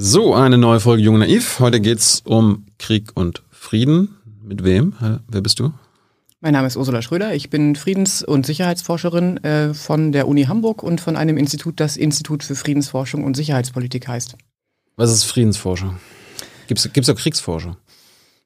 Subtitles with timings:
[0.00, 1.58] So, eine neue Folge Jung Naiv.
[1.58, 4.16] Heute geht's um Krieg und Frieden.
[4.44, 4.94] Mit wem?
[5.26, 5.72] Wer bist du?
[6.40, 7.34] Mein Name ist Ursula Schröder.
[7.34, 11.96] Ich bin Friedens- und Sicherheitsforscherin äh, von der Uni Hamburg und von einem Institut, das
[11.96, 14.36] Institut für Friedensforschung und Sicherheitspolitik heißt.
[14.94, 15.98] Was ist Friedensforschung?
[16.68, 17.76] Gibt es auch Kriegsforschung?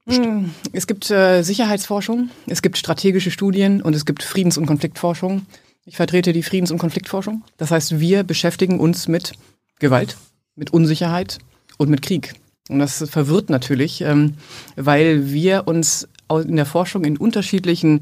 [0.07, 5.45] Hm, es gibt äh, Sicherheitsforschung, es gibt strategische Studien und es gibt Friedens- und Konfliktforschung.
[5.85, 7.45] Ich vertrete die Friedens- und Konfliktforschung.
[7.59, 9.33] Das heißt, wir beschäftigen uns mit
[9.81, 10.17] Gewalt,
[10.57, 11.39] mit Unsicherheit
[11.79, 12.35] und mit Krieg.
[12.69, 14.35] Und das verwirrt natürlich, ähm,
[14.77, 18.01] weil wir uns in der Forschung in unterschiedlichen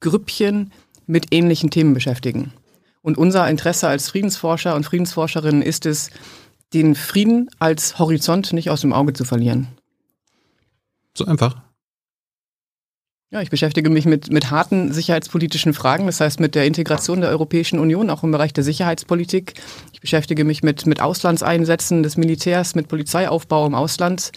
[0.00, 0.72] Grüppchen
[1.06, 2.52] mit ähnlichen Themen beschäftigen.
[3.02, 6.10] Und unser Interesse als Friedensforscher und Friedensforscherinnen ist es,
[6.74, 9.68] den Frieden als Horizont nicht aus dem Auge zu verlieren.
[11.16, 11.67] So einfach.
[13.30, 17.28] Ja, ich beschäftige mich mit, mit harten sicherheitspolitischen Fragen, das heißt mit der Integration der
[17.28, 19.52] Europäischen Union, auch im Bereich der Sicherheitspolitik.
[19.92, 24.32] Ich beschäftige mich mit, mit Auslandseinsätzen des Militärs, mit Polizeiaufbau im Ausland.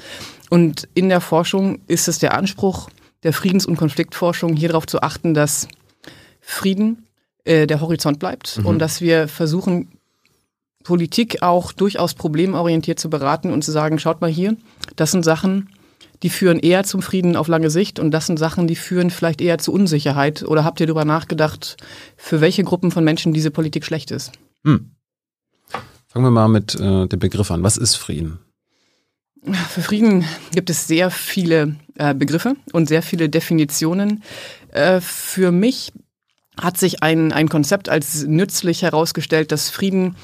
[0.49, 2.89] Und in der Forschung ist es der Anspruch
[3.23, 5.69] der Friedens- und Konfliktforschung, hier darauf zu achten, dass
[6.41, 7.07] Frieden
[7.45, 8.65] äh, der Horizont bleibt mhm.
[8.65, 9.87] und dass wir versuchen,
[10.83, 14.57] Politik auch durchaus problemorientiert zu beraten und zu sagen, schaut mal hier,
[14.97, 15.69] das sind Sachen,
[16.23, 19.41] die führen eher zum Frieden auf lange Sicht und das sind Sachen, die führen vielleicht
[19.41, 20.43] eher zu Unsicherheit.
[20.43, 21.77] Oder habt ihr darüber nachgedacht,
[22.15, 24.31] für welche Gruppen von Menschen diese Politik schlecht ist?
[24.63, 24.91] Hm.
[26.07, 27.63] Fangen wir mal mit äh, dem Begriff an.
[27.63, 28.39] Was ist Frieden?
[29.69, 34.21] Für Frieden gibt es sehr viele äh, Begriffe und sehr viele Definitionen.
[34.71, 35.91] Äh, für mich
[36.59, 40.15] hat sich ein, ein Konzept als nützlich herausgestellt, dass Frieden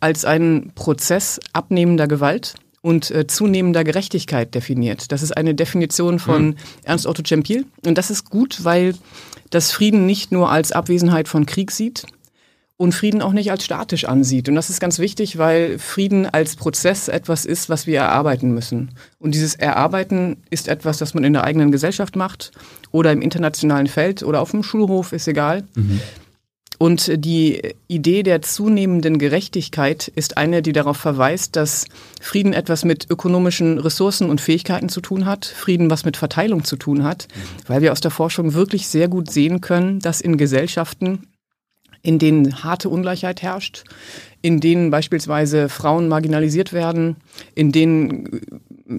[0.00, 5.12] als ein Prozess abnehmender Gewalt und äh, zunehmender Gerechtigkeit definiert.
[5.12, 6.56] Das ist eine Definition von mhm.
[6.82, 7.64] Ernst Otto Cempil.
[7.86, 8.94] Und das ist gut, weil
[9.50, 12.04] das Frieden nicht nur als Abwesenheit von Krieg sieht
[12.76, 14.48] und Frieden auch nicht als statisch ansieht.
[14.48, 18.90] Und das ist ganz wichtig, weil Frieden als Prozess etwas ist, was wir erarbeiten müssen.
[19.20, 22.50] Und dieses Erarbeiten ist etwas, das man in der eigenen Gesellschaft macht
[22.90, 25.62] oder im internationalen Feld oder auf dem Schulhof, ist egal.
[25.76, 26.00] Mhm.
[26.78, 31.86] Und die Idee der zunehmenden Gerechtigkeit ist eine, die darauf verweist, dass
[32.20, 36.76] Frieden etwas mit ökonomischen Ressourcen und Fähigkeiten zu tun hat, Frieden was mit Verteilung zu
[36.76, 37.28] tun hat,
[37.66, 41.28] weil wir aus der Forschung wirklich sehr gut sehen können, dass in Gesellschaften,
[42.02, 43.84] in denen harte Ungleichheit herrscht,
[44.40, 47.16] in denen beispielsweise Frauen marginalisiert werden,
[47.54, 48.40] in denen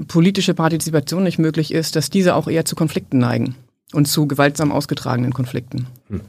[0.07, 3.55] politische Partizipation nicht möglich ist, dass diese auch eher zu Konflikten neigen
[3.91, 5.87] und zu gewaltsam ausgetragenen Konflikten.
[6.09, 6.21] Hm.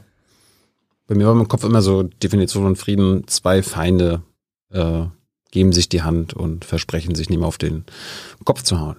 [1.07, 4.23] Bei mir war im Kopf immer so Definition von Frieden, zwei Feinde
[4.71, 5.03] äh,
[5.51, 7.85] geben sich die Hand und versprechen sich nicht mehr auf den
[8.43, 8.97] Kopf zu hauen.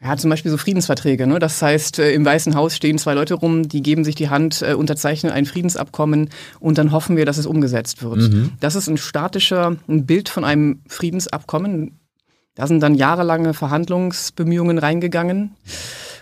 [0.00, 1.26] Ja, zum Beispiel so Friedensverträge.
[1.26, 1.40] Ne?
[1.40, 4.62] Das heißt, äh, im Weißen Haus stehen zwei Leute rum, die geben sich die Hand,
[4.62, 6.28] äh, unterzeichnen ein Friedensabkommen
[6.60, 8.18] und dann hoffen wir, dass es umgesetzt wird.
[8.18, 8.52] Mhm.
[8.60, 11.98] Das ist ein statischer ein Bild von einem Friedensabkommen.
[12.54, 15.56] Da sind dann jahrelange Verhandlungsbemühungen reingegangen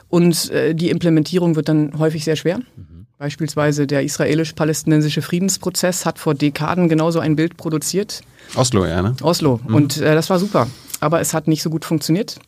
[0.08, 2.58] und äh, die Implementierung wird dann häufig sehr schwer.
[2.58, 3.05] Mhm.
[3.18, 8.20] Beispielsweise der israelisch-palästinensische Friedensprozess hat vor Dekaden genauso ein Bild produziert.
[8.54, 9.16] Oslo, ja, ne?
[9.22, 9.60] Oslo.
[9.66, 9.74] Mhm.
[9.74, 10.66] Und äh, das war super.
[11.00, 12.38] Aber es hat nicht so gut funktioniert.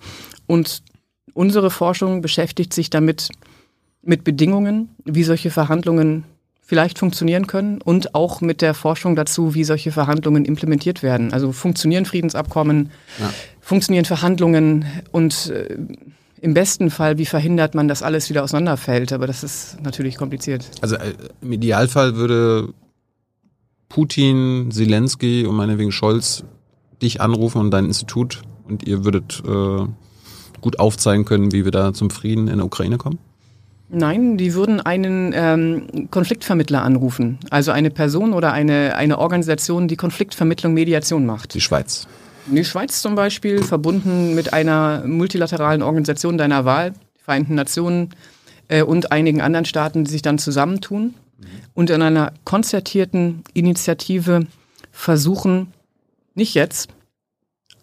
[0.47, 0.83] Und
[1.33, 3.31] unsere Forschung beschäftigt sich damit,
[4.03, 6.25] mit Bedingungen, wie solche Verhandlungen
[6.61, 11.33] vielleicht funktionieren können und auch mit der Forschung dazu, wie solche Verhandlungen implementiert werden.
[11.33, 13.31] Also funktionieren Friedensabkommen, ja.
[13.61, 15.77] funktionieren Verhandlungen und äh,
[16.41, 19.12] im besten Fall, wie verhindert man, dass alles wieder auseinanderfällt?
[19.12, 20.71] Aber das ist natürlich kompliziert.
[20.81, 22.72] Also äh, im Idealfall würde
[23.88, 26.44] Putin, Zelensky und meinetwegen Scholz
[27.03, 29.87] dich anrufen und dein Institut und ihr würdet äh,
[30.60, 33.19] gut aufzeigen können, wie wir da zum Frieden in der Ukraine kommen?
[33.91, 37.38] Nein, die würden einen ähm, Konfliktvermittler anrufen.
[37.49, 41.55] Also eine Person oder eine, eine Organisation, die Konfliktvermittlung, Mediation macht.
[41.55, 42.06] Die Schweiz.
[42.50, 48.10] Die Schweiz zum Beispiel, verbunden mit einer multilateralen Organisation deiner Wahl, die Vereinten Nationen
[48.69, 51.47] äh, und einigen anderen Staaten, die sich dann zusammentun mhm.
[51.75, 54.47] und in einer konzertierten Initiative
[54.91, 55.72] versuchen,
[56.34, 56.88] nicht jetzt,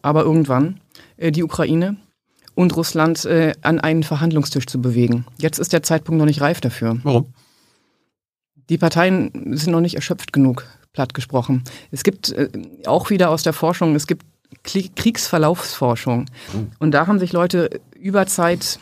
[0.02, 0.80] aber irgendwann,
[1.18, 1.98] äh, die Ukraine
[2.56, 5.26] und Russland äh, an einen Verhandlungstisch zu bewegen.
[5.38, 6.98] Jetzt ist der Zeitpunkt noch nicht reif dafür.
[7.04, 7.34] Warum?
[8.70, 11.64] Die Parteien sind noch nicht erschöpft genug, platt gesprochen.
[11.92, 12.50] Es gibt äh,
[12.88, 14.26] auch wieder aus der Forschung, es gibt
[14.64, 16.26] Kriegsverlaufsforschung.
[16.80, 18.80] Und da haben sich Leute über Zeit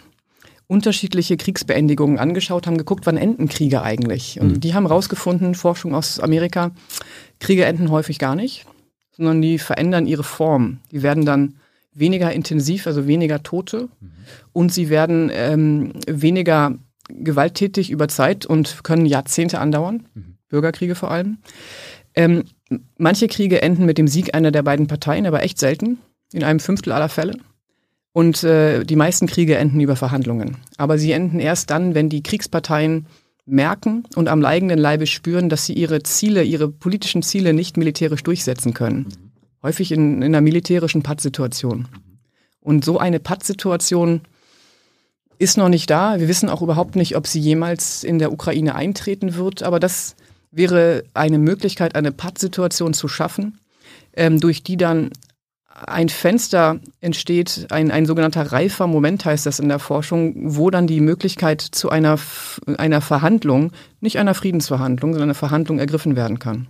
[0.67, 4.39] unterschiedliche Kriegsbeendigungen angeschaut, haben geguckt, wann enden Kriege eigentlich.
[4.39, 4.59] Und mhm.
[4.59, 6.71] die haben herausgefunden, Forschung aus Amerika,
[7.39, 8.65] Kriege enden häufig gar nicht,
[9.11, 10.79] sondern die verändern ihre Form.
[10.91, 11.55] Die werden dann
[11.93, 14.11] weniger intensiv, also weniger Tote mhm.
[14.51, 16.75] und sie werden ähm, weniger
[17.09, 20.37] gewalttätig über Zeit und können Jahrzehnte andauern, mhm.
[20.49, 21.37] Bürgerkriege vor allem.
[22.15, 22.45] Ähm,
[22.97, 25.99] manche Kriege enden mit dem Sieg einer der beiden Parteien, aber echt selten,
[26.31, 27.37] in einem Fünftel aller Fälle.
[28.11, 30.57] Und äh, die meisten Kriege enden über Verhandlungen.
[30.77, 33.07] Aber sie enden erst dann, wenn die Kriegsparteien
[33.45, 38.23] merken und am eigenen Leibe spüren, dass sie ihre Ziele, ihre politischen Ziele nicht militärisch
[38.23, 39.07] durchsetzen können.
[39.63, 41.87] Häufig in, in einer militärischen Pattsituation.
[42.61, 44.21] Und so eine Pattsituation
[45.39, 46.19] ist noch nicht da.
[46.19, 49.63] Wir wissen auch überhaupt nicht, ob sie jemals in der Ukraine eintreten wird.
[49.63, 50.15] Aber das
[50.53, 53.59] wäre eine Möglichkeit, eine Pattsituation zu schaffen,
[54.15, 55.09] ähm, durch die dann
[55.73, 60.85] ein Fenster entsteht, ein, ein sogenannter reifer Moment heißt das in der Forschung, wo dann
[60.85, 62.19] die Möglichkeit zu einer,
[62.77, 66.67] einer Verhandlung, nicht einer Friedensverhandlung, sondern einer Verhandlung ergriffen werden kann.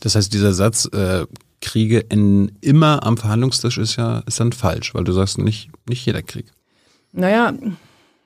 [0.00, 1.26] Das heißt, dieser Satz, äh,
[1.60, 6.04] Kriege enden immer am Verhandlungstisch, ist ja ist dann falsch, weil du sagst, nicht, nicht
[6.04, 6.46] jeder Krieg.
[7.12, 7.54] Naja,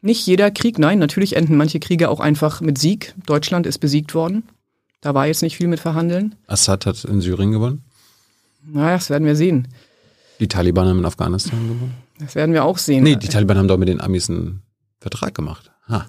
[0.01, 3.15] nicht jeder Krieg, nein, natürlich enden manche Kriege auch einfach mit Sieg.
[3.27, 4.45] Deutschland ist besiegt worden.
[5.01, 6.35] Da war jetzt nicht viel mit Verhandeln.
[6.47, 7.85] Assad hat in Syrien gewonnen.
[8.65, 9.69] Naja, das werden wir sehen.
[10.41, 11.95] Die Taliban haben in Afghanistan gewonnen.
[12.19, 13.05] Das werden wir auch sehen.
[13.05, 14.63] Nee, die Taliban haben doch mit den Amis einen
[15.01, 15.71] Vertrag gemacht.
[15.89, 16.07] Ha.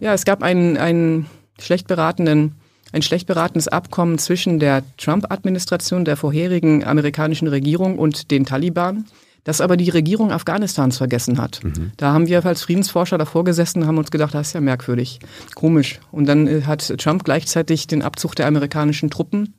[0.00, 1.26] Ja, es gab einen, einen
[1.60, 2.54] schlecht beratenden,
[2.92, 9.04] ein schlecht beratenes Abkommen zwischen der Trump-Administration, der vorherigen amerikanischen Regierung und den Taliban,
[9.48, 11.64] das aber die Regierung Afghanistans vergessen hat.
[11.64, 11.92] Mhm.
[11.96, 15.20] Da haben wir als Friedensforscher davor gesessen und haben uns gedacht, das ist ja merkwürdig,
[15.54, 16.00] komisch.
[16.12, 19.54] Und dann äh, hat Trump gleichzeitig den Abzug der amerikanischen Truppen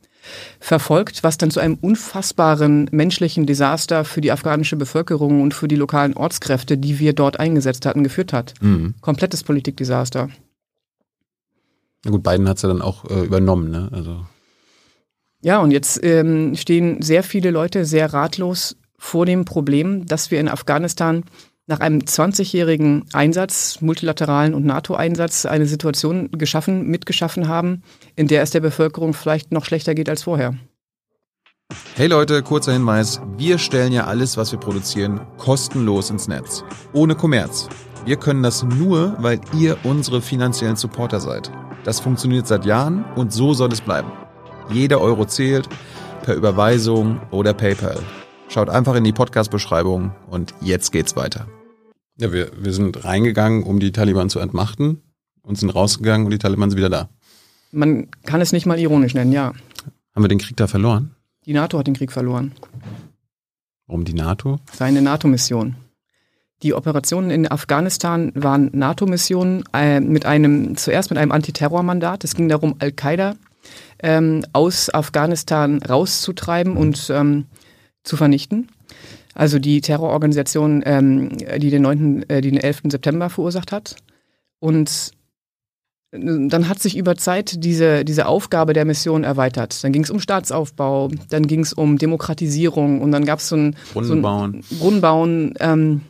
[0.60, 5.76] verfolgt, was dann zu einem unfassbaren menschlichen Desaster für die afghanische Bevölkerung und für die
[5.76, 8.54] lokalen Ortskräfte, die wir dort eingesetzt hatten, geführt hat.
[8.62, 8.94] Mhm.
[9.02, 10.30] Komplettes Politikdesaster.
[12.06, 13.90] Na gut, Biden hat es ja dann auch äh, übernommen, ne?
[13.92, 14.24] Also.
[15.42, 20.40] Ja, und jetzt ähm, stehen sehr viele Leute sehr ratlos vor dem Problem, dass wir
[20.40, 21.24] in Afghanistan
[21.66, 27.84] nach einem 20-jährigen Einsatz, multilateralen und NATO-Einsatz, eine Situation geschaffen, mitgeschaffen haben,
[28.16, 30.56] in der es der Bevölkerung vielleicht noch schlechter geht als vorher.
[31.96, 33.22] Hey Leute, kurzer Hinweis.
[33.38, 36.64] Wir stellen ja alles, was wir produzieren, kostenlos ins Netz.
[36.94, 37.70] Ohne Kommerz.
[38.04, 41.52] Wir können das nur, weil ihr unsere finanziellen Supporter seid.
[41.84, 44.12] Das funktioniert seit Jahren und so soll es bleiben.
[44.72, 45.70] Jeder Euro zählt,
[46.24, 48.00] per Überweisung oder PayPal.
[48.50, 51.48] Schaut einfach in die Podcast-Beschreibung und jetzt geht's weiter.
[52.18, 55.04] Ja, wir, wir sind reingegangen, um die Taliban zu entmachten
[55.44, 57.10] und sind rausgegangen und die Taliban sind wieder da.
[57.72, 59.54] Man kann es nicht mal ironisch nennen, ja.
[60.16, 61.16] Haben wir den Krieg da verloren?
[61.46, 62.54] Die NATO hat den Krieg verloren.
[63.86, 64.58] Warum die NATO?
[64.74, 65.76] Seine NATO-Mission.
[66.64, 72.24] Die Operationen in Afghanistan waren NATO-Missionen äh, mit einem, zuerst mit einem Antiterrormandat.
[72.24, 73.36] Es ging darum, Al-Qaida
[74.02, 77.46] ähm, aus Afghanistan rauszutreiben und ähm,
[78.04, 78.70] zu vernichten.
[79.36, 82.84] Also die Terrororganisation, ähm, die, den 9., äh, die den 11.
[82.90, 83.96] September verursacht hat.
[84.60, 85.12] Und
[86.12, 89.84] äh, dann hat sich über Zeit diese, diese Aufgabe der Mission erweitert.
[89.84, 93.56] Dann ging es um Staatsaufbau, dann ging es um Demokratisierung und dann gab es so
[93.56, 94.64] ein Brunnenbauen.
[94.64, 96.02] So Brunnenbauen ähm,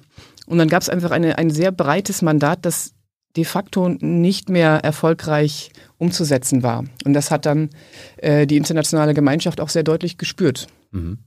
[0.48, 2.94] und dann gab es einfach eine, ein sehr breites Mandat, das
[3.38, 6.86] de facto nicht mehr erfolgreich umzusetzen war.
[7.06, 7.70] Und das hat dann
[8.18, 10.68] äh, die internationale Gemeinschaft auch sehr deutlich gespürt.
[10.92, 11.20] Mhm.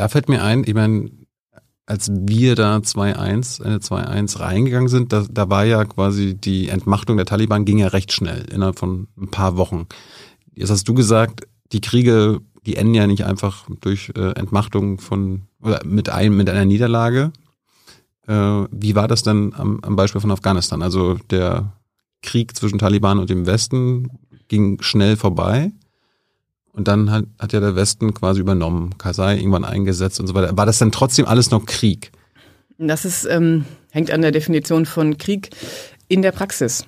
[0.00, 1.10] Da fällt mir ein, ich meine,
[1.84, 7.18] als wir da 2-1, Ende 2-1 reingegangen sind, da, da war ja quasi die Entmachtung
[7.18, 9.88] der Taliban ging ja recht schnell, innerhalb von ein paar Wochen.
[10.54, 15.42] Jetzt hast du gesagt, die Kriege, die enden ja nicht einfach durch äh, Entmachtung von,
[15.60, 17.30] oder mit, einem, mit einer Niederlage.
[18.26, 18.32] Äh,
[18.70, 20.80] wie war das denn am, am Beispiel von Afghanistan?
[20.80, 21.74] Also der
[22.22, 24.08] Krieg zwischen Taliban und dem Westen
[24.48, 25.72] ging schnell vorbei.
[26.72, 30.56] Und dann hat, hat ja der Westen quasi übernommen, Kasai irgendwann eingesetzt und so weiter.
[30.56, 32.12] War das dann trotzdem alles noch Krieg?
[32.78, 35.50] Das ist, ähm, hängt an der Definition von Krieg.
[36.08, 36.86] In der Praxis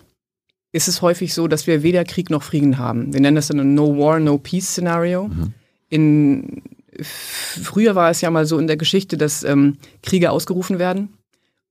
[0.72, 3.12] ist es häufig so, dass wir weder Krieg noch Frieden haben.
[3.12, 5.28] Wir nennen das dann ein No War, No Peace Szenario.
[5.28, 5.54] Mhm.
[5.90, 6.62] In,
[7.02, 11.10] früher war es ja mal so in der Geschichte, dass ähm, Kriege ausgerufen werden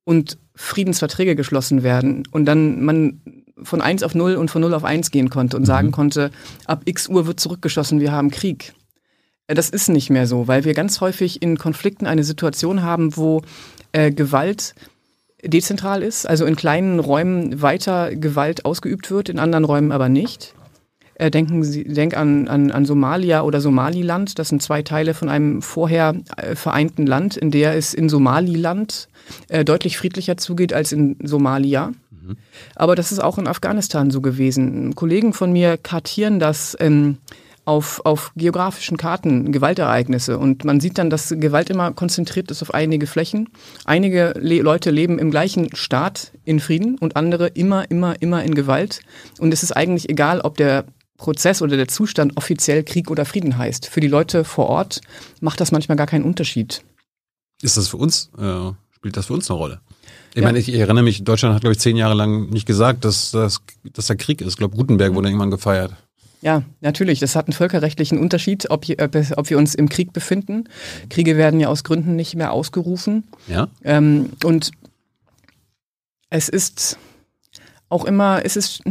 [0.04, 3.22] und Friedensverträge geschlossen werden und dann man
[3.64, 5.68] von 1 auf 0 und von 0 auf 1 gehen konnte und mhm.
[5.68, 6.32] sagen konnte,
[6.66, 8.74] ab x Uhr wird zurückgeschossen, wir haben Krieg.
[9.48, 13.16] Äh, das ist nicht mehr so, weil wir ganz häufig in Konflikten eine Situation haben,
[13.18, 13.42] wo
[13.92, 14.76] äh, Gewalt
[15.44, 20.54] dezentral ist, also in kleinen Räumen weiter Gewalt ausgeübt wird, in anderen Räumen aber nicht.
[21.16, 24.40] Äh, denken Sie, denk an, an, an Somalia oder Somaliland.
[24.40, 29.08] Das sind zwei Teile von einem vorher äh, vereinten Land, in der es in Somaliland
[29.48, 31.92] äh, deutlich friedlicher zugeht als in Somalia.
[32.76, 34.96] Aber das ist auch in Afghanistan so gewesen.
[34.96, 37.18] Kollegen von mir kartieren das ähm,
[37.66, 40.38] auf, auf geografischen Karten, Gewaltereignisse.
[40.38, 43.50] Und man sieht dann, dass Gewalt immer konzentriert ist auf einige Flächen.
[43.86, 48.56] Einige Le Leute leben im gleichen Staat in Frieden und andere immer, immer, immer in
[48.56, 49.02] Gewalt.
[49.40, 50.86] Und es ist eigentlich egal, ob der
[51.18, 53.88] Prozess oder der Zustand offiziell Krieg oder Frieden heißt.
[53.88, 55.02] Für die Leute vor Ort
[55.40, 56.84] macht das manchmal gar keinen Unterschied.
[57.62, 59.82] Ist das für uns, äh, spielt das für uns eine Rolle?
[60.34, 60.44] Ich ja.
[60.44, 63.62] meine, ich erinnere mich, Deutschland hat, glaube ich, zehn Jahre lang nicht gesagt, dass, dass,
[63.94, 64.50] dass da Krieg ist.
[64.50, 65.94] Ich glaube, Gutenberg wurde irgendwann gefeiert.
[66.42, 67.20] Ja, natürlich.
[67.20, 70.70] Das hat einen völkerrechtlichen Unterschied, ob, ob, wir uns im Krieg befinden.
[71.10, 73.26] Kriege werden ja aus Gründen nicht mehr ausgerufen.
[73.48, 73.68] Ja.
[73.84, 74.72] Ähm, und
[76.30, 76.98] es ist
[77.90, 78.82] auch immer, es ist.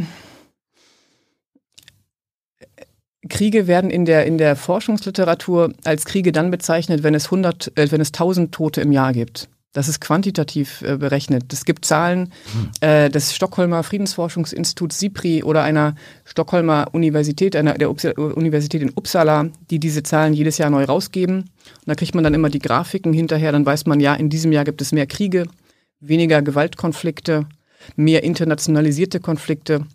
[3.28, 7.90] Kriege werden in der, in der Forschungsliteratur als Kriege dann bezeichnet, wenn es 100, äh,
[7.90, 9.48] wenn es 1000 Tote im Jahr gibt.
[9.72, 11.52] Das ist quantitativ äh, berechnet.
[11.52, 12.32] Es gibt Zahlen
[12.80, 19.48] äh, des Stockholmer Friedensforschungsinstituts SIPRI oder einer Stockholmer Universität, einer der Upsa Universität in Uppsala,
[19.70, 21.42] die diese Zahlen jedes Jahr neu rausgeben.
[21.42, 23.52] Und da kriegt man dann immer die Grafiken hinterher.
[23.52, 25.46] Dann weiß man, ja, in diesem Jahr gibt es mehr Kriege,
[26.00, 27.46] weniger Gewaltkonflikte,
[27.94, 29.86] mehr internationalisierte Konflikte.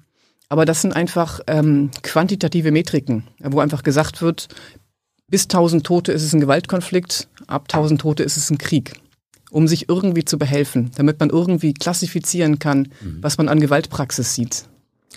[0.47, 4.47] Aber das sind einfach ähm, quantitative Metriken, wo einfach gesagt wird,
[5.27, 8.93] bis 1000 Tote ist es ein Gewaltkonflikt, ab 1000 Tote ist es ein Krieg
[9.55, 13.19] um sich irgendwie zu behelfen, damit man irgendwie klassifizieren kann, mhm.
[13.21, 14.65] was man an Gewaltpraxis sieht.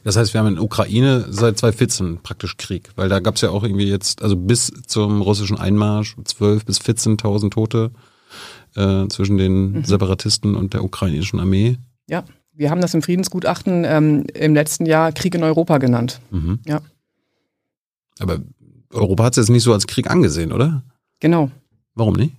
[0.05, 3.51] Das heißt, wir haben in Ukraine seit 2014 praktisch Krieg, weil da gab es ja
[3.51, 7.91] auch irgendwie jetzt, also bis zum russischen Einmarsch 12 bis 14.000 Tote
[8.77, 9.85] äh, zwischen den mhm.
[9.85, 11.77] Separatisten und der ukrainischen Armee.
[12.09, 16.21] Ja, wir haben das im Friedensgutachten ähm, im letzten Jahr Krieg in Europa genannt.
[16.31, 16.61] Mhm.
[16.65, 16.81] Ja.
[18.21, 18.39] Aber
[18.93, 20.85] Europa hat es jetzt nicht so als Krieg angesehen, oder?
[21.19, 21.51] Genau.
[21.97, 22.35] Warum nicht?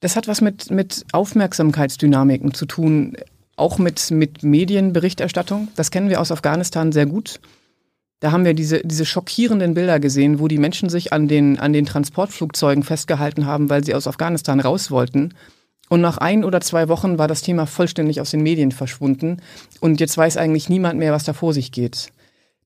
[0.00, 3.16] Das hat was mit, mit Aufmerksamkeitsdynamiken zu tun,
[3.56, 5.68] auch mit, mit Medienberichterstattung.
[5.76, 7.40] Das kennen wir aus Afghanistan sehr gut.
[8.20, 11.72] Da haben wir diese, diese schockierenden Bilder gesehen, wo die Menschen sich an den, an
[11.72, 15.34] den Transportflugzeugen festgehalten haben, weil sie aus Afghanistan raus wollten.
[15.88, 19.42] Und nach ein oder zwei Wochen war das Thema vollständig aus den Medien verschwunden.
[19.80, 22.10] Und jetzt weiß eigentlich niemand mehr, was da vor sich geht.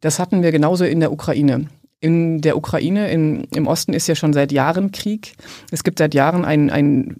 [0.00, 1.66] Das hatten wir genauso in der Ukraine.
[2.00, 5.34] In der Ukraine, in, im Osten ist ja schon seit Jahren Krieg.
[5.70, 7.16] Es gibt seit Jahren ein, ein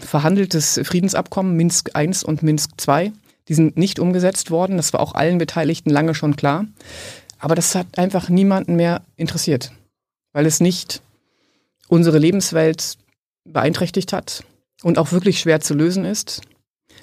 [0.00, 3.12] verhandeltes Friedensabkommen, Minsk I und Minsk II.
[3.48, 4.78] Die sind nicht umgesetzt worden.
[4.78, 6.66] Das war auch allen Beteiligten lange schon klar.
[7.38, 9.72] Aber das hat einfach niemanden mehr interessiert,
[10.32, 11.02] weil es nicht
[11.88, 12.96] unsere Lebenswelt
[13.44, 14.44] beeinträchtigt hat
[14.82, 16.40] und auch wirklich schwer zu lösen ist.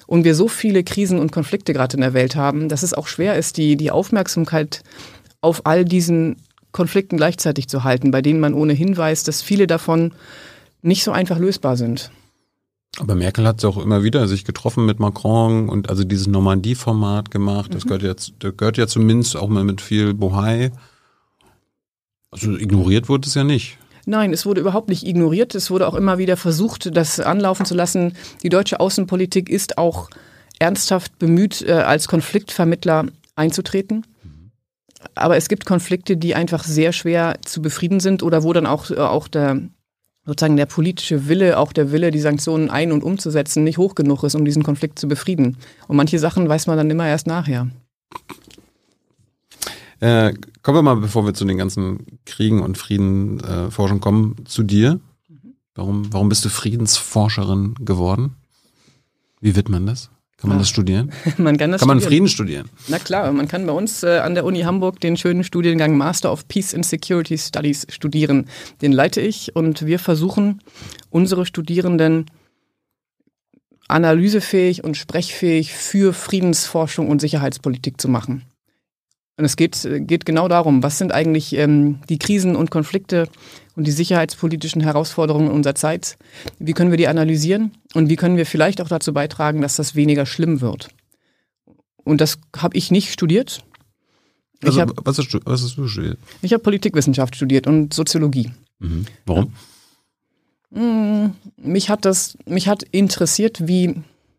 [0.08, 3.06] Und wir so viele Krisen und Konflikte gerade in der Welt haben, dass es auch
[3.06, 4.82] schwer ist, die, die Aufmerksamkeit
[5.40, 6.36] auf all diesen
[6.72, 10.12] Konflikten gleichzeitig zu halten, bei denen man ohnehin weiß, dass viele davon
[10.82, 12.10] nicht so einfach lösbar sind.
[12.98, 17.30] Aber Merkel hat es auch immer wieder sich getroffen mit Macron und also dieses Normandie-Format
[17.30, 17.74] gemacht.
[17.74, 17.88] Das mhm.
[17.88, 20.72] gehört, jetzt, das gehört ja zumindest auch mal mit viel Bohai.
[22.30, 23.78] Also ignoriert wurde es ja nicht.
[24.04, 25.54] Nein, es wurde überhaupt nicht ignoriert.
[25.54, 28.14] Es wurde auch immer wieder versucht, das anlaufen zu lassen.
[28.42, 30.10] Die deutsche Außenpolitik ist auch
[30.58, 34.04] ernsthaft bemüht, äh, als Konfliktvermittler einzutreten
[35.14, 38.90] aber es gibt Konflikte, die einfach sehr schwer zu befrieden sind oder wo dann auch,
[38.90, 39.60] äh, auch der,
[40.24, 44.22] sozusagen der politische Wille, auch der Wille, die Sanktionen ein- und umzusetzen, nicht hoch genug
[44.22, 45.56] ist, um diesen Konflikt zu befrieden.
[45.88, 47.68] Und manche Sachen weiß man dann immer erst nachher.
[50.00, 54.64] Äh, kommen wir mal, bevor wir zu den ganzen Kriegen und Friedenforschung äh, kommen, zu
[54.64, 55.00] dir.
[55.74, 58.34] Warum, warum bist du Friedensforscherin geworden?
[59.40, 60.10] Wie wird man das?
[60.42, 61.12] Kann man das studieren?
[61.38, 62.68] man kann das Kann man Frieden studieren?
[62.88, 66.32] Na klar, man kann bei uns äh, an der Uni Hamburg den schönen Studiengang Master
[66.32, 68.48] of Peace and Security Studies studieren.
[68.80, 70.60] Den leite ich und wir versuchen,
[71.10, 72.26] unsere Studierenden
[73.86, 78.42] analysefähig und sprechfähig für Friedensforschung und Sicherheitspolitik zu machen.
[79.36, 83.28] Und es geht, geht genau darum, was sind eigentlich ähm, die Krisen und Konflikte
[83.76, 86.16] und die sicherheitspolitischen Herausforderungen unserer Zeit?
[86.58, 89.94] Wie können wir die analysieren und wie können wir vielleicht auch dazu beitragen, dass das
[89.94, 90.88] weniger schlimm wird?
[92.04, 93.64] Und das habe ich nicht studiert.
[94.62, 96.18] Also, hab, was, hast du, was, hast du, studiert?
[96.40, 98.50] Ich habe Politikwissenschaft studiert und Soziologie.
[98.78, 99.06] Mhm.
[99.26, 99.52] Warum?
[100.72, 103.94] Hm, mich hat das, mich hat interessiert, wie,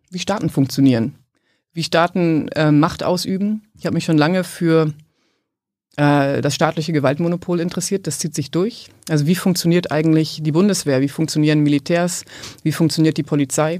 [0.09, 1.15] wie Staaten funktionieren
[1.73, 3.63] wie Staaten äh, Macht ausüben.
[3.77, 4.93] Ich habe mich schon lange für
[5.95, 8.07] das staatliche Gewaltmonopol interessiert.
[8.07, 8.89] Das zieht sich durch.
[9.09, 11.01] Also wie funktioniert eigentlich die Bundeswehr?
[11.01, 12.25] Wie funktionieren Militärs?
[12.63, 13.79] Wie funktioniert die Polizei?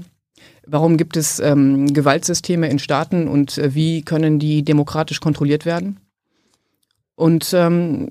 [0.66, 5.98] Warum gibt es ähm, Gewaltsysteme in Staaten und äh, wie können die demokratisch kontrolliert werden?
[7.16, 8.10] Und ähm,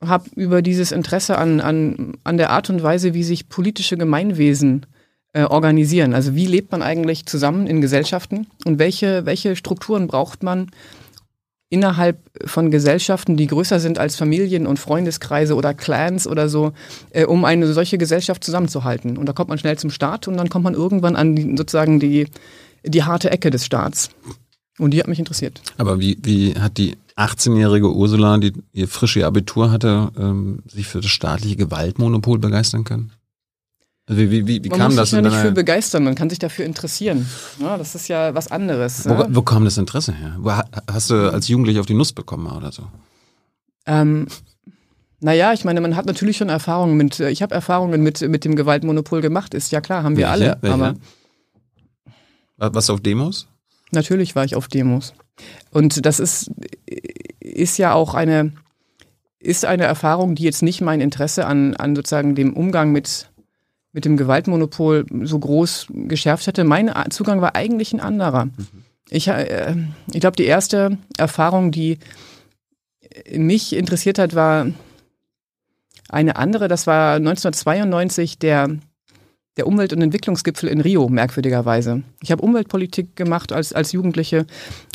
[0.00, 4.86] habe über dieses Interesse an, an, an der Art und Weise, wie sich politische Gemeinwesen
[5.32, 6.14] äh, organisieren.
[6.14, 10.70] Also wie lebt man eigentlich zusammen in Gesellschaften und welche, welche Strukturen braucht man
[11.74, 16.72] innerhalb von Gesellschaften, die größer sind als Familien und Freundeskreise oder Clans oder so,
[17.10, 19.18] äh, um eine solche Gesellschaft zusammenzuhalten.
[19.18, 21.98] Und da kommt man schnell zum Staat und dann kommt man irgendwann an die, sozusagen
[21.98, 22.28] die,
[22.84, 24.10] die harte Ecke des Staats.
[24.78, 25.62] Und die hat mich interessiert.
[25.76, 31.00] Aber wie, wie hat die 18-jährige Ursula, die ihr frische Abitur hatte, ähm, sich für
[31.00, 33.10] das staatliche Gewaltmonopol begeistern können?
[34.06, 36.28] Also wie, wie, wie man kam muss das sich ja nicht für begeistern, man kann
[36.28, 37.26] sich dafür interessieren.
[37.58, 39.08] Ja, das ist ja was anderes.
[39.08, 39.26] wo, ja.
[39.30, 40.36] wo kam das Interesse her?
[40.38, 42.82] Wo, ha- hast du als Jugendlich auf die Nuss bekommen oder so?
[43.86, 44.26] Ähm,
[45.20, 48.56] naja, ich meine, man hat natürlich schon Erfahrungen mit, ich habe Erfahrungen mit, mit dem
[48.56, 50.52] Gewaltmonopol gemacht, ist ja klar, haben wir Welche?
[50.52, 50.58] alle.
[50.60, 50.96] Welche?
[52.58, 53.48] Aber was auf Demos?
[53.94, 55.14] natürlich war ich auf Demos.
[55.70, 56.50] Und das ist,
[57.40, 58.52] ist ja auch eine,
[59.38, 63.30] ist eine Erfahrung, die jetzt nicht mein Interesse an, an sozusagen dem Umgang mit,
[63.94, 66.64] mit dem Gewaltmonopol so groß geschärft hätte.
[66.64, 68.48] Mein Zugang war eigentlich ein anderer.
[69.08, 69.76] Ich, äh,
[70.12, 71.98] ich glaube, die erste Erfahrung, die
[73.32, 74.66] mich interessiert hat, war
[76.08, 76.66] eine andere.
[76.66, 78.68] Das war 1992 der,
[79.56, 82.02] der Umwelt- und Entwicklungsgipfel in Rio, merkwürdigerweise.
[82.20, 84.44] Ich habe Umweltpolitik gemacht als, als Jugendliche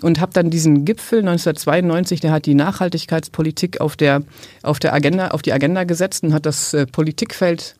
[0.03, 4.23] und habe dann diesen Gipfel 1992, der hat die Nachhaltigkeitspolitik auf, der,
[4.61, 7.78] auf, der Agenda, auf die Agenda gesetzt und hat das äh, Politikfeld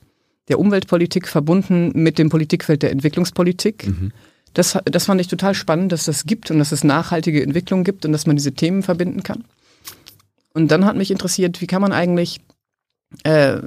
[0.50, 3.88] der Umweltpolitik verbunden mit dem Politikfeld der Entwicklungspolitik.
[4.54, 8.06] Das, das fand ich total spannend, dass das gibt und dass es nachhaltige Entwicklung gibt
[8.06, 9.46] und dass man diese Themen verbinden kann.
[10.54, 12.42] Und dann hat mich interessiert, wie kann man eigentlich,
[13.24, 13.58] äh,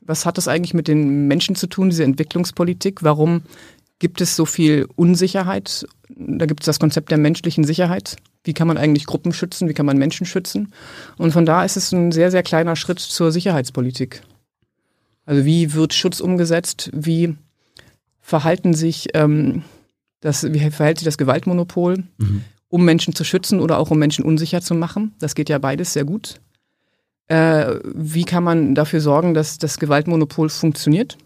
[0.00, 3.04] was hat das eigentlich mit den Menschen zu tun, diese Entwicklungspolitik?
[3.04, 3.42] Warum
[4.00, 5.86] gibt es so viel Unsicherheit?
[6.08, 8.16] Da gibt es das Konzept der menschlichen Sicherheit.
[8.42, 9.68] Wie kann man eigentlich Gruppen schützen?
[9.68, 10.72] Wie kann man Menschen schützen?
[11.16, 14.22] Und von da ist es ein sehr, sehr kleiner Schritt zur Sicherheitspolitik.
[15.26, 16.90] Also wie wird Schutz umgesetzt?
[16.92, 17.36] Wie
[18.20, 19.62] verhalten sich ähm,
[20.20, 22.04] das, wie verhält sich das Gewaltmonopol,
[22.68, 25.14] um Menschen zu schützen oder auch um Menschen unsicher zu machen?
[25.18, 26.40] Das geht ja beides sehr gut.
[27.28, 31.16] Äh, wie kann man dafür sorgen, dass das Gewaltmonopol funktioniert?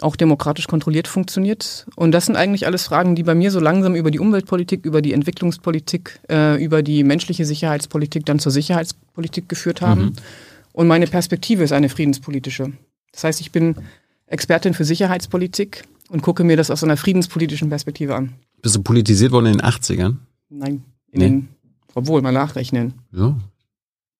[0.00, 1.86] Auch demokratisch kontrolliert funktioniert.
[1.94, 5.02] Und das sind eigentlich alles Fragen, die bei mir so langsam über die Umweltpolitik, über
[5.02, 10.14] die Entwicklungspolitik, äh, über die menschliche Sicherheitspolitik dann zur Sicherheitspolitik geführt haben.
[10.72, 12.72] Und meine Perspektive ist eine friedenspolitische.
[13.12, 13.76] Das heißt, ich bin
[14.26, 18.32] Expertin für Sicherheitspolitik und gucke mir das aus einer friedenspolitischen Perspektive an.
[18.62, 20.16] Bist du politisiert worden in den 80ern?
[20.48, 21.24] Nein, in Nee.
[21.28, 21.48] den,
[21.94, 22.94] obwohl mal nachrechnen.
[23.12, 23.36] Ja.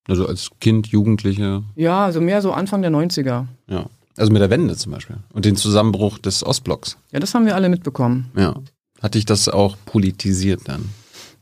[0.08, 1.62] Also als Kind, Jugendliche.
[1.76, 3.46] Ja, also mehr so Anfang der 90er.
[3.68, 3.86] Ja.
[4.16, 5.16] Also mit der Wende zum Beispiel.
[5.32, 6.96] Und den Zusammenbruch des Ostblocks.
[7.12, 8.30] Ja, das haben wir alle mitbekommen.
[8.36, 8.56] Ja.
[9.00, 10.88] Hatte ich das auch politisiert dann?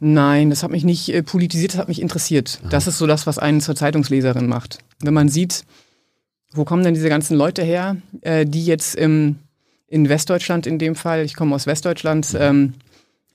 [0.00, 2.60] Nein, das hat mich nicht äh, politisiert, das hat mich interessiert.
[2.70, 4.78] Das ist so das, was einen zur Zeitungsleserin macht.
[5.00, 5.64] Wenn man sieht,
[6.58, 9.36] wo kommen denn diese ganzen Leute her, äh, die jetzt im,
[9.86, 12.74] in Westdeutschland in dem Fall, ich komme aus Westdeutschland, ähm,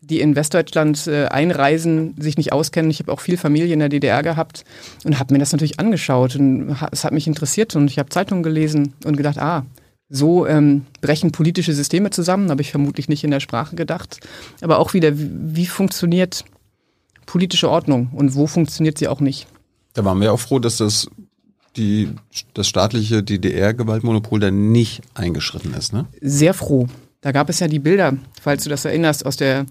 [0.02, 2.92] die in Westdeutschland äh, einreisen, sich nicht auskennen.
[2.92, 4.66] Ich habe auch viel Familie in der DDR gehabt
[5.06, 8.10] und habe mir das natürlich angeschaut und ha- es hat mich interessiert und ich habe
[8.10, 9.66] Zeitungen gelesen und gedacht, ah,
[10.10, 14.20] so ähm, brechen politische Systeme zusammen, habe ich vermutlich nicht in der Sprache gedacht.
[14.62, 16.44] Aber auch wieder, wie, wie funktioniert
[17.26, 19.48] politische Ordnung und wo funktioniert sie auch nicht?
[19.94, 21.08] Da waren wir auch froh, dass das,
[21.76, 22.10] die,
[22.54, 25.94] das staatliche DDR-Gewaltmonopol da nicht eingeschritten ist.
[25.94, 26.06] Ne?
[26.22, 26.88] Sehr froh.
[27.22, 29.66] Da gab es ja die Bilder, falls du das erinnerst, aus der,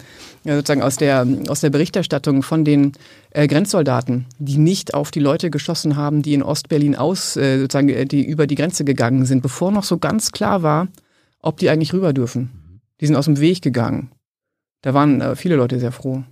[0.44, 2.92] ja, sozusagen aus der, aus der Berichterstattung von den
[3.30, 7.90] äh, Grenzsoldaten, die nicht auf die Leute geschossen haben, die in Ostberlin aus, äh, sozusagen,
[7.90, 10.88] äh, die über die Grenze gegangen sind, bevor noch so ganz klar war,
[11.40, 12.80] ob die eigentlich rüber dürfen.
[13.02, 14.10] Die sind aus dem Weg gegangen.
[14.80, 16.24] Da waren äh, viele Leute sehr froh.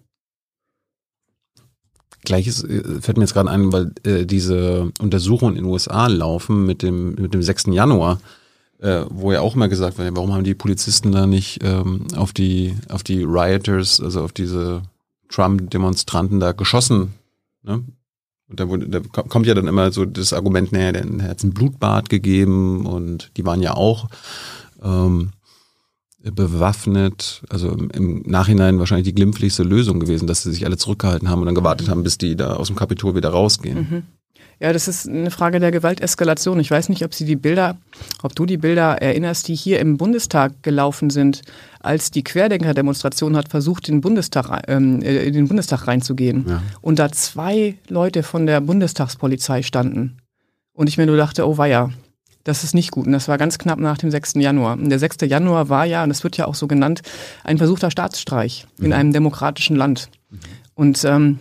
[2.23, 6.67] Gleiches äh, fällt mir jetzt gerade ein, weil äh, diese Untersuchungen in den USA laufen
[6.67, 7.67] mit dem, mit dem 6.
[7.73, 8.21] Januar,
[8.81, 12.33] äh, wo ja auch immer gesagt wird, warum haben die Polizisten da nicht ähm, auf
[12.33, 14.83] die auf die Rioters, also auf diese
[15.29, 17.15] Trump-Demonstranten da geschossen?
[17.63, 17.83] Ne?
[18.49, 21.43] Und da, wurde, da ko- kommt ja dann immer so das Argument, naja, der hat
[21.45, 24.09] ein Blutbad gegeben und die waren ja auch
[24.83, 25.31] ähm,
[26.23, 31.41] bewaffnet, also im, Nachhinein wahrscheinlich die glimpflichste Lösung gewesen, dass sie sich alle zurückgehalten haben
[31.41, 34.05] und dann gewartet haben, bis die da aus dem Kapitol wieder rausgehen.
[34.61, 36.61] Ja, das ist eine Frage der Gewalteskalation.
[36.61, 37.79] Ich weiß nicht, ob Sie die Bilder,
[38.23, 41.41] ob du die Bilder erinnerst, die hier im Bundestag gelaufen sind,
[41.81, 46.45] als die Querdenker-Demonstration hat versucht, in den Bundestag, ähm, äh, in den Bundestag reinzugehen.
[46.47, 46.63] Ja.
[46.83, 50.19] Und da zwei Leute von der Bundestagspolizei standen.
[50.75, 51.91] Und ich mir nur dachte, oh weia,
[52.45, 53.07] das ist nicht gut.
[53.07, 54.35] Und das war ganz knapp nach dem 6.
[54.37, 54.75] Januar.
[54.75, 55.19] Und der 6.
[55.23, 57.03] Januar war ja, und das wird ja auch so genannt,
[57.45, 60.09] ein versuchter Staatsstreich in einem demokratischen Land.
[60.75, 61.39] Und ähm,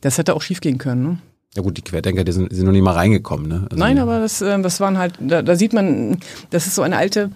[0.00, 1.02] das hätte auch schiefgehen können.
[1.02, 1.18] Ne?
[1.54, 3.66] Ja gut, die Querdenker, die sind, sind noch nie mal reingekommen, ne?
[3.70, 6.18] Also Nein, aber das, äh, das waren halt, da, da sieht man,
[6.50, 7.30] das ist so eine alte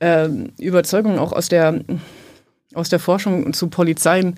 [0.00, 1.80] äh, Überzeugung auch aus der,
[2.74, 4.36] aus der Forschung zu Polizeien.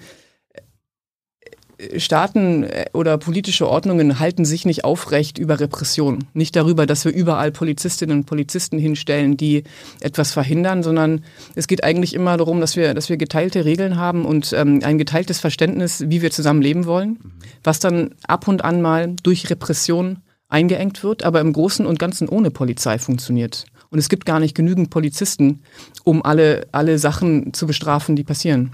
[1.96, 6.24] Staaten äh, oder politische Ordnungen halten sich nicht aufrecht über Repression.
[6.32, 9.64] Nicht darüber, dass wir überall Polizistinnen und Polizisten hinstellen, die
[10.00, 14.24] etwas verhindern, sondern es geht eigentlich immer darum, dass wir, dass wir geteilte Regeln haben
[14.24, 17.18] und ähm, ein geteiltes Verständnis, wie wir zusammen leben wollen,
[17.62, 20.18] was dann ab und an mal durch Repression
[20.48, 23.66] eingeengt wird, aber im Großen und Ganzen ohne Polizei funktioniert.
[23.90, 25.62] Und es gibt gar nicht genügend Polizisten,
[26.02, 28.72] um alle, alle Sachen zu bestrafen, die passieren.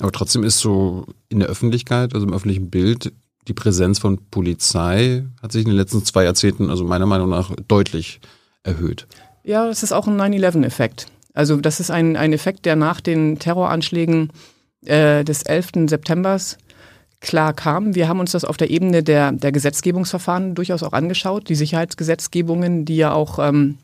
[0.00, 3.12] Aber trotzdem ist so in der Öffentlichkeit, also im öffentlichen Bild,
[3.48, 7.54] die Präsenz von Polizei hat sich in den letzten zwei Jahrzehnten, also meiner Meinung nach,
[7.68, 8.20] deutlich
[8.62, 9.06] erhöht.
[9.42, 11.06] Ja, das ist auch ein 9-11-Effekt.
[11.34, 14.30] Also das ist ein, ein Effekt, der nach den Terroranschlägen
[14.84, 15.88] äh, des 11.
[15.88, 16.58] Septembers
[17.20, 17.94] klar kam.
[17.94, 22.84] Wir haben uns das auf der Ebene der, der Gesetzgebungsverfahren durchaus auch angeschaut, die Sicherheitsgesetzgebungen,
[22.84, 23.78] die ja auch ähm,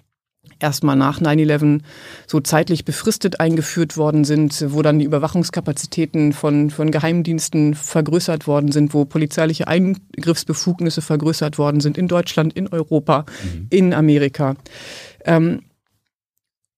[0.61, 1.81] erstmal nach 9-11
[2.27, 8.73] so zeitlich befristet eingeführt worden sind, wo dann die Überwachungskapazitäten von, von Geheimdiensten vergrößert worden
[8.73, 13.67] sind, wo polizeiliche Eingriffsbefugnisse vergrößert worden sind in Deutschland, in Europa, mhm.
[13.71, 14.57] in Amerika.
[15.25, 15.63] Ähm,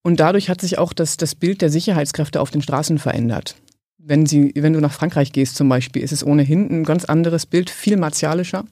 [0.03, 3.57] und dadurch hat sich auch das, das Bild der Sicherheitskräfte auf den Straßen verändert.
[3.99, 7.45] Wenn, sie, wenn du nach Frankreich gehst zum Beispiel, ist es ohnehin ein ganz anderes
[7.45, 8.65] Bild, viel martialischer.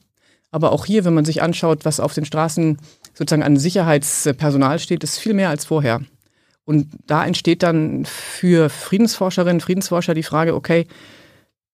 [0.51, 2.77] Aber auch hier, wenn man sich anschaut, was auf den Straßen
[3.19, 5.99] sozusagen an Sicherheitspersonal steht, ist viel mehr als vorher.
[6.63, 10.87] Und da entsteht dann für Friedensforscherinnen, Friedensforscher die Frage, okay,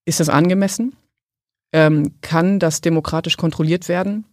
[0.06, 0.96] ist das angemessen?
[1.72, 4.26] Ähm, kann das demokratisch kontrolliert werden?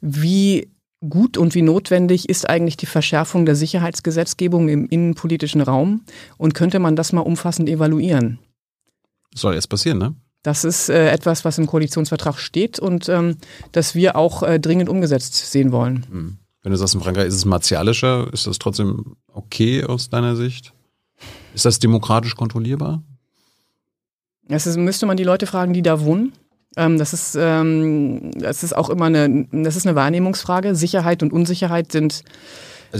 [0.00, 0.72] Wie
[1.08, 6.04] gut und wie notwendig ist eigentlich die Verschärfung der Sicherheitsgesetzgebung im innenpolitischen Raum?
[6.36, 8.40] Und könnte man das mal umfassend evaluieren?
[9.34, 10.16] Soll jetzt passieren, ne?
[10.42, 13.36] Das ist äh, etwas, was im Koalitionsvertrag steht und ähm,
[13.70, 16.06] das wir auch äh, dringend umgesetzt sehen wollen.
[16.10, 16.38] Hm.
[16.66, 20.72] Wenn du sagst, in Frankreich ist es martialischer, ist das trotzdem okay aus deiner Sicht?
[21.54, 23.04] Ist das demokratisch kontrollierbar?
[24.48, 26.32] Das ist, müsste man die Leute fragen, die da wohnen.
[26.76, 30.74] Ähm, das, ist, ähm, das ist auch immer eine, das ist eine Wahrnehmungsfrage.
[30.74, 32.24] Sicherheit und Unsicherheit sind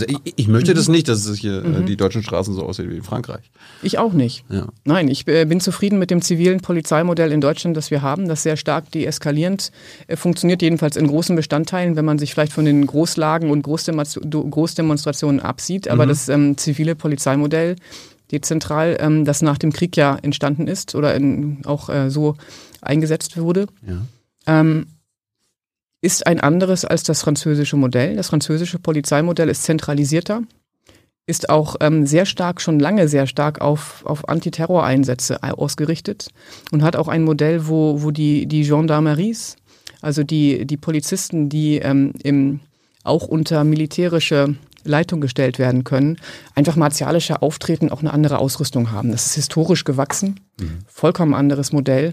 [0.03, 1.87] also ich, ich möchte das nicht, dass es hier äh, mhm.
[1.87, 3.51] die deutschen Straßen so aussehen wie in Frankreich.
[3.83, 4.45] Ich auch nicht.
[4.49, 4.69] Ja.
[4.85, 8.43] Nein, ich äh, bin zufrieden mit dem zivilen Polizeimodell in Deutschland, das wir haben, das
[8.43, 9.73] sehr stark deeskalierend
[10.07, 15.41] äh, funktioniert, jedenfalls in großen Bestandteilen, wenn man sich vielleicht von den Großlagen und Großdemonstrationen
[15.41, 15.89] absieht.
[15.89, 16.09] Aber mhm.
[16.09, 17.77] das ähm, zivile Polizeimodell
[18.33, 22.37] dezentral, ähm, das nach dem Krieg ja entstanden ist oder in, auch äh, so
[22.81, 23.67] eingesetzt wurde.
[23.87, 24.61] Ja.
[24.61, 24.87] Ähm,
[26.01, 28.17] ist ein anderes als das französische Modell.
[28.17, 30.43] Das französische Polizeimodell ist zentralisierter,
[31.27, 36.29] ist auch ähm, sehr stark, schon lange sehr stark auf, auf Antiterroreinsätze ausgerichtet
[36.71, 39.57] und hat auch ein Modell, wo, wo die, die Gendarmeries,
[40.01, 42.61] also die, die Polizisten, die ähm, im,
[43.03, 46.19] auch unter militärische Leitung gestellt werden können,
[46.55, 49.11] einfach martialischer auftreten, auch eine andere Ausrüstung haben.
[49.11, 50.79] Das ist historisch gewachsen, mhm.
[50.87, 52.13] vollkommen anderes Modell.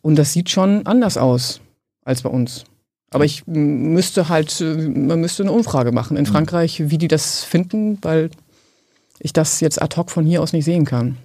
[0.00, 1.60] Und das sieht schon anders aus
[2.04, 2.64] als bei uns.
[3.12, 6.28] Aber ich müsste halt, man müsste eine Umfrage machen in mhm.
[6.28, 8.30] Frankreich, wie die das finden, weil
[9.20, 11.18] ich das jetzt ad hoc von hier aus nicht sehen kann.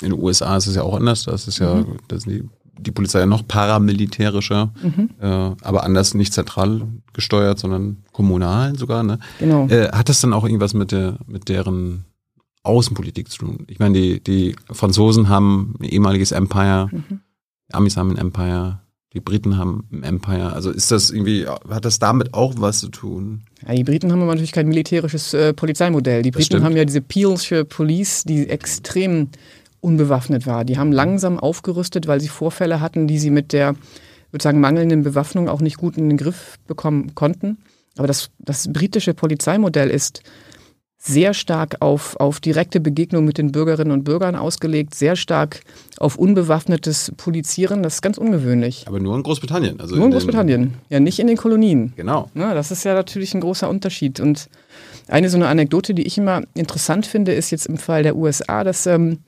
[0.00, 1.24] In den USA ist es ja auch anders.
[1.24, 1.98] Das ist ja, mhm.
[2.08, 5.10] das ist die, die Polizei ja noch paramilitärischer, mhm.
[5.20, 9.02] äh, aber anders nicht zentral gesteuert, sondern kommunal sogar.
[9.02, 9.18] Ne?
[9.38, 9.66] Genau.
[9.68, 12.04] Äh, hat das dann auch irgendwas mit der, mit deren
[12.62, 13.64] Außenpolitik zu tun?
[13.68, 17.20] Ich meine, die, die Franzosen haben ein ehemaliges Empire, mhm.
[17.72, 18.81] Amis haben ein Empire,
[19.14, 20.52] die Briten haben ein Empire.
[20.52, 23.42] Also ist das irgendwie, hat das damit auch was zu tun?
[23.66, 26.22] Ja, die Briten haben aber natürlich kein militärisches äh, Polizeimodell.
[26.22, 29.28] Die Briten haben ja diese Peelsche Police, die extrem
[29.80, 30.64] unbewaffnet war.
[30.64, 33.74] Die haben langsam aufgerüstet, weil sie Vorfälle hatten, die sie mit der
[34.30, 37.58] sozusagen mangelnden Bewaffnung auch nicht gut in den Griff bekommen konnten.
[37.98, 40.22] Aber das, das britische Polizeimodell ist
[41.04, 45.62] sehr stark auf, auf direkte Begegnung mit den Bürgerinnen und Bürgern ausgelegt, sehr stark
[45.98, 47.82] auf unbewaffnetes Polizieren.
[47.82, 48.84] Das ist ganz ungewöhnlich.
[48.86, 49.80] Aber nur in Großbritannien.
[49.80, 51.92] Also nur in, in Großbritannien, ja, nicht in den Kolonien.
[51.96, 52.30] Genau.
[52.36, 54.20] Ja, das ist ja natürlich ein großer Unterschied.
[54.20, 54.48] Und
[55.08, 58.62] eine so eine Anekdote, die ich immer interessant finde, ist jetzt im Fall der USA,
[58.62, 59.18] dass ähm,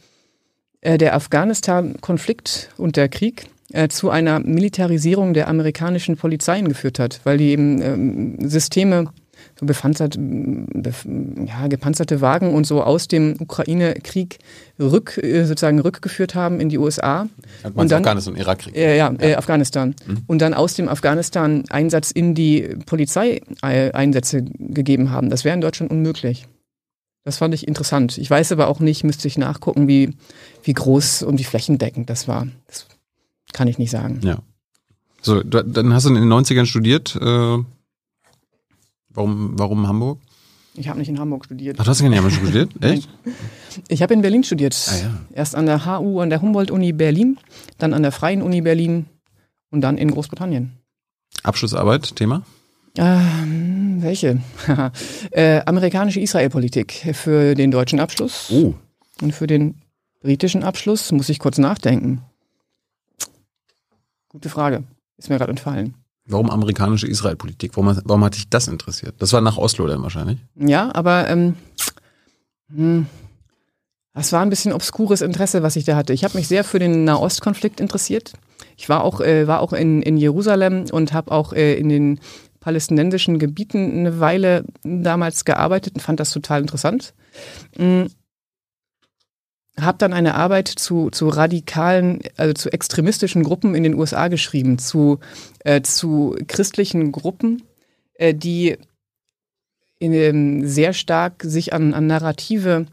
[0.80, 7.20] äh, der Afghanistan-Konflikt und der Krieg äh, zu einer Militarisierung der amerikanischen Polizeien geführt hat,
[7.24, 9.08] weil die eben ähm, Systeme
[9.64, 14.38] so befanzert, ja, gepanzerte Wagen und so aus dem Ukraine-Krieg
[14.78, 17.28] rück, äh, sozusagen rückgeführt haben in die USA.
[17.74, 18.76] Und dann, Afghanistan, Irakkrieg.
[18.76, 19.20] Äh, ja, ja.
[19.20, 19.94] Äh, Afghanistan.
[20.06, 20.22] Mhm.
[20.26, 25.30] Und dann aus dem Afghanistan-Einsatz in die Polizeieinsätze gegeben haben.
[25.30, 26.46] Das wäre in Deutschland unmöglich.
[27.24, 28.18] Das fand ich interessant.
[28.18, 30.14] Ich weiß aber auch nicht, müsste ich nachgucken, wie,
[30.62, 32.46] wie groß und wie flächendeckend das war.
[32.66, 32.86] Das
[33.52, 34.20] kann ich nicht sagen.
[34.22, 34.38] Ja.
[35.22, 37.16] So, dann hast du in den 90ern studiert.
[37.16, 37.58] Äh,
[39.14, 40.18] Warum, warum Hamburg?
[40.76, 41.76] Ich habe nicht in Hamburg studiert.
[41.78, 42.70] Ach, du hast in Hamburg studiert?
[42.80, 43.08] Echt?
[43.88, 44.76] Ich habe in Berlin studiert.
[44.88, 45.20] Ah, ja.
[45.32, 47.38] Erst an der HU, an der Humboldt-Uni Berlin,
[47.78, 49.06] dann an der Freien Uni Berlin
[49.70, 50.72] und dann in Großbritannien.
[51.44, 52.42] Abschlussarbeit, Thema?
[52.96, 54.40] Ähm, welche?
[55.30, 58.50] äh, amerikanische Israel-Politik für den deutschen Abschluss.
[58.52, 58.74] Oh.
[59.20, 59.76] Und für den
[60.22, 62.22] britischen Abschluss muss ich kurz nachdenken.
[64.28, 64.84] Gute Frage.
[65.18, 65.94] Ist mir gerade entfallen.
[66.26, 67.72] Warum amerikanische Israel-Politik?
[67.76, 69.14] Warum, warum hat dich das interessiert?
[69.18, 70.38] Das war nach Oslo dann wahrscheinlich.
[70.56, 71.54] Ja, aber ähm,
[72.74, 73.06] hm,
[74.14, 76.12] das war ein bisschen obskures Interesse, was ich da hatte.
[76.12, 78.32] Ich habe mich sehr für den Nahostkonflikt interessiert.
[78.76, 82.20] Ich war auch, äh, war auch in, in Jerusalem und habe auch äh, in den
[82.60, 87.12] palästinensischen Gebieten eine Weile damals gearbeitet und fand das total interessant.
[87.76, 88.06] Mhm.
[89.80, 94.78] Habe dann eine Arbeit zu, zu radikalen, also zu extremistischen Gruppen in den USA geschrieben,
[94.78, 95.18] zu,
[95.60, 97.62] äh, zu christlichen Gruppen,
[98.14, 98.76] äh, die
[99.98, 102.86] in, ähm, sehr stark sich an, an Narrative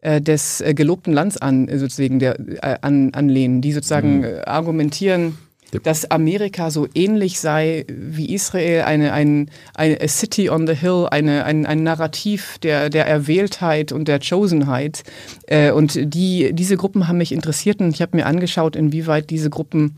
[0.00, 4.40] äh, des äh, gelobten Lands an, sozusagen der, äh, an, anlehnen, die sozusagen mhm.
[4.44, 5.38] argumentieren,
[5.82, 11.44] dass Amerika so ähnlich sei wie Israel, eine, ein, eine City on the Hill, eine,
[11.44, 15.04] ein, ein Narrativ der, der Erwähltheit und der Chosenheit.
[15.46, 19.50] Äh, und die, diese Gruppen haben mich interessiert und ich habe mir angeschaut, inwieweit diese
[19.50, 19.96] Gruppen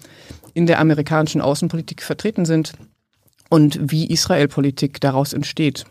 [0.55, 2.73] in der amerikanischen Außenpolitik vertreten sind
[3.49, 5.85] und wie Israel-Politik daraus entsteht.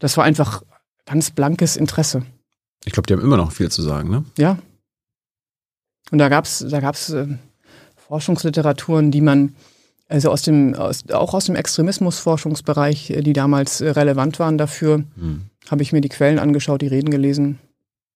[0.00, 0.62] Das war einfach
[1.06, 2.24] ganz blankes Interesse.
[2.84, 4.24] Ich glaube, die haben immer noch viel zu sagen, ne?
[4.36, 4.58] Ja.
[6.10, 7.26] Und da gab's, da gab's äh,
[8.06, 9.54] Forschungsliteraturen, die man
[10.08, 15.04] also aus dem, aus, auch aus dem Extremismusforschungsbereich, äh, die damals äh, relevant waren dafür,
[15.16, 15.42] hm.
[15.70, 17.58] habe ich mir die Quellen angeschaut, die Reden gelesen.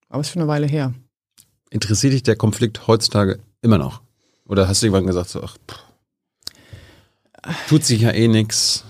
[0.08, 0.94] Aber es ist schon eine Weile her.
[1.70, 4.00] Interessiert dich der Konflikt heutzutage immer noch?
[4.46, 5.78] Oder hast du irgendwann gesagt, so, ach, pff,
[7.68, 8.84] tut sich ja eh nichts?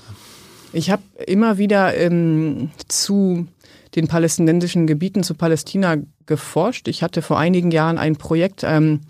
[0.73, 3.47] Ich habe immer wieder ähm, zu
[3.95, 6.89] den palästinensischen Gebieten, zu Palästina geforscht.
[6.89, 9.01] Ich hatte vor einigen Jahren ein Projekt, ähm,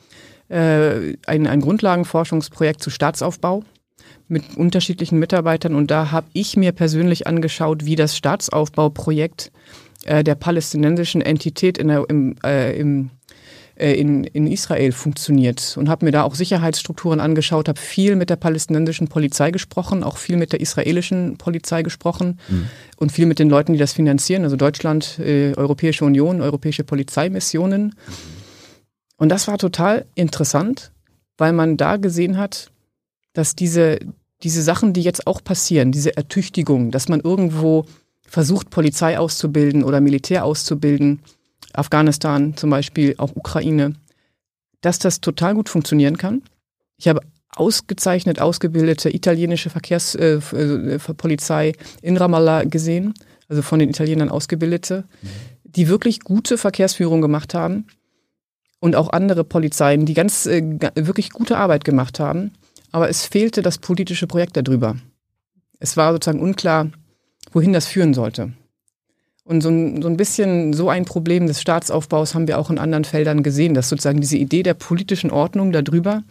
[0.48, 3.64] äh, ein, ein Grundlagenforschungsprojekt zu Staatsaufbau
[4.28, 9.50] mit unterschiedlichen Mitarbeitern und da habe ich mir persönlich angeschaut, wie das Staatsaufbauprojekt
[10.04, 13.10] äh, der palästinensischen Entität in der, im, äh, im,
[13.76, 18.28] äh, in, in Israel funktioniert und habe mir da auch Sicherheitsstrukturen angeschaut, habe viel mit
[18.28, 22.66] der palästinensischen Polizei gesprochen, auch viel mit der israelischen Polizei gesprochen mhm.
[22.96, 27.94] und viel mit den Leuten, die das finanzieren, also Deutschland, äh, Europäische Union, Europäische Polizeimissionen.
[28.06, 28.37] Mhm
[29.18, 30.92] und das war total interessant,
[31.36, 32.70] weil man da gesehen hat,
[33.32, 33.98] dass diese,
[34.42, 37.84] diese Sachen, die jetzt auch passieren, diese Ertüchtigung, dass man irgendwo
[38.22, 41.20] versucht, Polizei auszubilden oder Militär auszubilden,
[41.72, 43.94] Afghanistan zum Beispiel, auch Ukraine,
[44.80, 46.42] dass das total gut funktionieren kann.
[46.96, 47.20] Ich habe
[47.54, 53.14] ausgezeichnet ausgebildete italienische Verkehrspolizei äh, in Ramallah gesehen,
[53.48, 55.04] also von den Italienern ausgebildete,
[55.64, 57.86] die wirklich gute Verkehrsführung gemacht haben
[58.80, 60.62] und auch andere Polizeien, die ganz äh,
[60.94, 62.52] wirklich gute Arbeit gemacht haben.
[62.92, 64.96] Aber es fehlte das politische Projekt darüber.
[65.78, 66.90] Es war sozusagen unklar,
[67.52, 68.52] wohin das führen sollte.
[69.44, 72.78] Und so ein, so ein bisschen so ein Problem des Staatsaufbaus haben wir auch in
[72.78, 76.22] anderen Feldern gesehen, dass sozusagen diese Idee der politischen Ordnung darüber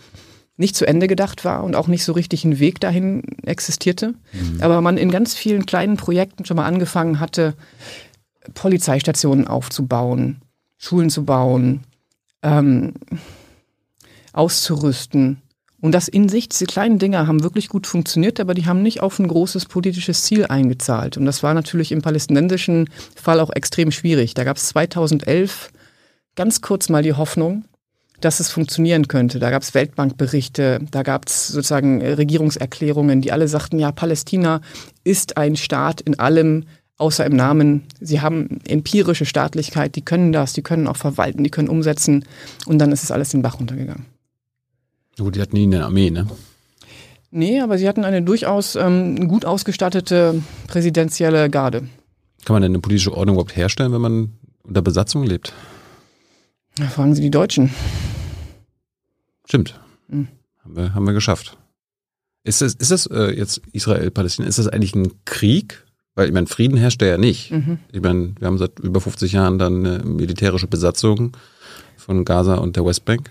[0.55, 4.13] nicht zu Ende gedacht war und auch nicht so richtig ein Weg dahin existierte.
[4.33, 4.61] Mhm.
[4.61, 7.53] Aber man in ganz vielen kleinen Projekten schon mal angefangen hatte,
[8.53, 10.41] Polizeistationen aufzubauen,
[10.77, 11.81] Schulen zu bauen,
[12.43, 12.93] ähm,
[14.33, 15.41] auszurüsten.
[15.79, 19.01] Und das in sich, diese kleinen Dinger haben wirklich gut funktioniert, aber die haben nicht
[19.01, 21.17] auf ein großes politisches Ziel eingezahlt.
[21.17, 24.33] Und das war natürlich im palästinensischen Fall auch extrem schwierig.
[24.33, 25.71] Da gab es 2011
[26.35, 27.65] ganz kurz mal die Hoffnung,
[28.21, 29.37] dass es funktionieren könnte.
[29.37, 34.61] Da gab es Weltbankberichte, da gab es sozusagen Regierungserklärungen, die alle sagten, ja, Palästina
[35.03, 36.65] ist ein Staat in allem,
[36.97, 37.83] außer im Namen.
[37.99, 42.25] Sie haben empirische Staatlichkeit, die können das, die können auch verwalten, die können umsetzen
[42.65, 44.05] und dann ist es alles den Bach runtergegangen.
[45.17, 46.27] Gut, die hatten nie eine Armee, ne?
[47.31, 51.87] Nee, aber sie hatten eine durchaus ähm, gut ausgestattete präsidentielle Garde.
[52.45, 54.33] Kann man denn eine politische Ordnung überhaupt herstellen, wenn man
[54.63, 55.53] unter Besatzung lebt?
[56.79, 57.71] Ja, fragen Sie die Deutschen.
[59.45, 59.79] Stimmt.
[60.09, 60.27] Hm.
[60.63, 61.57] Haben, wir, haben wir geschafft.
[62.43, 65.85] Ist das, ist das äh, jetzt Israel-Palästina, ist das eigentlich ein Krieg?
[66.17, 67.51] Weil ich meine, Frieden herrscht ja nicht.
[67.51, 67.77] Mhm.
[67.91, 71.37] Ich meine, wir haben seit über 50 Jahren dann eine militärische Besatzung
[71.95, 73.29] von Gaza und der Westbank.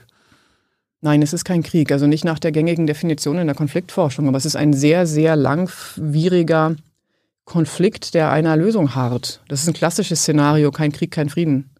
[1.00, 1.90] Nein, es ist kein Krieg.
[1.90, 5.34] Also nicht nach der gängigen Definition in der Konfliktforschung, aber es ist ein sehr, sehr
[5.34, 6.76] langwieriger
[7.44, 9.40] Konflikt, der einer Lösung harrt.
[9.48, 11.70] Das ist ein klassisches Szenario, kein Krieg, kein Frieden.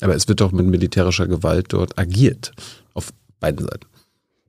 [0.00, 2.52] Aber es wird doch mit militärischer Gewalt dort agiert.
[2.94, 3.86] Auf beiden Seiten.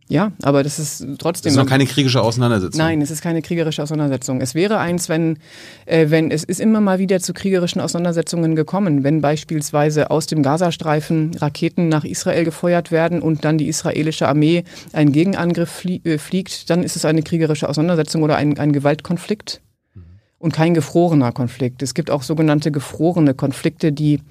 [0.09, 1.49] Ja, aber das ist trotzdem.
[1.49, 2.77] Es ist noch keine kriegerische Auseinandersetzung.
[2.77, 4.39] Nein, es ist keine kriegerische Auseinandersetzung.
[4.39, 5.37] Es wäre eins, wenn,
[5.85, 10.43] äh, wenn es ist immer mal wieder zu kriegerischen Auseinandersetzungen gekommen, wenn beispielsweise aus dem
[10.43, 16.17] Gazastreifen Raketen nach Israel gefeuert werden und dann die israelische Armee einen Gegenangriff flie äh,
[16.17, 19.61] fliegt, dann ist es eine kriegerische Auseinandersetzung oder ein, ein Gewaltkonflikt
[19.93, 20.03] mhm.
[20.39, 21.83] und kein gefrorener Konflikt.
[21.83, 24.21] Es gibt auch sogenannte gefrorene Konflikte, die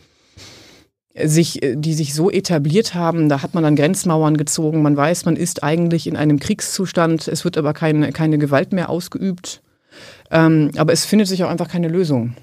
[1.25, 5.37] sich, die sich so etabliert haben, da hat man dann Grenzmauern gezogen, man weiß, man
[5.37, 9.63] ist eigentlich in einem Kriegszustand, es wird aber keine, keine Gewalt mehr ausgeübt.
[10.31, 12.35] Ähm, aber es findet sich auch einfach keine Lösung.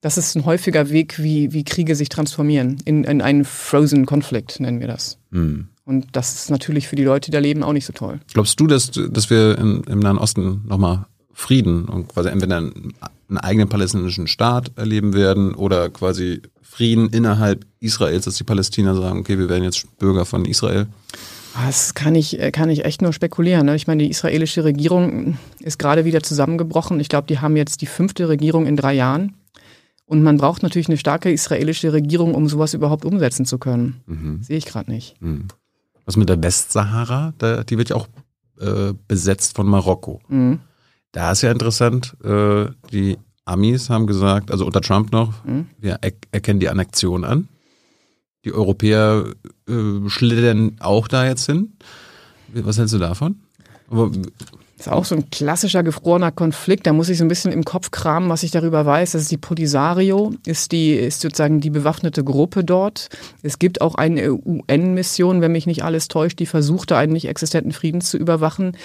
[0.00, 2.76] Das ist ein häufiger Weg, wie, wie Kriege sich transformieren.
[2.84, 5.18] In, in einen Frozen Conflict nennen wir das.
[5.32, 5.68] Hm.
[5.84, 8.20] Und das ist natürlich für die Leute, die da leben, auch nicht so toll.
[8.32, 12.94] Glaubst du, dass, dass wir in, im Nahen Osten nochmal Frieden und quasi entweder einen,
[13.28, 19.20] einen eigenen palästinensischen Staat erleben werden oder quasi Frieden innerhalb Israels, dass die Palästinenser sagen,
[19.20, 20.86] okay, wir werden jetzt Bürger von Israel?
[21.54, 23.66] Das kann ich, kann ich echt nur spekulieren.
[23.66, 23.76] Ne?
[23.76, 26.98] Ich meine, die israelische Regierung ist gerade wieder zusammengebrochen.
[26.98, 29.34] Ich glaube, die haben jetzt die fünfte Regierung in drei Jahren.
[30.06, 34.02] Und man braucht natürlich eine starke israelische Regierung, um sowas überhaupt umsetzen zu können.
[34.06, 34.42] Mhm.
[34.42, 35.14] Sehe ich gerade nicht.
[35.20, 35.46] Mhm.
[36.04, 37.32] Was mit der Westsahara?
[37.38, 38.08] Da, die wird ja auch
[38.60, 40.20] äh, besetzt von Marokko.
[40.28, 40.58] Mhm.
[41.14, 45.66] Da ist ja interessant, äh, die Amis haben gesagt, also unter Trump noch, Mhm.
[45.78, 47.48] wir er erkennen die Annexion an.
[48.44, 49.24] Die Europäer
[49.68, 51.76] äh, schlittern auch da jetzt hin.
[52.52, 53.36] Was hältst du davon?
[53.90, 54.10] Aber,
[54.76, 56.86] Das ist auch so ein klassischer gefrorener Konflikt.
[56.86, 59.12] Da muss ich so ein bisschen im Kopf kramen, was ich darüber weiß.
[59.12, 63.08] Das ist die Polisario, ist die, ist sozusagen die bewaffnete Gruppe dort.
[63.42, 67.72] Es gibt auch eine UN-Mission, wenn mich nicht alles täuscht, die versuchte, einen nicht existenten
[67.72, 68.76] Frieden zu überwachen.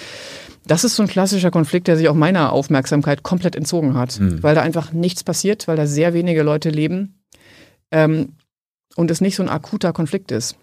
[0.66, 4.42] Das ist so ein klassischer Konflikt, der sich auch meiner Aufmerksamkeit komplett entzogen hat, Hm.
[4.42, 7.20] weil da einfach nichts passiert, weil da sehr wenige Leute leben
[7.90, 8.34] ähm,
[8.96, 10.56] und es nicht so ein akuter Konflikt ist.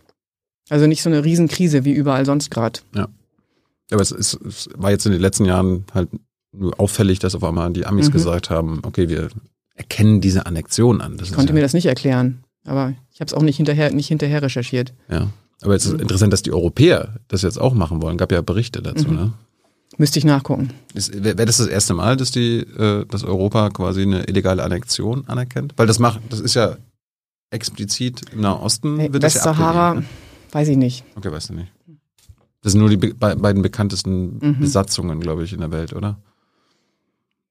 [0.69, 2.79] Also nicht so eine Riesenkrise wie überall sonst gerade.
[2.93, 6.09] aber es, ist, es war jetzt in den letzten Jahren halt
[6.51, 8.13] nur auffällig, dass auf einmal die Amis Mhm.
[8.13, 9.29] gesagt haben, okay, wir
[9.75, 11.17] erkennen diese Annexion an.
[11.17, 13.91] Das Ich konnte ja, mir das nicht erklären, aber ich habe es auch nicht hinterher,
[13.91, 14.93] nicht hinterher recherchiert.
[15.09, 15.27] ja.
[15.63, 18.17] Aber jetzt ist interessant, dass die Europäer das jetzt auch machen wollen.
[18.19, 19.15] Gab ja Berichte dazu, Mhm.
[19.15, 19.33] ne?
[19.97, 20.69] Müsste ich nachgucken.
[20.93, 25.27] Wäre wär das das erste Mal, dass die, äh, dass Europa quasi eine illegale Annexion
[25.27, 25.73] anerkennt?
[25.77, 26.77] Weil das macht, das ist ja
[27.49, 30.09] explizit im Nahen Osten wird das ja Westsahara, abgelehnt.
[30.51, 31.03] weiß ich nicht.
[31.05, 31.11] Ne?
[31.15, 31.71] Okay, weißt du nicht.
[32.61, 34.59] Das sind nur die be be beiden bekanntesten Mhm.
[34.59, 36.17] Besatzungen, glaube ich, in der Welt, oder?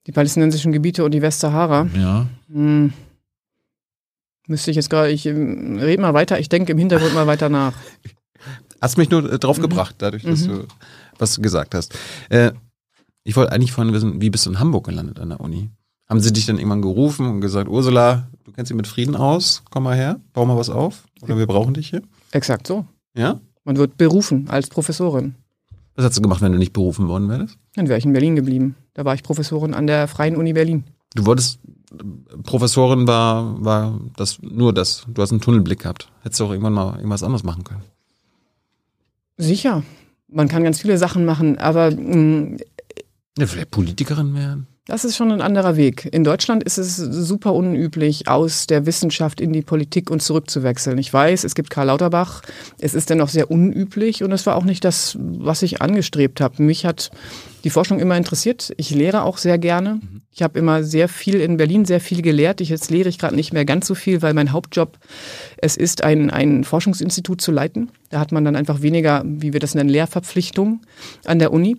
[0.06, 1.88] Die palästinensischen Gebiete und die Westsahara.
[1.96, 2.26] Ja.
[2.52, 2.92] Hm.
[4.46, 7.48] Müsste ich jetzt gerade, ich ähm, red mal weiter, ich denke im Hintergrund mal weiter
[7.48, 7.72] nach.
[8.80, 9.62] Hast mich nur äh, drauf Mhm.
[9.62, 10.48] gebracht, dadurch, dass Mhm.
[10.48, 10.64] du
[11.18, 11.96] was du gesagt hast.
[12.28, 12.52] Äh,
[13.24, 15.70] ich wollte eigentlich vorhin wissen, wie bist du in Hamburg gelandet an der Uni?
[16.08, 19.62] Haben sie dich dann irgendwann gerufen und gesagt, Ursula, du kennst dich mit Frieden aus,
[19.70, 22.02] komm mal her, bau mal was auf oder wir brauchen dich hier?
[22.30, 22.86] Exakt so.
[23.16, 23.40] Ja?
[23.64, 25.34] Man wird berufen als Professorin.
[25.96, 27.58] Was hast du gemacht, wenn du nicht berufen worden wärst?
[27.74, 28.76] Dann wäre ich in Berlin geblieben.
[28.94, 30.84] Da war ich Professorin an der Freien Uni Berlin.
[31.14, 31.58] Du wolltest,
[32.44, 35.04] Professorin war, war das nur das.
[35.08, 36.08] Du hast einen Tunnelblick gehabt.
[36.22, 37.82] Hättest du auch irgendwann mal irgendwas anderes machen können.
[39.38, 39.82] Sicher.
[40.28, 42.56] Man kann ganz viele Sachen machen, aber mh,
[43.38, 44.66] Ja, vielleicht Politikerin werden.
[44.88, 46.08] Das ist schon ein anderer Weg.
[46.12, 50.96] In Deutschland ist es super unüblich, aus der Wissenschaft in die Politik und zurückzuwechseln.
[50.98, 52.42] Ich weiß, es gibt Karl Lauterbach.
[52.78, 56.62] Es ist dennoch sehr unüblich und es war auch nicht das, was ich angestrebt habe.
[56.62, 57.10] Mich hat
[57.66, 58.72] die Forschung immer interessiert.
[58.76, 59.98] Ich lehre auch sehr gerne.
[60.30, 62.60] Ich habe immer sehr viel in Berlin, sehr viel gelehrt.
[62.60, 64.96] Ich, jetzt lehre ich gerade nicht mehr ganz so viel, weil mein Hauptjob
[65.56, 67.90] es ist, ein, ein Forschungsinstitut zu leiten.
[68.10, 70.82] Da hat man dann einfach weniger, wie wir das nennen, Lehrverpflichtung
[71.24, 71.76] an der Uni.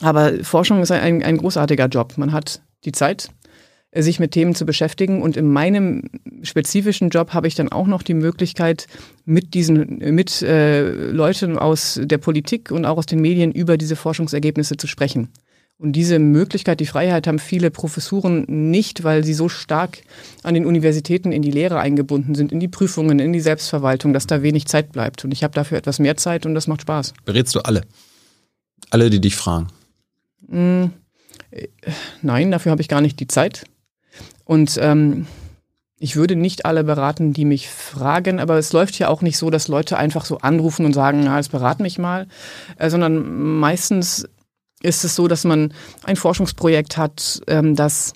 [0.00, 2.14] Aber Forschung ist ein, ein großartiger Job.
[2.16, 3.28] Man hat die Zeit,
[3.94, 5.20] sich mit Themen zu beschäftigen.
[5.20, 6.04] Und in meinem
[6.42, 8.86] spezifischen Job habe ich dann auch noch die Möglichkeit,
[9.24, 13.96] mit diesen, mit äh, Leuten aus der Politik und auch aus den Medien über diese
[13.96, 15.28] Forschungsergebnisse zu sprechen.
[15.78, 19.98] Und diese Möglichkeit, die Freiheit haben viele Professuren nicht, weil sie so stark
[20.44, 24.28] an den Universitäten in die Lehre eingebunden sind, in die Prüfungen, in die Selbstverwaltung, dass
[24.28, 25.24] da wenig Zeit bleibt.
[25.24, 27.14] Und ich habe dafür etwas mehr Zeit und das macht Spaß.
[27.24, 27.82] Berätst du alle?
[28.90, 29.68] Alle, die dich fragen.
[30.46, 30.84] Mm,
[31.50, 31.66] äh,
[32.20, 33.64] Nein, dafür habe ich gar nicht die Zeit.
[34.44, 35.26] Und ähm,
[35.98, 39.50] ich würde nicht alle beraten, die mich fragen, aber es läuft ja auch nicht so,
[39.50, 42.26] dass Leute einfach so anrufen und sagen, na, jetzt berat mich mal,
[42.76, 44.28] äh, sondern meistens
[44.82, 48.14] ist es so, dass man ein Forschungsprojekt hat, ähm, das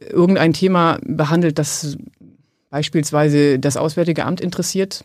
[0.00, 1.96] irgendein Thema behandelt, das
[2.68, 5.04] beispielsweise das Auswärtige Amt interessiert.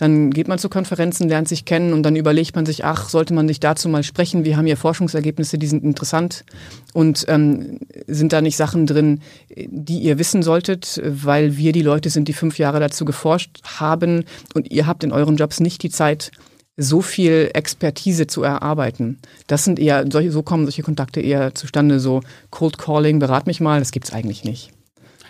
[0.00, 3.34] Dann geht man zu Konferenzen, lernt sich kennen und dann überlegt man sich, ach, sollte
[3.34, 4.44] man nicht dazu mal sprechen?
[4.44, 6.46] Wir haben hier Forschungsergebnisse, die sind interessant
[6.94, 9.20] und ähm, sind da nicht Sachen drin,
[9.50, 14.24] die ihr wissen solltet, weil wir die Leute sind, die fünf Jahre dazu geforscht haben
[14.54, 16.30] und ihr habt in euren Jobs nicht die Zeit,
[16.78, 19.18] so viel Expertise zu erarbeiten.
[19.48, 23.60] Das sind eher, solche, so kommen solche Kontakte eher zustande, so Cold Calling, berat mich
[23.60, 24.70] mal, das gibt's eigentlich nicht.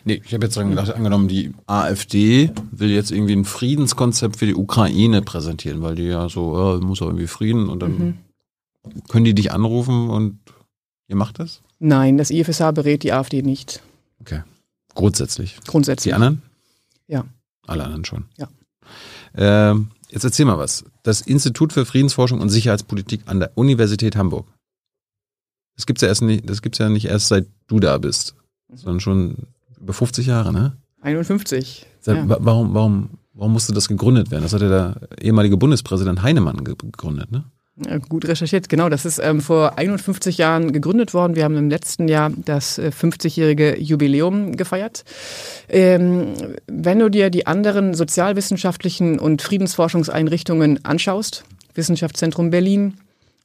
[0.04, 4.46] Nee, ich habe jetzt dran gedacht, angenommen, die AfD will jetzt irgendwie ein Friedenskonzept für
[4.46, 8.18] die Ukraine präsentieren, weil die ja so, äh, muss auch irgendwie Frieden und dann Mhm.
[9.08, 10.38] können die dich anrufen und
[11.08, 11.60] ihr macht das?
[11.78, 13.82] Nein, das IFSH berät die AfD nicht.
[14.20, 14.42] Okay.
[14.94, 15.56] Grundsätzlich.
[15.66, 16.10] Grundsätzlich.
[16.10, 16.42] Die anderen?
[17.06, 17.24] Ja.
[17.66, 18.24] Alle anderen schon.
[18.38, 18.48] Ja.
[19.34, 20.84] Ähm, jetzt erzähl mal was.
[21.02, 24.46] Das Institut für Friedensforschung und Sicherheitspolitik an der Universität Hamburg.
[25.76, 28.34] Das gibt's ja erst nicht, das gibt's ja nicht erst seit du da bist,
[28.74, 29.36] sondern schon
[29.80, 30.72] über 50 Jahre, ne?
[31.02, 31.86] 51.
[32.00, 32.28] Seit, ja.
[32.28, 34.42] wa- Warum, warum, warum musste das gegründet werden?
[34.42, 37.44] Das hat ja der ehemalige Bundespräsident Heinemann ge- gegründet, ne?
[38.10, 38.90] Gut recherchiert, genau.
[38.90, 41.34] Das ist ähm, vor 51 Jahren gegründet worden.
[41.34, 45.04] Wir haben im letzten Jahr das äh, 50-jährige Jubiläum gefeiert.
[45.70, 46.34] Ähm,
[46.66, 52.94] wenn du dir die anderen sozialwissenschaftlichen und Friedensforschungseinrichtungen anschaust, Wissenschaftszentrum Berlin,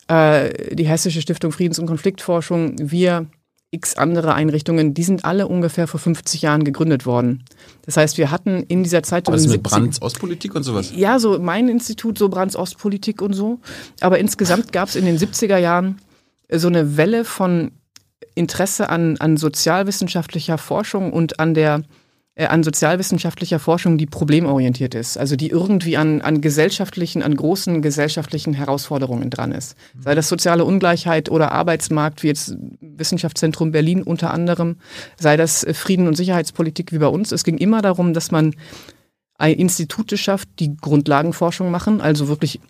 [0.10, 3.28] äh, die Hessische Stiftung Friedens- und Konfliktforschung, wir,
[3.76, 7.44] x andere Einrichtungen, die sind alle ungefähr vor 50 Jahren gegründet worden.
[7.86, 10.02] Das heißt, wir hatten in dieser Zeit so Was in ist den mit 70 Brands
[10.02, 10.92] Ostpolitik und sowas?
[10.96, 13.60] ja, so mein Institut, so Brands Ostpolitik und so.
[14.02, 16.00] Aber insgesamt gab es in den 70er Jahren
[16.52, 17.72] so eine Welle von
[18.34, 21.82] Interesse an, an sozialwissenschaftlicher Forschung und an der äh,
[22.38, 28.54] an sozialwissenschaftlicher Forschung, die problemorientiert ist, also die irgendwie an, an gesellschaftlichen, an großen gesellschaftlichen
[28.54, 29.76] Herausforderungen dran ist.
[29.98, 34.78] Sei das soziale Ungleichheit oder Arbeitsmarkt, wie jetzt Wissenschaftszentrum Berlin unter anderem,
[35.18, 37.32] sei das äh, Frieden und Sicherheitspolitik wie bei uns.
[37.32, 38.54] Es ging immer darum, dass man
[39.40, 42.62] Institute schafft, die Grundlagenforschung machen, also wirklich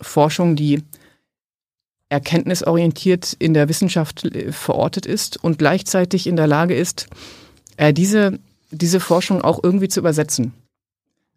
[0.00, 0.82] Forschung, die
[2.08, 7.08] erkenntnisorientiert in der Wissenschaft äh, verortet ist und gleichzeitig in der Lage ist,
[7.76, 8.38] äh, diese,
[8.70, 10.52] diese Forschung auch irgendwie zu übersetzen.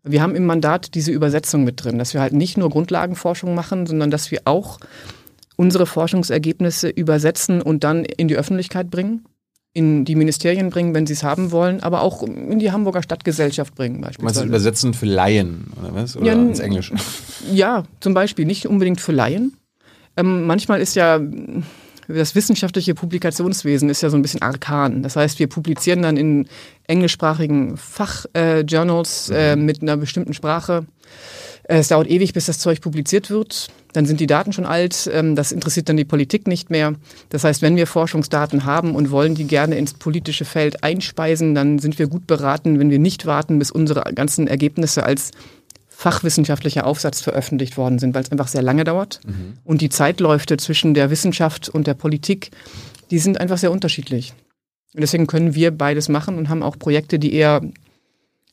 [0.04, 3.86] Wir haben im Mandat diese Übersetzung mit drin, dass wir halt nicht nur Grundlagenforschung machen,
[3.86, 4.80] sondern dass wir auch
[5.58, 9.26] unsere Forschungsergebnisse übersetzen und dann in die Öffentlichkeit bringen,
[9.74, 13.76] in die Ministerien bringen, wenn sie es haben wollen, aber auch in die Hamburger Stadtgesellschaft
[13.76, 14.40] bringen Du meinst beispielsweise.
[14.40, 16.16] das Übersetzen für Laien, oder was?
[16.16, 16.96] Oder Ja, ins Englische?
[17.54, 19.58] Ja, zum Beispiel nicht unbedingt für Laien.
[20.18, 21.20] Ähm, manchmal ist ja
[22.10, 25.04] das wissenschaftliche Publikationswesen ist ja so ein bisschen arkan.
[25.04, 26.48] Das heißt, wir publizieren dann in
[26.88, 30.86] englischsprachigen Fachjournals äh, mit einer bestimmten Sprache.
[31.64, 33.68] Äh, Es dauert ewig, bis das Zeug publiziert wird.
[33.94, 35.10] Dann sind die Daten schon alt.
[35.14, 36.96] Ähm, Das interessiert dann die Politik nicht mehr.
[37.30, 41.78] Das heißt, wenn wir Forschungsdaten haben und wollen die gerne ins politische Feld einspeisen, dann
[41.78, 45.32] sind wir gut beraten, wenn wir nicht warten, bis unsere ganzen Ergebnisse als
[46.00, 49.20] fachwissenschaftlicher Aufsatz veröffentlicht worden sind, weil es einfach sehr lange dauert.
[49.66, 52.52] Und die Zeitläufe zwischen der Wissenschaft und der Politik,
[53.12, 54.34] die sind einfach sehr unterschiedlich.
[54.94, 57.62] Und deswegen können wir beides machen und haben auch Projekte, die eher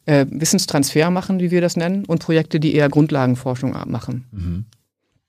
[0.07, 4.25] äh, Wissenstransfer machen, wie wir das nennen, und Projekte, die eher Grundlagenforschung machen.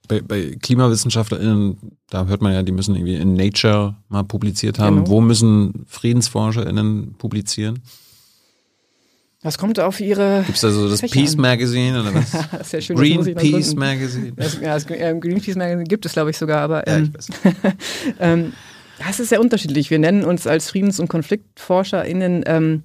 [0.08, 1.78] Bei, bei KlimawissenschaftlerInnen,
[2.10, 5.04] da hört man ja, die müssen irgendwie in Nature mal publiziert haben.
[5.04, 5.10] Genau.
[5.10, 7.84] Wo müssen FriedensforscherInnen publizieren?
[9.44, 10.44] Das kommt auf ihre.
[10.46, 11.38] Gibt es da so das Fächer Peace.
[11.38, 12.32] Magazine oder was?
[12.52, 13.76] Das ist ja schön, Greenpeace.
[13.76, 14.34] Magazine.
[14.36, 17.30] Das, ja, das äh, Greenpeace Magazine gibt es, glaube ich, sogar, aber Ja, ähm, ich
[17.30, 17.74] weiß.
[18.20, 18.54] ähm,
[19.06, 19.92] das ist sehr unterschiedlich.
[19.92, 22.84] Wir nennen uns als Friedens- und KonfliktforscherInnen ähm,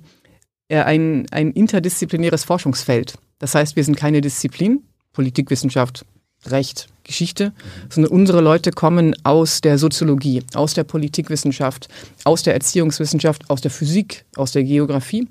[0.69, 3.15] äh, ein, ein interdisziplinäres Forschungsfeld.
[3.39, 4.83] Das heißt, wir sind keine Disziplin,
[5.15, 6.05] Politikwissenschaft,
[6.47, 7.53] Recht, Geschichte,
[7.89, 11.89] sondern unsere Leute kommen aus der Soziologie, aus der Politikwissenschaft,
[12.25, 15.29] aus der Erziehungswissenschaft, aus der Physik, aus der Geografie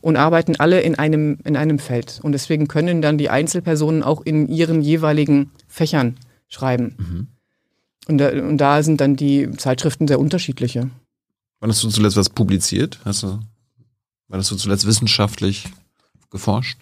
[0.00, 2.20] und arbeiten alle in einem, in einem Feld.
[2.22, 6.16] Und deswegen können dann die Einzelpersonen auch in ihren jeweiligen Fächern
[6.48, 7.28] schreiben.
[8.08, 10.90] Und, da, und da sind dann die Zeitschriften sehr unterschiedliche.
[11.60, 12.98] Wann hast du zuletzt was publiziert?
[13.04, 13.38] Hast du,
[14.28, 15.68] wann hast du zuletzt wissenschaftlich
[16.30, 16.78] geforscht?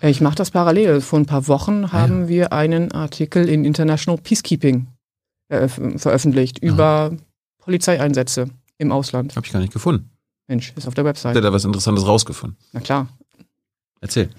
[0.00, 1.00] Ich mache das parallel.
[1.00, 4.88] Vor ein paar Wochen Ah, haben wir einen Artikel in International Peacekeeping
[5.48, 7.16] äh, veröffentlicht über
[7.58, 8.48] Polizeieinsätze
[8.78, 9.36] im Ausland.
[9.36, 10.10] Habe ich gar nicht gefunden.
[10.48, 11.36] Mensch, ist auf der Hat Website.
[11.36, 12.58] er da was Interessantes rausgefunden?
[12.72, 13.08] Na klar.
[14.00, 14.30] Erzähl.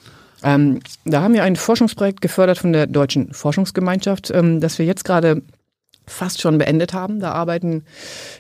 [0.44, 5.06] Ähm, da haben wir ein Forschungsprojekt gefördert von der Deutschen Forschungsgemeinschaft, ähm, das wir jetzt
[5.06, 5.42] gerade
[6.06, 7.22] fast schon beendet haben.
[7.22, 7.86] Da arbeiten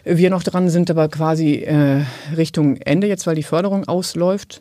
[0.03, 2.03] wir noch dran, sind aber quasi äh,
[2.35, 4.59] Richtung Ende jetzt, weil die Förderung ausläuft.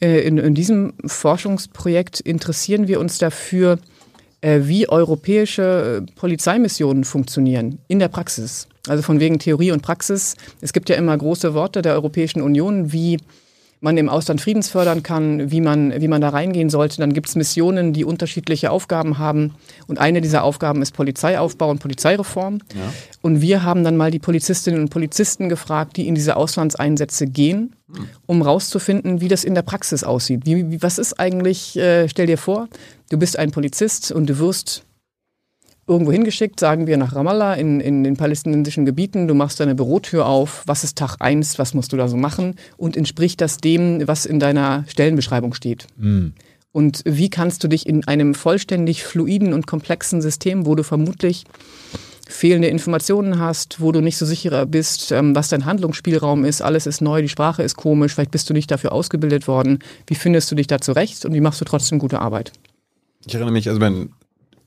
[0.00, 3.78] Äh, in, in diesem Forschungsprojekt interessieren wir uns dafür,
[4.44, 8.68] wie europäische äh, Polizeimissionen funktionieren in der Praxis.
[8.86, 10.36] Also von wegen Theorie und Praxis.
[10.60, 13.18] Es gibt ja immer große Worte der Europäischen Union, wie
[13.84, 16.96] man im Ausland Friedens fördern kann, wie man, wie man da reingehen sollte.
[16.96, 19.54] Dann gibt es Missionen, die unterschiedliche Aufgaben haben.
[19.86, 22.60] Und eine dieser Aufgaben ist Polizeiaufbau und Polizeireform.
[23.20, 27.76] Und wir haben dann mal die Polizistinnen und Polizisten gefragt, die in diese Auslandseinsätze gehen,
[28.26, 30.46] um rauszufinden, wie das in der Praxis aussieht.
[30.46, 32.68] Wie, wie, was ist eigentlich, äh, stell dir vor,
[33.10, 34.84] du bist ein Polizist und du wirst
[35.86, 39.28] irgendwo hingeschickt, sagen wir nach Ramallah in, in den palästinensischen Gebieten.
[39.28, 40.62] Du machst deine Bürotür auf.
[40.66, 41.58] Was ist Tag eins?
[41.58, 42.56] Was musst du da so machen?
[42.76, 45.86] Und entspricht das dem, was in deiner Stellenbeschreibung steht?
[46.72, 51.44] Und wie kannst du dich in einem vollständig fluiden und komplexen System, wo du vermutlich
[52.26, 56.62] fehlende Informationen hast, wo du nicht so sicher bist, ähm, was dein Handlungsspielraum ist.
[56.62, 59.80] Alles ist neu, die Sprache ist komisch, vielleicht bist du nicht dafür ausgebildet worden.
[60.06, 62.52] Wie findest du dich da zurecht und wie machst du trotzdem gute Arbeit?
[63.26, 64.10] Ich erinnere mich, also wenn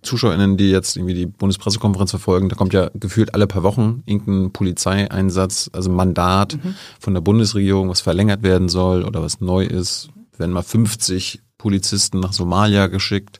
[0.07, 4.51] ZuschauerInnen, die jetzt irgendwie die Bundespressekonferenz verfolgen, da kommt ja gefühlt alle paar Wochen irgendein
[4.51, 6.75] Polizeieinsatz, also Mandat mhm.
[6.99, 10.09] von der Bundesregierung, was verlängert werden soll oder was neu ist.
[10.37, 13.39] Werden mal 50 Polizisten nach Somalia geschickt.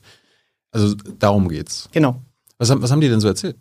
[0.70, 1.88] Also darum geht's.
[1.92, 2.22] Genau.
[2.58, 3.56] Was, was haben die denn so erzählt?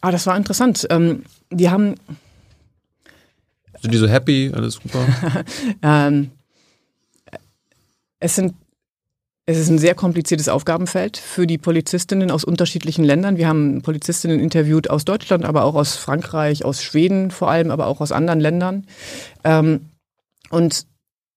[0.00, 0.86] Ah, das war interessant.
[0.90, 1.94] Ähm, die haben.
[3.80, 4.50] Sind die so happy?
[4.54, 5.06] Alles super?
[5.82, 6.30] ähm,
[8.18, 8.54] es sind
[9.44, 13.36] es ist ein sehr kompliziertes Aufgabenfeld für die Polizistinnen aus unterschiedlichen Ländern.
[13.36, 17.88] Wir haben Polizistinnen interviewt aus Deutschland, aber auch aus Frankreich, aus Schweden vor allem, aber
[17.88, 18.86] auch aus anderen Ländern.
[19.42, 19.88] Ähm,
[20.50, 20.86] und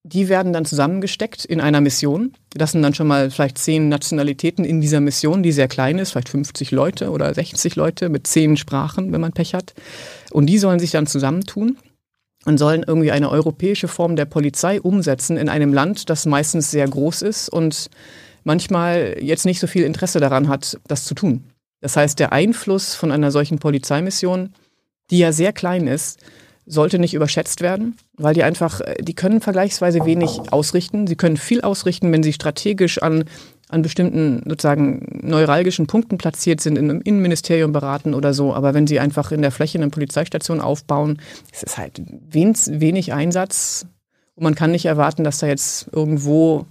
[0.03, 2.33] die werden dann zusammengesteckt in einer Mission.
[2.51, 6.11] Das sind dann schon mal vielleicht zehn Nationalitäten in dieser Mission, die sehr klein ist,
[6.11, 9.73] vielleicht 50 Leute oder 60 Leute mit zehn Sprachen, wenn man Pech hat.
[10.31, 11.77] Und die sollen sich dann zusammentun
[12.45, 16.87] und sollen irgendwie eine europäische Form der Polizei umsetzen in einem Land, das meistens sehr
[16.87, 17.89] groß ist und
[18.43, 21.43] manchmal jetzt nicht so viel Interesse daran hat, das zu tun.
[21.81, 24.53] Das heißt, der Einfluss von einer solchen Polizeimission,
[25.09, 26.19] die ja sehr klein ist,
[26.67, 31.05] sollte nicht überschätzt werden, weil die einfach, die können vergleichsweise wenig ausrichten.
[31.05, 33.25] Sie können viel ausrichten, wenn sie strategisch an
[33.69, 38.53] an bestimmten sozusagen neuralgischen Punkten platziert sind, in einem Innenministerium beraten oder so.
[38.53, 41.19] Aber wenn sie einfach in der Fläche eine Polizeistation aufbauen,
[41.51, 43.87] ist es halt wenig Einsatz.
[44.35, 46.65] Und man kann nicht erwarten, dass da jetzt irgendwo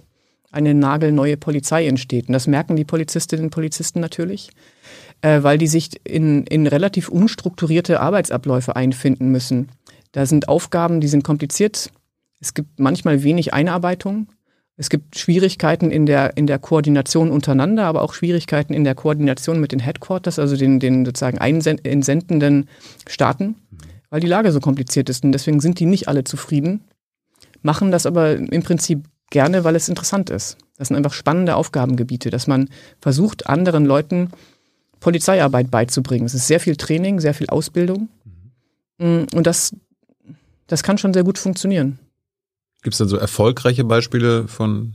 [0.51, 2.29] eine nagelneue Polizei entsteht.
[2.29, 4.51] Und das merken die Polizistinnen und Polizisten natürlich,
[5.21, 9.69] äh, weil die sich in, in relativ unstrukturierte Arbeitsabläufe einfinden müssen.
[10.13, 11.91] Da sind Aufgaben, die sind kompliziert.
[12.39, 14.27] Es gibt manchmal wenig Einarbeitung.
[14.77, 19.59] Es gibt Schwierigkeiten in der, in der Koordination untereinander, aber auch Schwierigkeiten in der Koordination
[19.59, 22.67] mit den Headquarters, also den, den sozusagen entsendenden
[23.07, 23.55] Staaten,
[24.09, 25.23] weil die Lage so kompliziert ist.
[25.23, 26.81] Und deswegen sind die nicht alle zufrieden,
[27.61, 30.57] machen das aber im Prinzip gerne, weil es interessant ist.
[30.77, 32.69] Das sind einfach spannende Aufgabengebiete, dass man
[32.99, 34.29] versucht, anderen Leuten
[34.99, 36.25] Polizeiarbeit beizubringen.
[36.25, 38.09] Es ist sehr viel Training, sehr viel Ausbildung.
[38.97, 39.73] Und das,
[40.67, 41.99] das kann schon sehr gut funktionieren.
[42.85, 44.93] Gibt es denn so erfolgreiche Beispiele von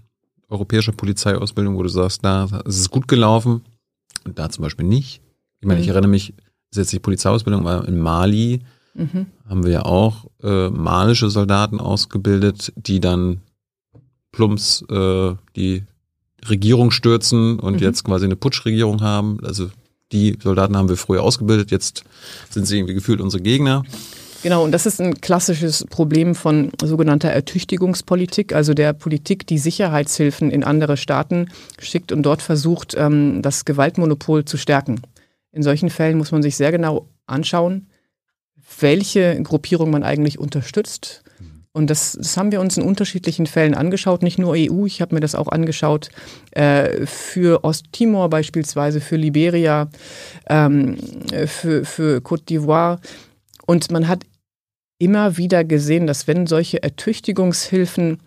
[0.49, 3.63] europäischer Polizeiausbildung, wo du sagst, da ist es gut gelaufen
[4.25, 5.21] und da zum Beispiel nicht?
[5.59, 5.83] Ich meine, mhm.
[5.83, 8.61] ich erinnere mich, das ist jetzt die Polizeiausbildung, war in Mali
[8.95, 9.27] mhm.
[9.49, 13.41] haben wir ja auch äh, malische Soldaten ausgebildet, die dann
[14.31, 15.83] plumps äh, die
[16.49, 17.81] Regierung stürzen und mhm.
[17.81, 19.41] jetzt quasi eine Putschregierung haben.
[19.43, 19.69] Also
[20.13, 22.05] die Soldaten haben wir früher ausgebildet, jetzt
[22.51, 23.83] sind sie irgendwie gefühlt unsere Gegner.
[24.43, 30.51] Genau, und das ist ein klassisches Problem von sogenannter Ertüchtigungspolitik, also der Politik, die Sicherheitshilfen
[30.51, 35.03] in andere Staaten schickt und dort versucht, ähm, das Gewaltmonopol zu stärken.
[35.53, 37.89] In solchen Fällen muss man sich sehr genau anschauen,
[38.81, 41.23] welche Gruppierung man eigentlich unterstützt.
[41.73, 45.15] Und das, das haben wir uns in unterschiedlichen Fällen angeschaut, nicht nur EU, ich habe
[45.15, 46.09] mir das auch angeschaut
[46.53, 49.89] äh, für Osttimor beispielsweise, für Liberia,
[50.49, 50.97] ähm,
[51.47, 52.99] für, für Côte d'Ivoire.
[53.67, 54.25] Und man hat
[55.01, 58.19] immer wieder gesehen, dass wenn solche Ertüchtigungshilfen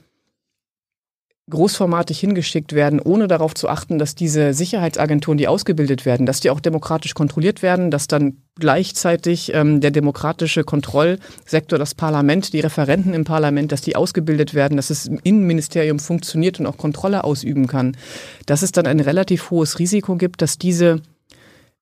[1.50, 6.50] großformatig hingeschickt werden, ohne darauf zu achten, dass diese Sicherheitsagenturen, die ausgebildet werden, dass die
[6.50, 13.14] auch demokratisch kontrolliert werden, dass dann gleichzeitig ähm, der demokratische Kontrollsektor, das Parlament, die Referenten
[13.14, 17.68] im Parlament, dass die ausgebildet werden, dass es im Innenministerium funktioniert und auch Kontrolle ausüben
[17.68, 17.98] kann,
[18.46, 21.02] dass es dann ein relativ hohes Risiko gibt, dass diese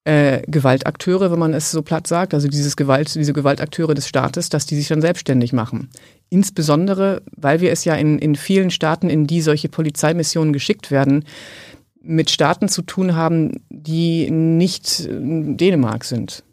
[0.03, 4.49] äh, Gewaltakteure, wenn man es so platt sagt, also dieses Gewalt, diese Gewaltakteure des Staates,
[4.49, 5.89] dass die sich dann selbstständig machen.
[6.29, 11.25] Insbesondere, weil wir es ja in, in vielen Staaten, in die solche Polizeimissionen geschickt werden,
[12.01, 16.43] mit Staaten zu tun haben, die nicht Dänemark sind.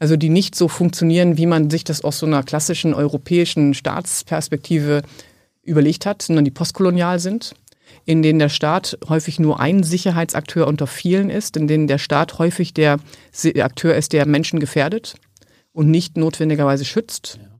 [0.00, 5.02] Also die nicht so funktionieren, wie man sich das aus so einer klassischen europäischen Staatsperspektive
[5.62, 7.54] überlegt hat, sondern die postkolonial sind
[8.04, 12.38] in denen der Staat häufig nur ein Sicherheitsakteur unter vielen ist, in denen der Staat
[12.38, 12.98] häufig der
[13.58, 15.14] Akteur ist, der Menschen gefährdet
[15.72, 17.38] und nicht notwendigerweise schützt.
[17.40, 17.56] Ja.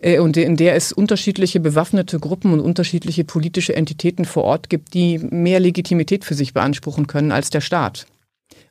[0.00, 4.94] Äh, und in der es unterschiedliche bewaffnete Gruppen und unterschiedliche politische Entitäten vor Ort gibt,
[4.94, 8.06] die mehr Legitimität für sich beanspruchen können als der Staat.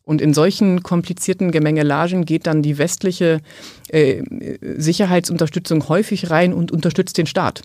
[0.04, 3.41] Und in solchen komplizierten Gemengelagen geht dann die westliche
[3.89, 4.24] äh,
[4.78, 7.64] Sicherheitsunterstützung häufig rein und unterstützt den Staat.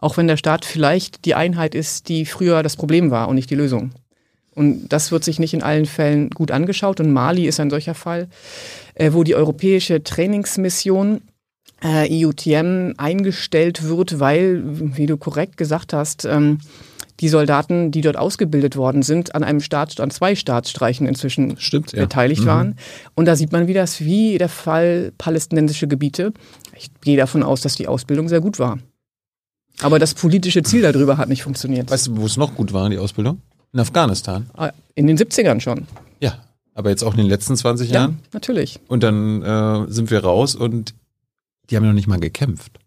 [0.00, 3.50] Auch wenn der Staat vielleicht die Einheit ist, die früher das Problem war und nicht
[3.50, 3.92] die Lösung.
[4.54, 7.00] Und das wird sich nicht in allen Fällen gut angeschaut.
[7.00, 8.28] Und Mali ist ein solcher Fall,
[8.94, 11.20] äh, wo die europäische Trainingsmission
[11.84, 16.58] äh, IUTM eingestellt wird, weil, wie du korrekt gesagt hast, ähm,
[17.20, 21.92] die Soldaten, die dort ausgebildet worden sind, an einem Staat, an zwei Staatsstreichen inzwischen Stimmt,
[21.92, 22.00] ja.
[22.02, 22.46] beteiligt Mhm.
[22.46, 22.76] waren.
[23.14, 26.32] Und da sieht man, wie das, wie der Fall palästinensische Gebiete.
[26.76, 28.78] Ich gehe davon aus, dass die Ausbildung sehr gut war.
[29.82, 31.90] Aber das politische Ziel darüber hat nicht funktioniert.
[31.90, 33.40] Weißt du, wo es noch gut war, die Ausbildung?
[33.72, 34.50] In Afghanistan.
[34.56, 35.86] Ah, In den 70ern schon.
[36.20, 36.34] Ja.
[36.74, 38.18] Aber jetzt auch in den letzten 20 Ja, Jahren.
[38.32, 38.80] natürlich.
[38.88, 40.94] Und dann äh, sind wir raus und
[41.68, 42.78] die haben ja noch nicht mal gekämpft.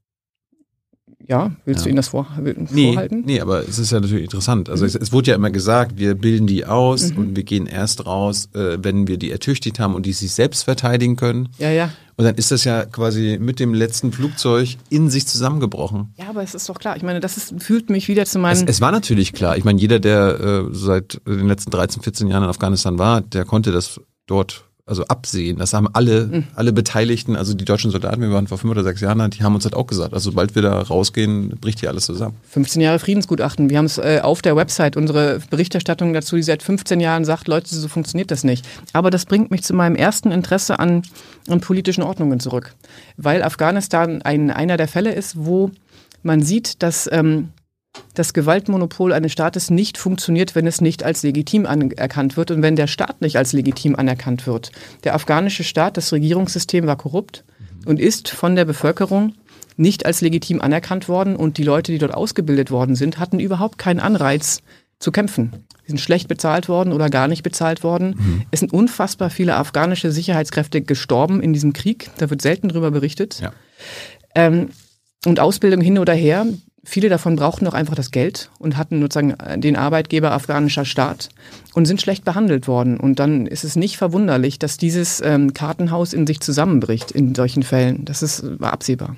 [1.28, 1.84] Ja, willst Ja.
[1.86, 2.28] du Ihnen das vor,
[2.72, 3.24] Nee, vorhalten?
[3.26, 4.68] nee, aber es ist ja natürlich interessant.
[4.68, 4.72] Mhm.
[4.74, 8.06] Also es, es wurde ja immer gesagt, wir bilden die aus und wir gehen erst
[8.06, 11.50] raus, äh, wenn wir die ertüchtigt haben und die sich selbst verteidigen können.
[11.60, 11.92] Ja, ja.
[12.16, 16.14] Und dann ist das ja quasi mit dem letzten Flugzeug in sich zusammengebrochen.
[16.18, 16.96] Ja, aber es ist doch klar.
[16.98, 18.68] Ich meine, das ist, fühlt mich wieder zu Es, meinem.
[18.68, 19.58] es war natürlich klar.
[19.58, 23.46] Ich meine, jeder, der äh, seit den letzten 13, 14 Jahren in Afghanistan war, der
[23.46, 25.58] konnte das dort also absehen.
[25.58, 26.44] Das haben alle, Mhm.
[26.56, 29.56] alle Beteiligten, also die deutschen Soldaten, wir waren vor fünf oder sechs Jahren, die haben
[29.56, 32.36] uns halt auch gesagt, also sobald wir da rausgehen, bricht hier alles zusammen.
[32.50, 33.70] 15 Jahre Friedensgutachten.
[33.70, 37.48] Wir haben es äh, auf der Website, unsere Berichterstattung dazu, die seit 15 Jahren sagt,
[37.48, 38.68] Leute, so funktioniert das nicht.
[38.92, 41.04] Aber das bringt mich zu meinem ersten Interesse an,
[41.48, 42.76] an politischen Ordnungen zurück.
[43.16, 45.72] Weil Afghanistan ein, einer der Fälle ist, wo
[46.24, 47.50] man sieht, dass ähm,
[48.14, 52.76] das Gewaltmonopol eines Staates nicht funktioniert, wenn es nicht als legitim anerkannt wird und wenn
[52.76, 54.72] der Staat nicht als legitim anerkannt wird.
[55.04, 57.44] Der afghanische Staat, das Regierungssystem war korrupt
[57.86, 59.34] und ist von der Bevölkerung
[59.76, 63.78] nicht als legitim anerkannt worden und die Leute, die dort ausgebildet worden sind, hatten überhaupt
[63.80, 64.62] keinen Anreiz
[65.00, 65.66] zu kämpfen.
[65.84, 68.46] Sie sind schlecht bezahlt worden oder gar nicht bezahlt worden.
[68.52, 72.10] Es sind unfassbar viele afghanische Sicherheitskräfte gestorben in diesem Krieg.
[72.20, 73.42] Da wird selten drüber berichtet.
[73.42, 73.52] Ja.
[74.36, 74.70] Ähm,
[75.26, 76.46] und Ausbildung hin oder her.
[76.86, 81.30] Viele davon brauchten auch einfach das Geld und hatten sozusagen den Arbeitgeber afghanischer Staat
[81.74, 83.00] und sind schlecht behandelt worden.
[83.00, 87.64] Und dann ist es nicht verwunderlich, dass dieses ähm, Kartenhaus in sich zusammenbricht in solchen
[87.64, 88.04] Fällen.
[88.04, 89.16] Das ist war absehbar.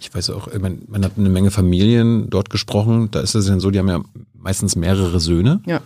[0.00, 3.46] Ich weiß auch, ich mein, man hat eine Menge Familien dort gesprochen, da ist es
[3.46, 4.00] dann so, die haben ja
[4.32, 5.60] meistens mehrere Söhne.
[5.66, 5.80] Ja.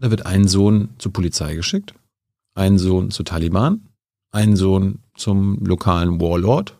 [0.00, 1.94] Da wird ein Sohn zur Polizei geschickt,
[2.54, 3.88] ein Sohn zu Taliban,
[4.30, 6.78] ein Sohn zum lokalen Warlord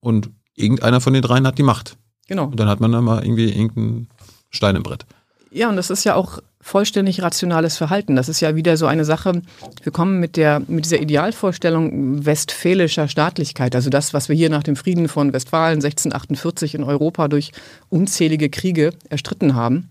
[0.00, 1.98] und irgendeiner von den dreien hat die Macht.
[2.28, 2.46] Genau.
[2.46, 4.08] Und dann hat man da mal irgendwie irgendeinen
[4.50, 5.06] Stein im Brett.
[5.50, 8.16] Ja, und das ist ja auch vollständig rationales Verhalten.
[8.16, 9.42] Das ist ja wieder so eine Sache.
[9.82, 14.62] Wir kommen mit der, mit dieser Idealvorstellung westfälischer Staatlichkeit, also das, was wir hier nach
[14.62, 17.52] dem Frieden von Westfalen 1648 in Europa durch
[17.90, 19.90] unzählige Kriege erstritten haben.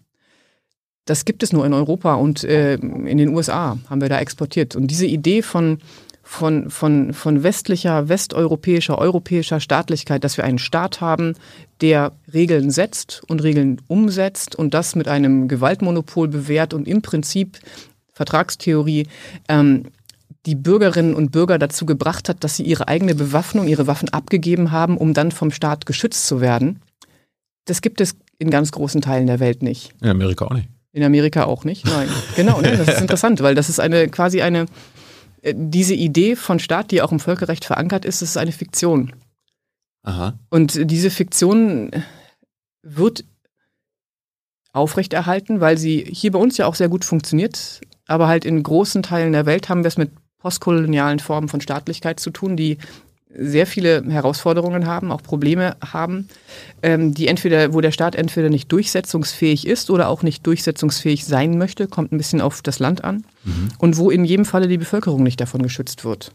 [1.05, 4.75] Das gibt es nur in Europa und äh, in den USA haben wir da exportiert.
[4.75, 5.77] Und diese Idee von,
[6.33, 11.35] von, von, von westlicher, westeuropäischer, europäischer Staatlichkeit, dass wir einen Staat haben,
[11.79, 17.59] der Regeln setzt und Regeln umsetzt und das mit einem Gewaltmonopol bewährt und im Prinzip
[18.13, 19.07] Vertragstheorie
[19.47, 19.83] ähm,
[20.47, 24.71] die Bürgerinnen und Bürger dazu gebracht hat, dass sie ihre eigene Bewaffnung, ihre Waffen abgegeben
[24.71, 26.81] haben, um dann vom Staat geschützt zu werden.
[27.65, 29.93] Das gibt es in ganz großen Teilen der Welt nicht.
[30.01, 30.67] In Amerika auch nicht.
[30.93, 31.85] In Amerika auch nicht.
[31.85, 32.09] Nein.
[32.35, 32.75] Genau, ne?
[32.75, 34.65] das ist interessant, weil das ist eine quasi eine
[35.51, 39.13] diese Idee von Staat, die auch im Völkerrecht verankert ist, ist eine Fiktion.
[40.03, 40.37] Aha.
[40.49, 41.91] Und diese Fiktion
[42.81, 43.25] wird
[44.73, 47.81] aufrechterhalten, weil sie hier bei uns ja auch sehr gut funktioniert.
[48.05, 52.19] Aber halt in großen Teilen der Welt haben wir es mit postkolonialen Formen von Staatlichkeit
[52.19, 52.77] zu tun, die
[53.35, 56.27] sehr viele Herausforderungen haben, auch Probleme haben,
[56.81, 61.57] ähm, die entweder, wo der Staat entweder nicht durchsetzungsfähig ist oder auch nicht durchsetzungsfähig sein
[61.57, 63.25] möchte, kommt ein bisschen auf das Land an,
[63.77, 66.31] und wo in jedem Falle die Bevölkerung nicht davon geschützt wird.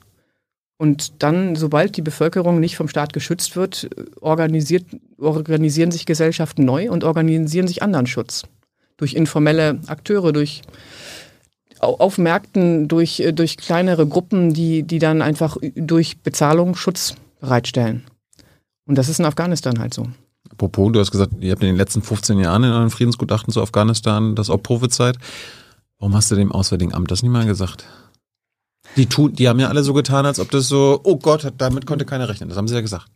[0.77, 3.91] Und dann, sobald die Bevölkerung nicht vom Staat geschützt wird,
[4.21, 4.87] organisiert,
[5.19, 8.45] organisieren sich Gesellschaften neu und organisieren sich anderen Schutz.
[8.97, 10.63] Durch informelle Akteure, durch
[11.81, 18.05] auf Märkten, durch, durch kleinere Gruppen, die, die dann einfach durch Bezahlung Schutz bereitstellen.
[18.87, 20.09] Und das ist in Afghanistan halt so.
[20.51, 23.61] Apropos, du hast gesagt, ihr habt in den letzten 15 Jahren in eurem Friedensgutachten zu
[23.61, 25.19] Afghanistan das auch prophezeit.
[25.99, 27.85] Warum hast du dem Auswärtigen Amt das nicht mal gesagt?
[28.97, 31.87] Die, tun, die haben ja alle so getan, als ob das so, oh Gott, damit
[31.87, 32.49] konnte keiner rechnen.
[32.49, 33.07] Das haben sie ja gesagt.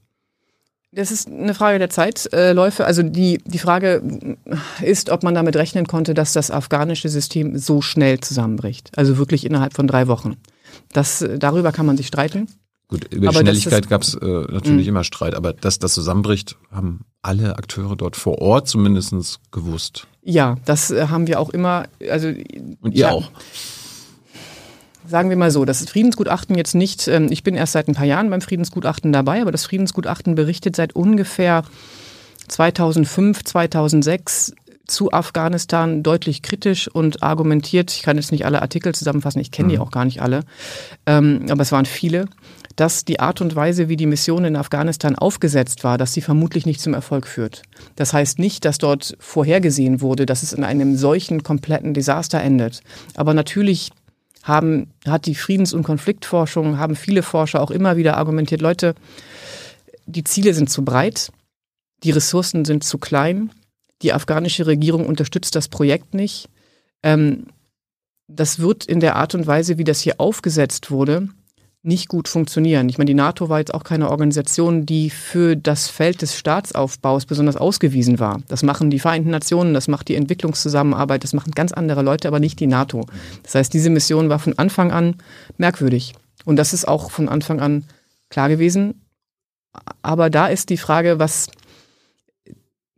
[0.94, 2.84] Das ist eine Frage der Zeitläufe.
[2.84, 4.36] Also die, die Frage
[4.82, 8.90] ist, ob man damit rechnen konnte, dass das afghanische System so schnell zusammenbricht.
[8.96, 10.36] Also wirklich innerhalb von drei Wochen.
[10.92, 12.46] Das, darüber kann man sich streiten.
[12.88, 16.58] Gut, über Aber die Schnelligkeit gab es äh, natürlich immer Streit, aber dass das zusammenbricht,
[16.70, 20.06] haben alle Akteure dort vor Ort zumindest gewusst.
[20.22, 21.84] Ja, das äh, haben wir auch immer.
[22.10, 23.10] Also Und ihr Ja.
[23.12, 23.30] auch.
[25.06, 28.06] Sagen wir mal so, das Friedensgutachten jetzt nicht, ähm, ich bin erst seit ein paar
[28.06, 31.64] Jahren beim Friedensgutachten dabei, aber das Friedensgutachten berichtet seit ungefähr
[32.48, 34.54] 2005, 2006
[34.86, 39.68] zu Afghanistan deutlich kritisch und argumentiert, ich kann jetzt nicht alle Artikel zusammenfassen, ich kenne
[39.70, 40.40] die auch gar nicht alle,
[41.06, 42.26] ähm, aber es waren viele,
[42.76, 46.66] dass die Art und Weise, wie die Mission in Afghanistan aufgesetzt war, dass sie vermutlich
[46.66, 47.62] nicht zum Erfolg führt.
[47.96, 52.80] Das heißt nicht, dass dort vorhergesehen wurde, dass es in einem solchen kompletten Desaster endet.
[53.14, 53.90] Aber natürlich
[54.42, 58.94] haben, hat die Friedens- und Konfliktforschung, haben viele Forscher auch immer wieder argumentiert, Leute,
[60.06, 61.32] die Ziele sind zu breit,
[62.02, 63.50] die Ressourcen sind zu klein,
[64.02, 66.48] die afghanische Regierung unterstützt das Projekt nicht.
[67.02, 67.46] Ähm,
[68.26, 71.28] das wird in der Art und Weise, wie das hier aufgesetzt wurde,
[71.82, 72.88] nicht gut funktionieren.
[72.88, 77.26] Ich meine, die NATO war jetzt auch keine Organisation, die für das Feld des Staatsaufbaus
[77.26, 78.40] besonders ausgewiesen war.
[78.46, 82.38] Das machen die Vereinten Nationen, das macht die Entwicklungszusammenarbeit, das machen ganz andere Leute, aber
[82.38, 83.06] nicht die NATO.
[83.42, 85.16] Das heißt, diese Mission war von Anfang an
[85.58, 86.14] merkwürdig.
[86.44, 87.84] Und das ist auch von Anfang an
[88.30, 89.02] klar gewesen.
[90.02, 91.48] Aber da ist die Frage, was,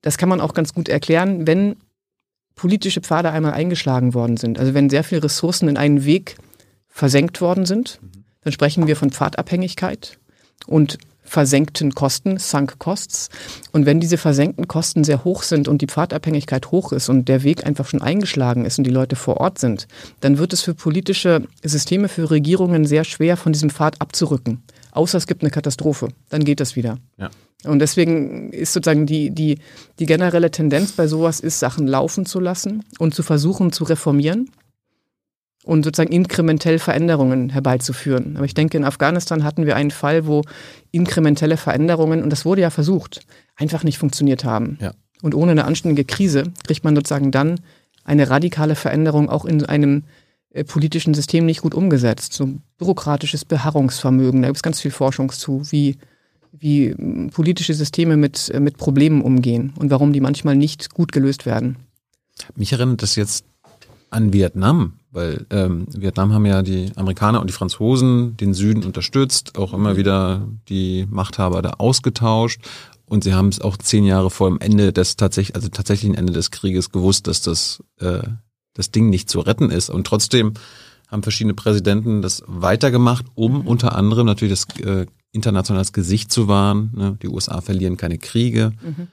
[0.02, 1.76] das kann man auch ganz gut erklären, wenn
[2.54, 6.36] politische Pfade einmal eingeschlagen worden sind, also wenn sehr viele Ressourcen in einen Weg
[6.88, 7.98] versenkt worden sind,
[8.44, 10.18] dann sprechen wir von Pfadabhängigkeit
[10.66, 13.30] und versenkten Kosten, Sunk Costs.
[13.72, 17.42] Und wenn diese versenkten Kosten sehr hoch sind und die Pfadabhängigkeit hoch ist und der
[17.42, 19.88] Weg einfach schon eingeschlagen ist und die Leute vor Ort sind,
[20.20, 24.62] dann wird es für politische Systeme, für Regierungen sehr schwer, von diesem Pfad abzurücken.
[24.92, 26.98] Außer es gibt eine Katastrophe, dann geht das wieder.
[27.16, 27.30] Ja.
[27.64, 29.58] Und deswegen ist sozusagen die, die,
[29.98, 34.50] die generelle Tendenz bei sowas ist, Sachen laufen zu lassen und zu versuchen zu reformieren
[35.64, 38.36] und sozusagen inkrementell Veränderungen herbeizuführen.
[38.36, 40.42] Aber ich denke, in Afghanistan hatten wir einen Fall, wo
[40.92, 43.20] inkrementelle Veränderungen, und das wurde ja versucht,
[43.56, 44.78] einfach nicht funktioniert haben.
[44.80, 44.92] Ja.
[45.22, 47.60] Und ohne eine anständige Krise kriegt man sozusagen dann
[48.04, 50.04] eine radikale Veränderung auch in einem
[50.50, 52.34] äh, politischen System nicht gut umgesetzt.
[52.34, 55.96] So bürokratisches Beharrungsvermögen, da gibt es ganz viel Forschung zu, wie,
[56.52, 61.10] wie hm, politische Systeme mit, äh, mit Problemen umgehen und warum die manchmal nicht gut
[61.10, 61.76] gelöst werden.
[62.54, 63.46] Mich erinnert das jetzt
[64.14, 69.58] an Vietnam, weil ähm, Vietnam haben ja die Amerikaner und die Franzosen den Süden unterstützt,
[69.58, 72.60] auch immer wieder die Machthaber da ausgetauscht
[73.06, 76.32] und sie haben es auch zehn Jahre vor dem Ende des tatsächlich, also tatsächlichen Ende
[76.32, 78.22] des Krieges gewusst, dass das äh,
[78.74, 79.88] das Ding nicht zu retten ist.
[79.90, 80.54] Und trotzdem
[81.08, 83.66] haben verschiedene Präsidenten das weitergemacht, um mhm.
[83.66, 86.90] unter anderem natürlich das äh, internationales Gesicht zu wahren.
[86.94, 87.18] Ne?
[87.22, 88.72] Die USA verlieren keine Kriege.
[88.82, 89.08] Mhm.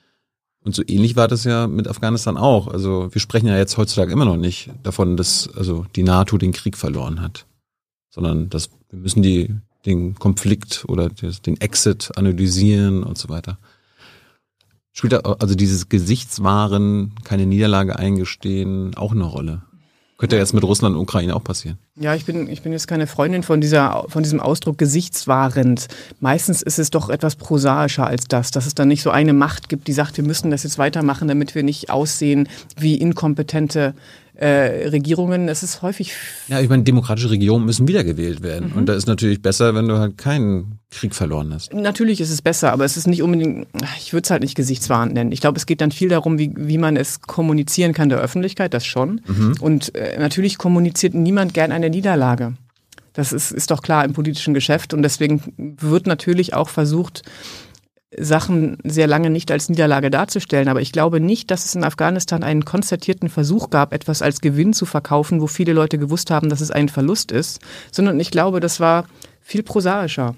[0.64, 2.68] Und so ähnlich war das ja mit Afghanistan auch.
[2.68, 6.52] Also wir sprechen ja jetzt heutzutage immer noch nicht davon, dass also die NATO den
[6.52, 7.46] Krieg verloren hat,
[8.10, 9.56] sondern dass wir müssen die
[9.86, 13.58] den Konflikt oder den Exit analysieren und so weiter.
[14.94, 19.64] Spielt also dieses Gesichtswahren, keine Niederlage eingestehen, auch eine Rolle?
[20.22, 21.80] Könnte ja jetzt mit Russland und Ukraine auch passieren.
[22.00, 25.88] Ja, ich bin, ich bin jetzt keine Freundin von, dieser, von diesem Ausdruck gesichtswahrend.
[26.20, 29.68] Meistens ist es doch etwas prosaischer als das, dass es dann nicht so eine Macht
[29.68, 33.96] gibt, die sagt, wir müssen das jetzt weitermachen, damit wir nicht aussehen wie inkompetente
[34.42, 36.14] äh, Regierungen, es ist häufig.
[36.48, 38.72] Ja, ich meine, demokratische Regierungen müssen wiedergewählt werden.
[38.72, 38.78] Mhm.
[38.78, 41.72] Und da ist natürlich besser, wenn du halt keinen Krieg verloren hast.
[41.74, 43.68] Natürlich ist es besser, aber es ist nicht unbedingt,
[44.00, 45.32] ich würde es halt nicht gesichtswahrend nennen.
[45.32, 48.74] Ich glaube, es geht dann viel darum, wie, wie man es kommunizieren kann der Öffentlichkeit,
[48.74, 49.22] das schon.
[49.28, 49.58] Mhm.
[49.60, 52.54] Und äh, natürlich kommuniziert niemand gern eine Niederlage.
[53.14, 57.22] Das ist, ist doch klar im politischen Geschäft und deswegen wird natürlich auch versucht,
[58.18, 60.68] Sachen sehr lange nicht als Niederlage darzustellen.
[60.68, 64.74] Aber ich glaube nicht, dass es in Afghanistan einen konzertierten Versuch gab, etwas als Gewinn
[64.74, 68.60] zu verkaufen, wo viele Leute gewusst haben, dass es ein Verlust ist, sondern ich glaube,
[68.60, 69.06] das war
[69.40, 70.36] viel prosaischer,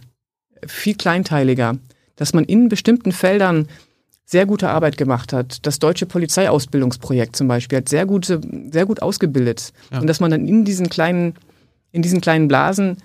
[0.66, 1.78] viel kleinteiliger,
[2.16, 3.68] dass man in bestimmten Feldern
[4.26, 5.66] sehr gute Arbeit gemacht hat.
[5.66, 8.40] Das deutsche Polizeiausbildungsprojekt zum Beispiel hat sehr, gute,
[8.72, 9.74] sehr gut ausgebildet.
[9.92, 10.00] Ja.
[10.00, 11.36] Und dass man dann in diesen kleinen,
[11.92, 12.98] in diesen kleinen Blasen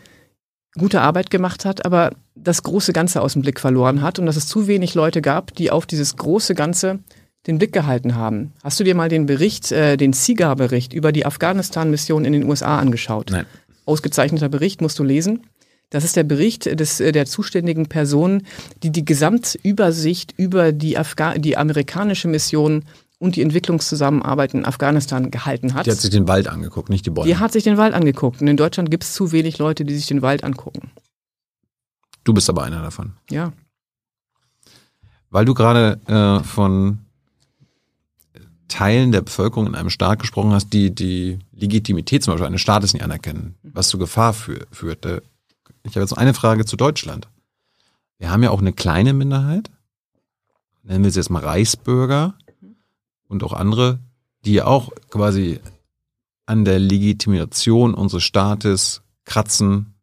[0.78, 2.12] gute Arbeit gemacht hat, aber
[2.42, 5.54] das große Ganze aus dem Blick verloren hat und dass es zu wenig Leute gab,
[5.54, 7.00] die auf dieses große Ganze
[7.46, 8.52] den Blick gehalten haben.
[8.62, 12.78] Hast du dir mal den Bericht, äh, den SIGA-Bericht über die Afghanistan-Mission in den USA
[12.78, 13.30] angeschaut?
[13.30, 13.46] Nein.
[13.86, 15.46] Ausgezeichneter Bericht, musst du lesen.
[15.90, 18.42] Das ist der Bericht des, äh, der zuständigen Person,
[18.82, 22.84] die die Gesamtübersicht über die, Afga die amerikanische Mission
[23.18, 25.86] und die Entwicklungszusammenarbeit in Afghanistan gehalten hat.
[25.86, 27.26] Die hat sich den Wald angeguckt, nicht die Bäume.
[27.26, 28.40] Die hat sich den Wald angeguckt.
[28.40, 30.90] Und in Deutschland gibt es zu wenig Leute, die sich den Wald angucken.
[32.28, 33.14] Du bist aber einer davon.
[33.30, 33.54] Ja.
[35.30, 36.98] Weil du gerade äh, von
[38.68, 42.92] Teilen der Bevölkerung in einem Staat gesprochen hast, die die Legitimität zum Beispiel eines Staates
[42.92, 45.06] nicht anerkennen, was zu Gefahr für, führt.
[45.84, 47.28] Ich habe jetzt noch eine Frage zu Deutschland.
[48.18, 49.70] Wir haben ja auch eine kleine Minderheit,
[50.82, 52.34] nennen wir sie jetzt mal Reichsbürger,
[53.28, 54.00] und auch andere,
[54.44, 55.60] die auch quasi
[56.44, 59.94] an der Legitimation unseres Staates kratzen,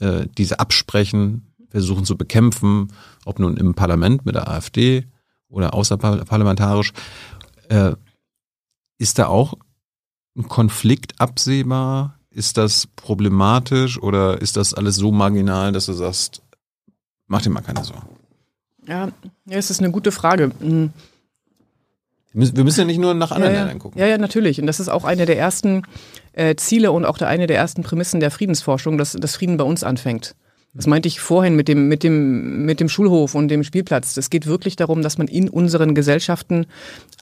[0.00, 2.92] äh, diese absprechen, versuchen zu bekämpfen,
[3.24, 5.06] ob nun im Parlament mit der AfD
[5.48, 6.92] oder außerparlamentarisch.
[7.68, 7.92] Äh,
[8.98, 9.54] ist da auch
[10.36, 12.18] ein Konflikt absehbar?
[12.30, 16.42] Ist das problematisch oder ist das alles so marginal, dass du sagst,
[17.32, 18.08] Mach dir mal keine Sorgen.
[18.86, 19.08] Ja,
[19.46, 20.50] ja, es ist eine gute Frage.
[20.60, 20.90] Hm.
[22.34, 23.64] Wir müssen ja nicht nur nach anderen ja, ja.
[23.64, 23.98] Ländern gucken.
[23.98, 24.60] Ja, ja, natürlich.
[24.60, 25.82] Und das ist auch eine der ersten
[26.34, 29.64] äh, Ziele und auch der, eine der ersten Prämissen der Friedensforschung, dass das Frieden bei
[29.64, 30.34] uns anfängt.
[30.74, 34.16] Das meinte ich vorhin mit dem, mit dem, mit dem Schulhof und dem Spielplatz.
[34.16, 36.64] Es geht wirklich darum, dass man in unseren Gesellschaften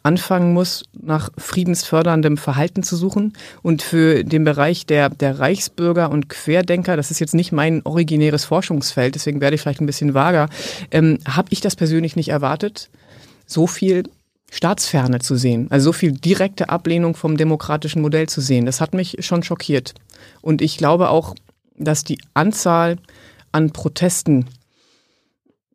[0.05, 3.33] anfangen muss, nach friedensförderndem Verhalten zu suchen.
[3.63, 8.45] Und für den Bereich der, der Reichsbürger und Querdenker, das ist jetzt nicht mein originäres
[8.45, 10.49] Forschungsfeld, deswegen werde ich vielleicht ein bisschen vager,
[10.93, 12.89] ähm, habe ich das persönlich nicht erwartet,
[13.47, 14.05] so viel
[14.53, 18.67] Staatsferne zu sehen, also so viel direkte Ablehnung vom demokratischen Modell zu sehen.
[18.67, 19.95] Das hat mich schon schockiert.
[20.41, 21.35] Und ich glaube auch,
[21.77, 22.97] dass die Anzahl
[23.53, 24.47] an Protesten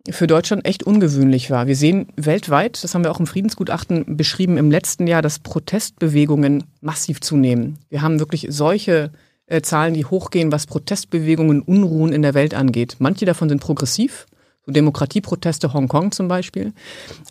[0.10, 1.68] für Deutschland echt ungewöhnlich war.
[1.68, 6.66] Wir sehen weltweit, das haben wir auch im Friedensgutachten beschrieben, im letzten Jahr, dass Protestbewegungen
[6.82, 7.80] massiv zunehmen.
[7.90, 9.12] Wir haben wirklich solche
[9.48, 12.98] äh, Zahlen, die hochgehen, was Protestbewegungen, Unruhen in der Welt angeht.
[13.00, 14.28] Manche davon sind progressiv,
[14.66, 16.74] so Demokratieproteste Hongkong zum Beispiel.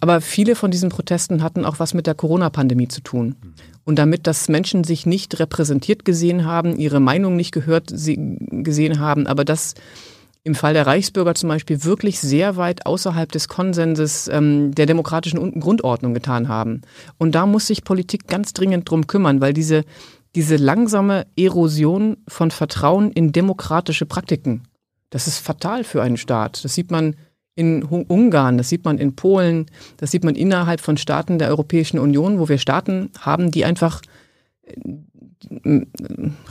[0.00, 3.36] Aber viele von diesen Protesten hatten auch was mit der Corona-Pandemie zu tun.
[3.84, 9.26] Und damit, dass Menschen sich nicht repräsentiert gesehen haben, ihre Meinung nicht gehört gesehen haben,
[9.26, 9.74] aber dass
[10.44, 15.58] im Fall der Reichsbürger zum Beispiel wirklich sehr weit außerhalb des Konsenses ähm, der demokratischen
[15.58, 16.82] Grundordnung getan haben.
[17.16, 19.84] Und da muss sich Politik ganz dringend drum kümmern, weil diese,
[20.34, 24.64] diese langsame Erosion von Vertrauen in demokratische Praktiken,
[25.08, 26.62] das ist fatal für einen Staat.
[26.62, 27.16] Das sieht man
[27.54, 29.66] in Ungarn, das sieht man in Polen,
[29.96, 34.02] das sieht man innerhalb von Staaten der Europäischen Union, wo wir Staaten haben, die einfach
[34.66, 35.80] äh,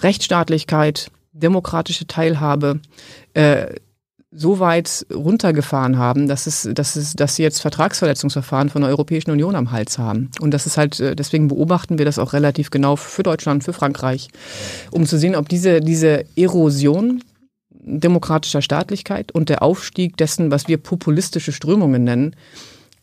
[0.02, 2.80] Rechtsstaatlichkeit, demokratische Teilhabe
[3.34, 3.76] äh,
[4.36, 9.32] so weit runtergefahren haben, dass es, dass es, dass sie jetzt Vertragsverletzungsverfahren von der Europäischen
[9.32, 10.32] Union am Hals haben.
[10.40, 13.74] Und das ist halt, äh, deswegen beobachten wir das auch relativ genau für Deutschland, für
[13.74, 14.30] Frankreich,
[14.92, 17.24] um zu sehen, ob diese, diese Erosion
[17.70, 22.36] demokratischer Staatlichkeit und der Aufstieg dessen, was wir populistische Strömungen nennen,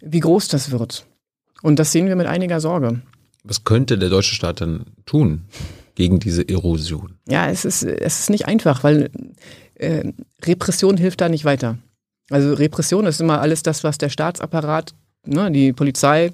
[0.01, 1.07] wie groß das wird.
[1.63, 3.03] Und das sehen wir mit einiger Sorge.
[3.45, 5.43] Was könnte der deutsche Staat dann tun?
[6.01, 7.19] Gegen diese Erosion?
[7.29, 9.11] Ja, es ist, es ist nicht einfach, weil
[9.75, 11.77] äh, Repression hilft da nicht weiter.
[12.31, 14.95] Also Repression ist immer alles das, was der Staatsapparat,
[15.27, 16.33] ne, die Polizei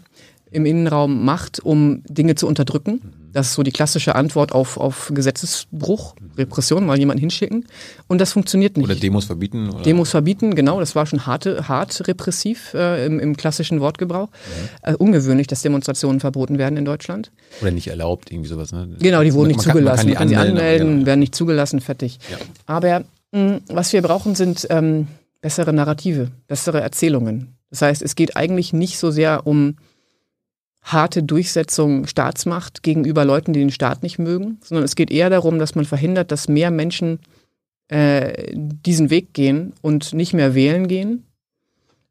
[0.53, 3.01] im Innenraum macht, um Dinge zu unterdrücken.
[3.33, 7.67] Das ist so die klassische Antwort auf, auf Gesetzesbruch, Repression, mal jemanden hinschicken.
[8.09, 8.87] Und das funktioniert nicht.
[8.87, 9.71] Oder Demos verbieten?
[9.71, 9.83] Oder?
[9.83, 10.81] Demos verbieten, genau.
[10.81, 14.29] Das war schon harte, hart repressiv äh, im, im, klassischen Wortgebrauch.
[14.29, 14.91] Mhm.
[14.91, 17.31] Äh, ungewöhnlich, dass Demonstrationen verboten werden in Deutschland.
[17.61, 18.73] Oder nicht erlaubt, irgendwie sowas.
[18.73, 18.97] Ne?
[18.99, 20.07] Genau, die wurden man nicht kann, zugelassen.
[20.09, 21.07] Man kann, die anmelden, anmelden genau.
[21.07, 22.19] werden nicht zugelassen, fertig.
[22.31, 22.39] Ja.
[22.67, 25.09] Aber mh, was wir brauchen, sind ähm,
[25.41, 27.57] bessere Narrative, bessere Erzählungen.
[27.71, 29.77] Das heißt, es geht eigentlich nicht so sehr um
[30.87, 35.59] harte Durchsetzung Staatsmacht gegenüber Leuten, die den Staat nicht mögen, sondern es geht eher darum,
[35.59, 37.19] dass man verhindert, dass mehr Menschen
[37.89, 41.27] äh, diesen Weg gehen und nicht mehr wählen gehen,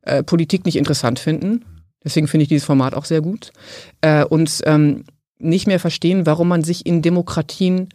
[0.02, 1.64] äh, Politik nicht interessant finden.
[2.04, 3.52] Deswegen finde ich dieses Format auch sehr gut.
[4.02, 5.06] Äh, und ähm,
[5.40, 7.90] nicht mehr verstehen, warum man sich in Demokratien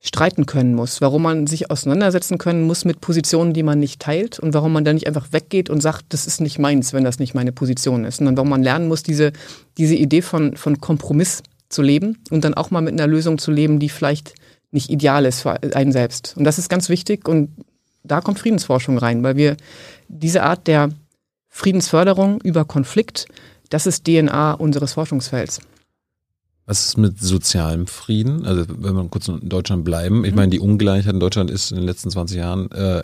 [0.00, 4.38] streiten können muss, warum man sich auseinandersetzen können muss mit Positionen, die man nicht teilt
[4.38, 7.18] und warum man dann nicht einfach weggeht und sagt, das ist nicht meins, wenn das
[7.18, 9.32] nicht meine Position ist, sondern warum man lernen muss, diese,
[9.78, 13.50] diese Idee von, von Kompromiss zu leben und dann auch mal mit einer Lösung zu
[13.50, 14.34] leben, die vielleicht
[14.70, 16.34] nicht ideal ist für einen selbst.
[16.36, 17.50] Und das ist ganz wichtig und
[18.04, 19.56] da kommt Friedensforschung rein, weil wir
[20.08, 20.90] diese Art der
[21.48, 23.26] Friedensförderung über Konflikt,
[23.70, 25.60] das ist DNA unseres Forschungsfelds.
[26.66, 28.44] Was ist mit sozialem Frieden?
[28.44, 30.24] Also wenn wir kurz in Deutschland bleiben.
[30.24, 33.02] Ich meine, die Ungleichheit in Deutschland ist in den letzten 20 Jahren, äh,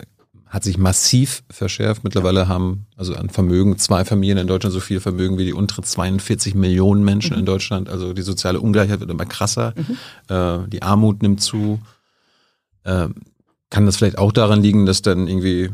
[0.49, 2.05] hat sich massiv verschärft.
[2.05, 5.83] Mittlerweile haben also an Vermögen zwei Familien in Deutschland so viel Vermögen wie die untere
[5.83, 7.41] 42 Millionen Menschen mhm.
[7.41, 7.89] in Deutschland.
[7.89, 9.73] Also die soziale Ungleichheit wird immer krasser.
[9.77, 9.97] Mhm.
[10.29, 11.81] Äh, die Armut nimmt zu.
[12.85, 13.09] Äh,
[13.71, 15.71] kann das vielleicht auch daran liegen, dass dann irgendwie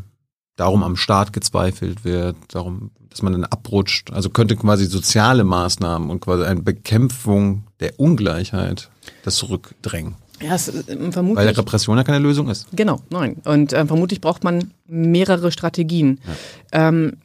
[0.55, 4.13] darum am Staat gezweifelt wird, darum, dass man dann abrutscht.
[4.13, 8.91] Also könnte quasi soziale Maßnahmen und quasi eine Bekämpfung der Ungleichheit
[9.25, 10.15] das zurückdrängen.
[10.41, 11.47] Ja, es, äh, vermutlich.
[11.47, 12.69] Weil Repression ja keine Lösung ist.
[12.73, 13.39] Genau, nein.
[13.45, 16.21] Und äh, vermutlich braucht man mehrere Strategien.
[16.73, 16.89] Ja.
[16.89, 17.17] Ähm,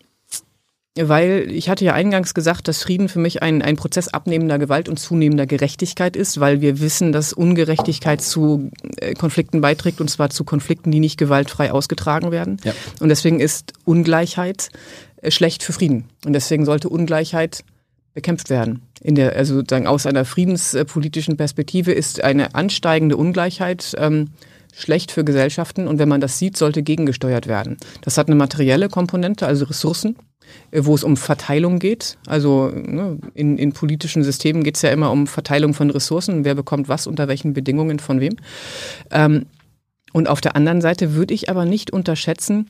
[0.95, 4.89] weil ich hatte ja eingangs gesagt, dass Frieden für mich ein, ein Prozess abnehmender Gewalt
[4.89, 10.31] und zunehmender Gerechtigkeit ist, weil wir wissen, dass Ungerechtigkeit zu äh, Konflikten beiträgt und zwar
[10.31, 12.57] zu Konflikten, die nicht gewaltfrei ausgetragen werden.
[12.63, 12.73] Ja.
[12.99, 14.69] Und deswegen ist Ungleichheit
[15.30, 16.05] schlecht für Frieden.
[16.26, 17.63] Und deswegen sollte Ungleichheit
[18.13, 18.82] bekämpft werden.
[19.01, 24.30] In der, also sozusagen aus einer friedenspolitischen Perspektive ist eine ansteigende Ungleichheit ähm,
[24.74, 27.78] schlecht für Gesellschaften und wenn man das sieht, sollte gegengesteuert werden.
[28.01, 30.15] Das hat eine materielle Komponente, also Ressourcen,
[30.71, 32.17] äh, wo es um Verteilung geht.
[32.28, 36.55] Also ne, in, in politischen Systemen geht es ja immer um Verteilung von Ressourcen, wer
[36.55, 38.36] bekommt was, unter welchen Bedingungen, von wem.
[39.11, 39.45] Ähm,
[40.11, 42.69] und auf der anderen Seite würde ich aber nicht unterschätzen,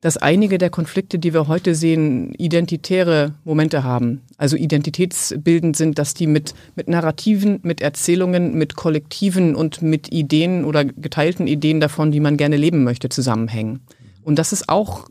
[0.00, 4.22] dass einige der Konflikte, die wir heute sehen, identitäre Momente haben.
[4.36, 10.64] Also identitätsbildend sind, dass die mit, mit Narrativen, mit Erzählungen, mit Kollektiven und mit Ideen
[10.64, 13.80] oder geteilten Ideen davon, wie man gerne leben möchte, zusammenhängen.
[14.22, 15.08] Und das ist auch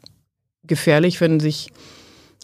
[0.65, 1.69] gefährlich, wenn sich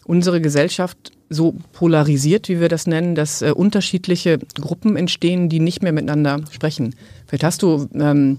[0.04, 5.82] unsere Gesellschaft so polarisiert, wie wir das nennen, dass äh, unterschiedliche Gruppen entstehen, die nicht
[5.82, 6.94] mehr miteinander sprechen.
[7.26, 8.38] Vielleicht hast du ähm,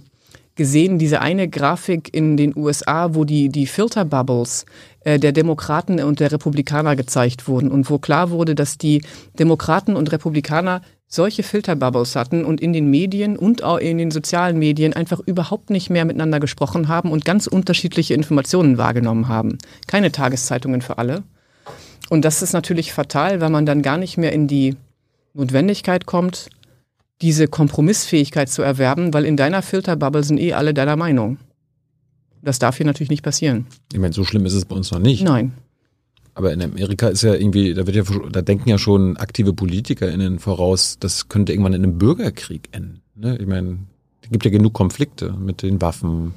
[0.55, 4.65] gesehen, diese eine Grafik in den USA, wo die, die Filterbubbles
[5.01, 9.03] äh, der Demokraten und der Republikaner gezeigt wurden und wo klar wurde, dass die
[9.37, 14.57] Demokraten und Republikaner solche Filterbubbles hatten und in den Medien und auch in den sozialen
[14.57, 19.57] Medien einfach überhaupt nicht mehr miteinander gesprochen haben und ganz unterschiedliche Informationen wahrgenommen haben.
[19.87, 21.23] Keine Tageszeitungen für alle.
[22.09, 24.75] Und das ist natürlich fatal, weil man dann gar nicht mehr in die
[25.33, 26.49] Notwendigkeit kommt,
[27.21, 31.37] diese Kompromissfähigkeit zu erwerben, weil in deiner Filterbubble sind eh alle deiner Meinung.
[32.41, 33.65] Das darf hier natürlich nicht passieren.
[33.91, 35.23] Ich meine, so schlimm ist es bei uns noch nicht.
[35.23, 35.53] Nein.
[36.35, 40.39] Aber in Amerika ist ja irgendwie, da wird ja, da denken ja schon aktive PolitikerInnen
[40.39, 43.01] voraus, das könnte irgendwann in einem Bürgerkrieg enden.
[43.15, 43.37] Ne?
[43.37, 43.79] Ich meine,
[44.21, 46.33] es gibt ja genug Konflikte mit den Waffen,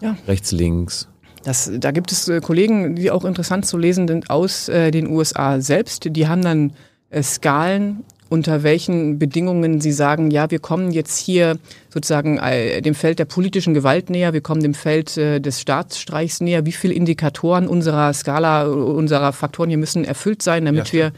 [0.00, 0.16] ja.
[0.26, 1.08] rechts, links.
[1.44, 5.06] Das, da gibt es äh, Kollegen, die auch interessant zu lesen sind aus äh, den
[5.06, 6.08] USA selbst.
[6.10, 6.72] Die haben dann
[7.10, 11.58] äh, Skalen unter welchen Bedingungen Sie sagen, ja, wir kommen jetzt hier
[11.88, 16.40] sozusagen äh, dem Feld der politischen Gewalt näher, wir kommen dem Feld äh, des Staatsstreichs
[16.40, 21.12] näher, wie viele Indikatoren unserer Skala, unserer Faktoren hier müssen erfüllt sein, damit ja, wir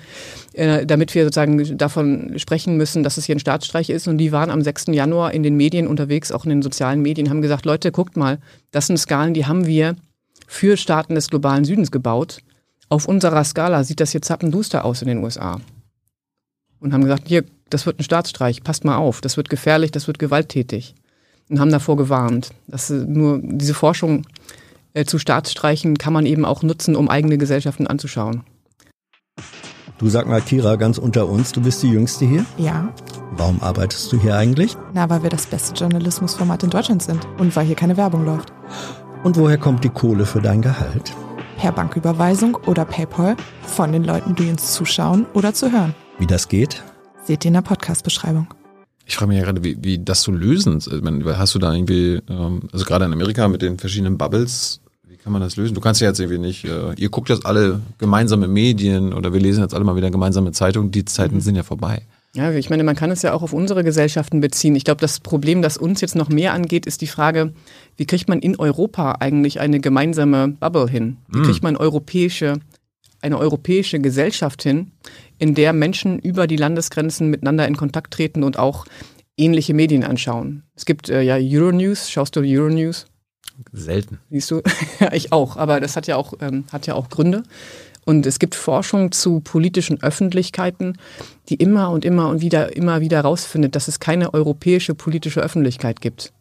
[0.52, 4.06] äh, damit wir sozusagen davon sprechen müssen, dass es hier ein Staatsstreich ist.
[4.06, 4.86] Und die waren am 6.
[4.88, 8.38] Januar in den Medien unterwegs, auch in den sozialen Medien, haben gesagt, Leute, guckt mal,
[8.70, 9.96] das sind Skalen, die haben wir
[10.46, 12.38] für Staaten des globalen Südens gebaut.
[12.88, 15.60] Auf unserer Skala sieht das hier zappenduster aus in den USA
[16.80, 20.06] und haben gesagt, hier, das wird ein Staatsstreich, passt mal auf, das wird gefährlich, das
[20.06, 20.94] wird gewalttätig.
[21.48, 22.50] Und haben davor gewarnt.
[22.66, 24.26] Dass nur diese Forschung
[24.92, 28.42] äh, zu Staatsstreichen kann man eben auch nutzen, um eigene Gesellschaften anzuschauen.
[29.98, 32.44] Du sag mal, Kira, ganz unter uns, du bist die Jüngste hier?
[32.56, 32.92] Ja.
[33.32, 34.76] Warum arbeitest du hier eigentlich?
[34.94, 38.52] Na, weil wir das beste Journalismusformat in Deutschland sind und weil hier keine Werbung läuft.
[39.24, 41.12] Und woher kommt die Kohle für dein Gehalt?
[41.56, 45.94] Per Banküberweisung oder PayPal von den Leuten, die uns zuschauen oder zu hören.
[46.18, 46.82] Wie das geht?
[47.22, 48.48] Seht ihr in der Podcast-Beschreibung.
[49.06, 50.90] Ich frage mich ja gerade, wie, wie das zu lösen ist.
[50.90, 55.32] Hast du da irgendwie, ähm, also gerade in Amerika mit den verschiedenen Bubbles, wie kann
[55.32, 55.74] man das lösen?
[55.74, 59.40] Du kannst ja jetzt irgendwie nicht, äh, ihr guckt jetzt alle gemeinsame Medien oder wir
[59.40, 61.40] lesen jetzt alle mal wieder gemeinsame Zeitungen, die Zeiten mhm.
[61.40, 62.02] sind ja vorbei.
[62.34, 64.76] Ja, ich meine, man kann es ja auch auf unsere Gesellschaften beziehen.
[64.76, 67.52] Ich glaube, das Problem, das uns jetzt noch mehr angeht, ist die Frage,
[67.96, 71.16] wie kriegt man in Europa eigentlich eine gemeinsame Bubble hin?
[71.28, 71.44] Wie mhm.
[71.44, 72.60] kriegt man europäische,
[73.20, 74.92] eine europäische Gesellschaft hin,
[75.38, 78.86] in der Menschen über die Landesgrenzen miteinander in Kontakt treten und auch
[79.36, 80.64] ähnliche Medien anschauen.
[80.74, 83.06] Es gibt äh, ja Euronews, schaust du Euronews?
[83.72, 84.18] Selten.
[84.30, 84.62] Siehst du?
[85.00, 87.42] ja, ich auch, aber das hat ja auch, ähm, hat ja auch Gründe.
[88.04, 90.96] Und es gibt Forschung zu politischen Öffentlichkeiten,
[91.50, 96.00] die immer und immer und wieder, immer wieder herausfindet, dass es keine europäische politische Öffentlichkeit
[96.00, 96.32] gibt.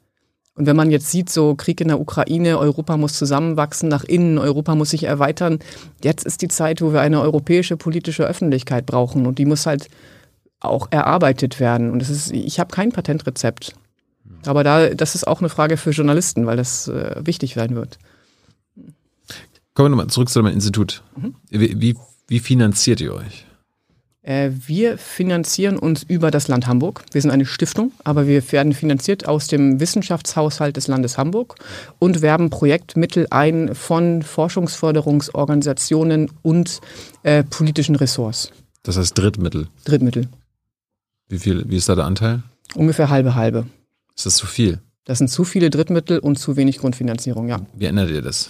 [0.58, 4.40] Und wenn man jetzt sieht, so Krieg in der Ukraine, Europa muss zusammenwachsen nach innen,
[4.40, 5.60] Europa muss sich erweitern,
[6.04, 9.88] jetzt ist die Zeit, wo wir eine europäische politische Öffentlichkeit brauchen und die muss halt
[10.60, 11.92] auch erarbeitet werden.
[11.92, 13.76] Und das ist, ich habe kein Patentrezept.
[14.46, 18.00] Aber da, das ist auch eine Frage für Journalisten, weil das äh, wichtig sein wird.
[19.74, 21.04] Kommen wir nochmal zurück zu deinem Institut.
[21.16, 21.36] Mhm.
[21.50, 21.96] Wie, wie,
[22.28, 23.47] wie finanziert ihr euch?
[24.28, 27.06] Äh, wir finanzieren uns über das Land Hamburg.
[27.14, 31.56] Wir sind eine Stiftung, aber wir werden finanziert aus dem Wissenschaftshaushalt des Landes Hamburg
[31.98, 36.82] und werben Projektmittel ein von Forschungsförderungsorganisationen und
[37.24, 38.52] äh, politischen Ressorts.
[38.84, 39.70] Das heißt Drittmittel?
[39.86, 40.28] Drittmittel.
[41.30, 42.44] Wie viel, wie ist da der Anteil?
[42.76, 43.66] Ungefähr halbe halbe.
[44.14, 44.82] Ist das zu viel?
[45.06, 47.62] Das sind zu viele Drittmittel und zu wenig Grundfinanzierung, ja.
[47.78, 48.50] Wie ändert ihr das?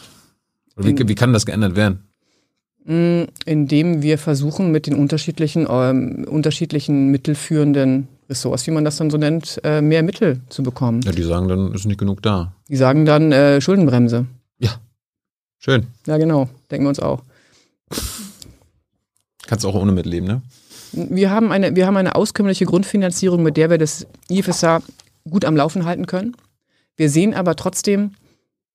[0.76, 2.07] Wie, wie kann das geändert werden?
[2.90, 9.10] Mm, indem wir versuchen, mit den unterschiedlichen, ähm, unterschiedlichen mittelführenden Ressorts, wie man das dann
[9.10, 11.02] so nennt, äh, mehr Mittel zu bekommen.
[11.02, 12.54] Ja, die sagen dann, ist nicht genug da.
[12.70, 14.26] Die sagen dann äh, Schuldenbremse.
[14.58, 14.80] Ja.
[15.58, 15.88] Schön.
[16.06, 16.48] Ja, genau.
[16.72, 17.24] Denken wir uns auch.
[19.48, 20.42] Kannst auch ohne mitleben, ne?
[20.94, 24.82] Wir haben, eine, wir haben eine auskömmliche Grundfinanzierung, mit der wir das IFSA
[25.30, 26.38] gut am Laufen halten können.
[26.96, 28.12] Wir sehen aber trotzdem,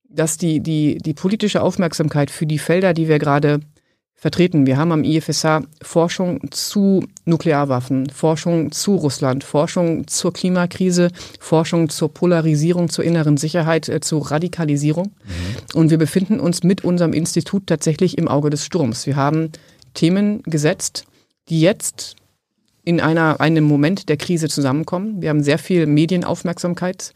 [0.06, 3.60] dass die, die, die politische Aufmerksamkeit für die Felder, die wir gerade
[4.22, 4.66] vertreten.
[4.66, 11.10] Wir haben am IFSH Forschung zu Nuklearwaffen, Forschung zu Russland, Forschung zur Klimakrise,
[11.40, 15.06] Forschung zur Polarisierung, zur inneren Sicherheit, äh, zur Radikalisierung.
[15.06, 15.80] Mhm.
[15.80, 19.08] Und wir befinden uns mit unserem Institut tatsächlich im Auge des Sturms.
[19.08, 19.50] Wir haben
[19.92, 21.04] Themen gesetzt,
[21.48, 22.14] die jetzt
[22.84, 25.20] in einer, einem Moment der Krise zusammenkommen.
[25.20, 27.12] Wir haben sehr viel Medienaufmerksamkeit,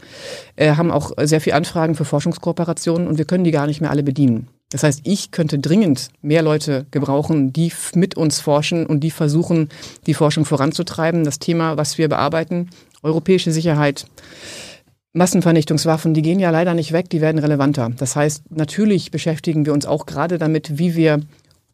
[0.56, 3.90] äh, haben auch sehr viel Anfragen für Forschungskooperationen und wir können die gar nicht mehr
[3.92, 4.48] alle bedienen.
[4.70, 9.68] Das heißt, ich könnte dringend mehr Leute gebrauchen, die mit uns forschen und die versuchen,
[10.06, 11.22] die Forschung voranzutreiben.
[11.22, 12.70] Das Thema, was wir bearbeiten,
[13.02, 14.06] europäische Sicherheit,
[15.12, 17.90] Massenvernichtungswaffen, die gehen ja leider nicht weg, die werden relevanter.
[17.96, 21.20] Das heißt, natürlich beschäftigen wir uns auch gerade damit, wie wir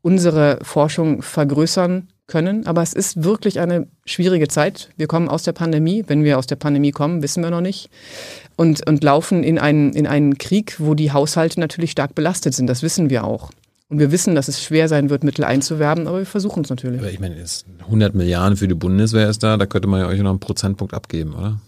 [0.03, 2.67] unsere Forschung vergrößern können.
[2.67, 4.91] Aber es ist wirklich eine schwierige Zeit.
[4.97, 6.05] Wir kommen aus der Pandemie.
[6.07, 7.91] Wenn wir aus der Pandemie kommen, wissen wir noch nicht.
[8.57, 12.67] Und, und laufen in einen, in einen Krieg, wo die Haushalte natürlich stark belastet sind.
[12.67, 13.51] Das wissen wir auch.
[13.89, 17.01] Und wir wissen, dass es schwer sein wird, Mittel einzuwerben, aber wir versuchen es natürlich.
[17.01, 17.37] Aber ich meine,
[17.81, 20.95] 100 Milliarden für die Bundeswehr ist da, da könnte man ja euch noch einen Prozentpunkt
[20.95, 21.61] abgeben, oder?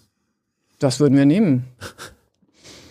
[0.79, 1.65] Das würden wir nehmen.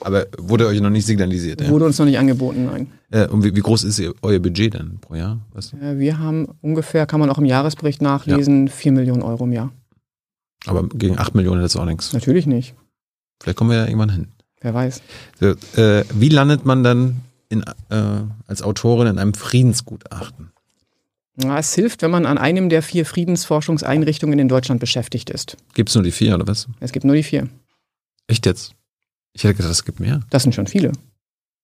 [0.01, 1.61] Aber wurde euch noch nicht signalisiert?
[1.61, 1.69] Ja?
[1.69, 2.91] Wurde uns noch nicht angeboten, nein.
[3.09, 5.39] Äh, und wie, wie, groß ist euer Budget denn pro Jahr?
[5.53, 5.77] Weißt du?
[5.77, 8.73] ja, wir haben ungefähr, kann man auch im Jahresbericht nachlesen, ja.
[8.73, 9.71] 4 Millionen Euro im Jahr.
[10.65, 12.13] Aber gegen 8 Millionen ist auch nichts.
[12.13, 12.75] Natürlich nicht.
[13.41, 14.27] Vielleicht kommen wir ja irgendwann hin.
[14.61, 15.01] Wer weiß.
[15.39, 15.47] So,
[15.79, 20.51] äh, wie landet man dann in, äh, als Autorin in einem Friedensgutachten?
[21.41, 25.57] Ja, es hilft, wenn man an einem der vier Friedensforschungseinrichtungen in Deutschland beschäftigt ist.
[25.73, 26.67] Gibt es nur die vier oder was?
[26.79, 27.49] Es gibt nur die vier.
[28.27, 28.75] Echt jetzt?
[29.33, 30.21] Ich hätte gedacht, es gibt mehr.
[30.29, 30.91] Das sind schon viele.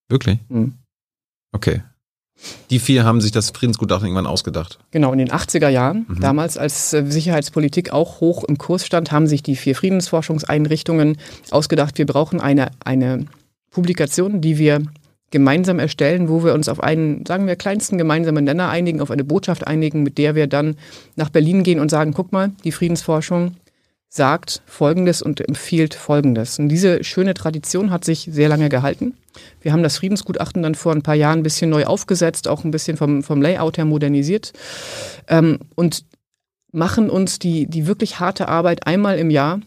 [0.09, 0.39] Wirklich?
[0.49, 0.73] Mhm.
[1.51, 1.83] Okay.
[2.69, 4.79] Die vier haben sich das Friedensgutachten irgendwann ausgedacht.
[4.91, 6.19] Genau, in den 80er Jahren, mhm.
[6.19, 11.17] damals als äh, Sicherheitspolitik auch hoch im Kurs stand, haben sich die vier Friedensforschungseinrichtungen
[11.51, 13.25] ausgedacht, wir brauchen eine, eine
[13.71, 14.81] Publikation, die wir
[15.31, 19.23] gemeinsam erstellen, wo wir uns auf einen, sagen wir, kleinsten gemeinsamen Nenner einigen, auf eine
[19.23, 20.75] Botschaft einigen, mit der wir dann
[21.15, 23.55] nach Berlin gehen und sagen, guck mal, die Friedensforschung
[24.09, 26.57] sagt Folgendes und empfiehlt Folgendes.
[26.57, 29.13] Und diese schöne Tradition hat sich sehr lange gehalten.
[29.61, 32.71] Wir haben das Friedensgutachten dann vor ein paar Jahren ein bisschen neu aufgesetzt, auch ein
[32.71, 34.51] bisschen vom, vom Layout her modernisiert
[35.27, 36.03] ähm, und
[36.71, 39.61] machen uns die, die wirklich harte Arbeit einmal im Jahr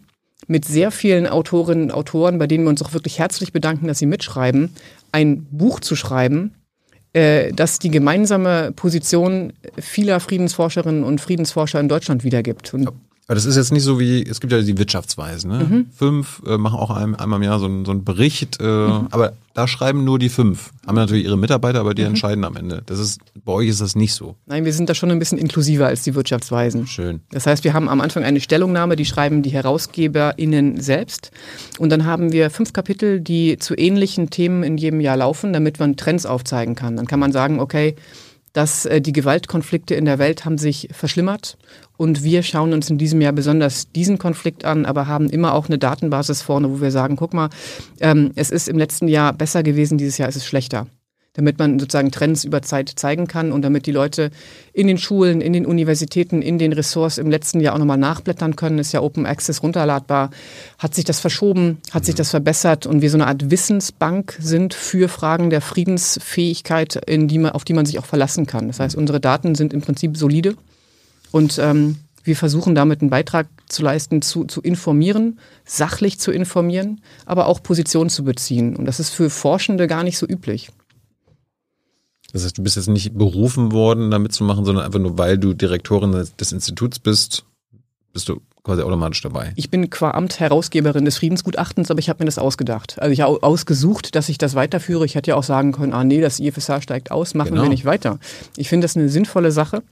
[0.48, 4.00] mit sehr vielen Autorinnen und Autoren, bei denen wir uns auch wirklich herzlich bedanken, dass
[4.00, 4.74] sie mitschreiben,
[5.12, 6.54] ein Buch zu schreiben,
[7.12, 12.74] äh, das die gemeinsame Position vieler Friedensforscherinnen und Friedensforscher in Deutschland wiedergibt.
[12.74, 12.90] Und
[13.28, 15.64] aber das ist jetzt nicht so wie, es gibt ja die Wirtschaftsweisen, ne?
[15.64, 15.86] Mhm.
[15.94, 19.08] Fünf äh, machen auch ein, einmal im Jahr so, ein, so einen Bericht, äh, mhm.
[19.10, 20.70] aber da schreiben nur die fünf.
[20.86, 22.08] Haben natürlich ihre Mitarbeiter, aber die mhm.
[22.08, 22.82] entscheiden am Ende.
[22.86, 24.34] Das ist, bei euch ist das nicht so.
[24.46, 26.86] Nein, wir sind da schon ein bisschen inklusiver als die Wirtschaftsweisen.
[26.86, 27.20] Schön.
[27.30, 31.30] Das heißt, wir haben am Anfang eine Stellungnahme, die schreiben die HerausgeberInnen selbst.
[31.78, 35.78] Und dann haben wir fünf Kapitel, die zu ähnlichen Themen in jedem Jahr laufen, damit
[35.78, 36.96] man Trends aufzeigen kann.
[36.96, 37.94] Dann kann man sagen, okay,
[38.52, 41.56] dass äh, die Gewaltkonflikte in der Welt haben sich verschlimmert.
[41.96, 45.66] Und wir schauen uns in diesem Jahr besonders diesen Konflikt an, aber haben immer auch
[45.66, 47.50] eine Datenbasis vorne, wo wir sagen, guck mal,
[48.00, 50.86] ähm, es ist im letzten Jahr besser gewesen, dieses Jahr ist es schlechter
[51.34, 54.30] damit man sozusagen Trends über Zeit zeigen kann und damit die Leute
[54.72, 58.54] in den Schulen, in den Universitäten, in den Ressorts im letzten Jahr auch nochmal nachblättern
[58.54, 58.78] können.
[58.78, 60.30] Ist ja Open Access runterladbar.
[60.78, 61.78] Hat sich das verschoben?
[61.90, 62.86] Hat sich das verbessert?
[62.86, 67.64] Und wir so eine Art Wissensbank sind für Fragen der Friedensfähigkeit, in die man, auf
[67.64, 68.68] die man sich auch verlassen kann.
[68.68, 70.54] Das heißt, unsere Daten sind im Prinzip solide
[71.30, 77.00] und ähm, wir versuchen damit einen Beitrag zu leisten, zu, zu informieren, sachlich zu informieren,
[77.26, 78.76] aber auch Position zu beziehen.
[78.76, 80.70] Und das ist für Forschende gar nicht so üblich.
[82.32, 85.52] Das heißt, du bist jetzt nicht berufen worden, da mitzumachen, sondern einfach nur, weil du
[85.52, 87.44] Direktorin des Instituts bist,
[88.12, 89.52] bist du quasi automatisch dabei.
[89.56, 92.96] Ich bin qua Amt Herausgeberin des Friedensgutachtens, aber ich habe mir das ausgedacht.
[93.00, 95.04] Also ich habe ausgesucht, dass ich das weiterführe.
[95.04, 97.62] Ich hätte ja auch sagen können, ah nee, das IFSH steigt aus, machen genau.
[97.62, 98.18] wir nicht weiter.
[98.56, 99.82] Ich finde das eine sinnvolle Sache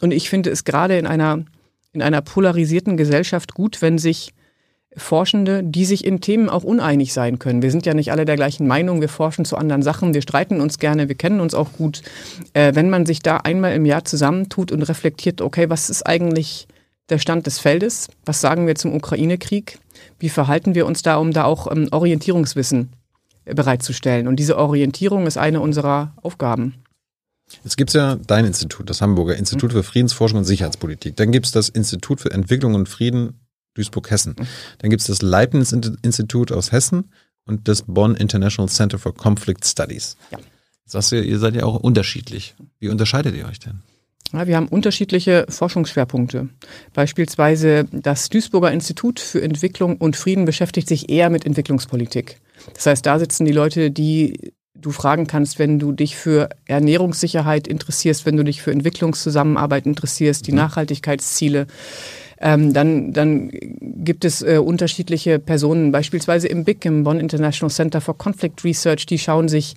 [0.00, 1.44] und ich finde es gerade in einer,
[1.92, 4.34] in einer polarisierten Gesellschaft gut, wenn sich
[4.96, 7.62] Forschende, die sich in Themen auch uneinig sein können.
[7.62, 10.60] Wir sind ja nicht alle der gleichen Meinung, wir forschen zu anderen Sachen, wir streiten
[10.60, 12.02] uns gerne, wir kennen uns auch gut.
[12.54, 16.66] Äh, wenn man sich da einmal im Jahr zusammentut und reflektiert, okay, was ist eigentlich
[17.10, 18.08] der Stand des Feldes?
[18.24, 19.78] Was sagen wir zum Ukraine-Krieg?
[20.18, 22.92] Wie verhalten wir uns da, um da auch ähm, Orientierungswissen
[23.44, 24.26] bereitzustellen?
[24.26, 26.74] Und diese Orientierung ist eine unserer Aufgaben.
[27.64, 31.16] Jetzt gibt es ja dein Institut, das Hamburger Institut für Friedensforschung und Sicherheitspolitik.
[31.16, 33.40] Dann gibt es das Institut für Entwicklung und Frieden
[33.78, 34.34] Duisburg-Hessen.
[34.78, 37.12] Dann gibt es das Leibniz-Institut aus Hessen
[37.46, 40.16] und das Bonn International Center for Conflict Studies.
[40.30, 40.38] Ja.
[40.84, 42.54] Sagst du, ihr seid ja auch unterschiedlich.
[42.78, 43.82] Wie unterscheidet ihr euch denn?
[44.32, 46.48] Ja, wir haben unterschiedliche Forschungsschwerpunkte.
[46.92, 52.40] Beispielsweise das Duisburger Institut für Entwicklung und Frieden beschäftigt sich eher mit Entwicklungspolitik.
[52.74, 57.66] Das heißt, da sitzen die Leute, die du fragen kannst, wenn du dich für Ernährungssicherheit
[57.66, 60.58] interessierst, wenn du dich für Entwicklungszusammenarbeit interessierst, die mhm.
[60.58, 61.66] Nachhaltigkeitsziele.
[62.40, 68.00] Ähm, dann, dann gibt es äh, unterschiedliche Personen, beispielsweise im BIC, im Bonn International Center
[68.00, 69.74] for Conflict Research, die schauen sich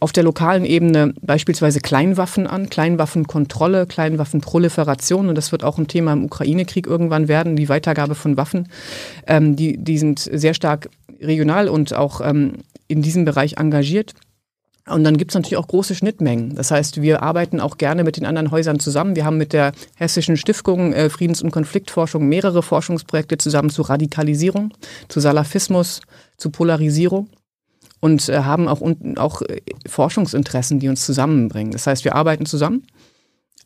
[0.00, 5.28] auf der lokalen Ebene beispielsweise Kleinwaffen an, Kleinwaffenkontrolle, Kleinwaffenproliferation.
[5.28, 8.68] Und das wird auch ein Thema im Ukraine-Krieg irgendwann werden, die Weitergabe von Waffen.
[9.26, 10.88] Ähm, die, die sind sehr stark
[11.20, 14.14] regional und auch ähm, in diesem Bereich engagiert.
[14.90, 16.54] Und dann gibt es natürlich auch große Schnittmengen.
[16.54, 19.16] Das heißt, wir arbeiten auch gerne mit den anderen Häusern zusammen.
[19.16, 24.72] Wir haben mit der Hessischen Stiftung äh, Friedens- und Konfliktforschung mehrere Forschungsprojekte zusammen zu Radikalisierung,
[25.08, 26.00] zu Salafismus,
[26.36, 27.28] zu Polarisierung
[28.00, 28.82] und äh, haben auch,
[29.16, 31.72] auch äh, Forschungsinteressen, die uns zusammenbringen.
[31.72, 32.84] Das heißt, wir arbeiten zusammen.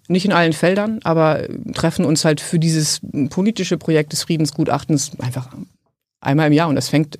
[0.08, 3.00] Nicht in allen Feldern, aber treffen uns halt für dieses
[3.30, 5.48] politische Projekt des Friedensgutachtens einfach
[6.20, 6.68] einmal im Jahr.
[6.68, 7.18] Und das fängt,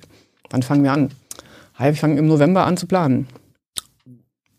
[0.49, 1.09] wann fangen wir an?
[1.77, 3.27] Wir fangen im November an zu planen.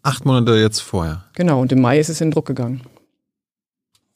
[0.05, 1.25] Acht Monate jetzt vorher.
[1.33, 2.83] Genau, und im Mai ist es in Druck gegangen.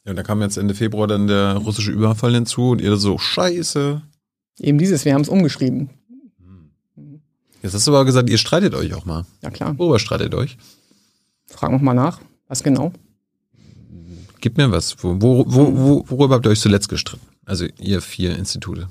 [0.04, 3.16] Ja, und da kam jetzt Ende Februar dann der russische Überfall hinzu und ihr so,
[3.16, 4.02] scheiße.
[4.60, 5.88] Eben dieses, wir haben es umgeschrieben.
[7.62, 9.24] Jetzt hast du aber gesagt, ihr streitet euch auch mal.
[9.42, 9.78] Ja, klar.
[9.78, 10.58] Worüber streitet euch?
[11.46, 12.20] Fragen wir mal nach.
[12.48, 12.92] Was genau?
[14.40, 15.02] Gib mir was.
[15.02, 17.26] Wo, wo, wo, worüber habt ihr euch zuletzt gestritten?
[17.46, 18.88] Also ihr vier Institute.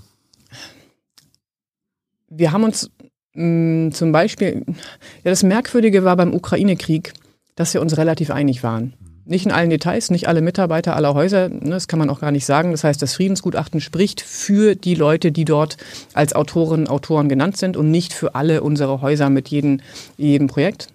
[2.27, 2.89] Wir haben uns
[3.37, 7.13] Mm, zum Beispiel, ja, das Merkwürdige war beim Ukraine-Krieg,
[7.55, 8.93] dass wir uns relativ einig waren.
[9.25, 12.31] Nicht in allen Details, nicht alle Mitarbeiter aller Häuser, ne, das kann man auch gar
[12.31, 12.71] nicht sagen.
[12.71, 15.77] Das heißt, das Friedensgutachten spricht für die Leute, die dort
[16.13, 19.81] als Autorinnen, Autoren genannt sind und nicht für alle unsere Häuser mit jedem,
[20.17, 20.87] jedem Projekt.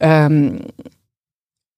[0.00, 0.66] Ähm,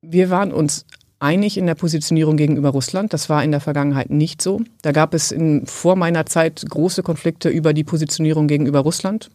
[0.03, 0.85] wir waren uns
[1.21, 3.13] einig in der Positionierung gegenüber Russland.
[3.13, 4.63] Das war in der Vergangenheit nicht so.
[4.83, 9.31] Da gab es in, vor meiner Zeit große Konflikte über die Positionierung gegenüber Russland.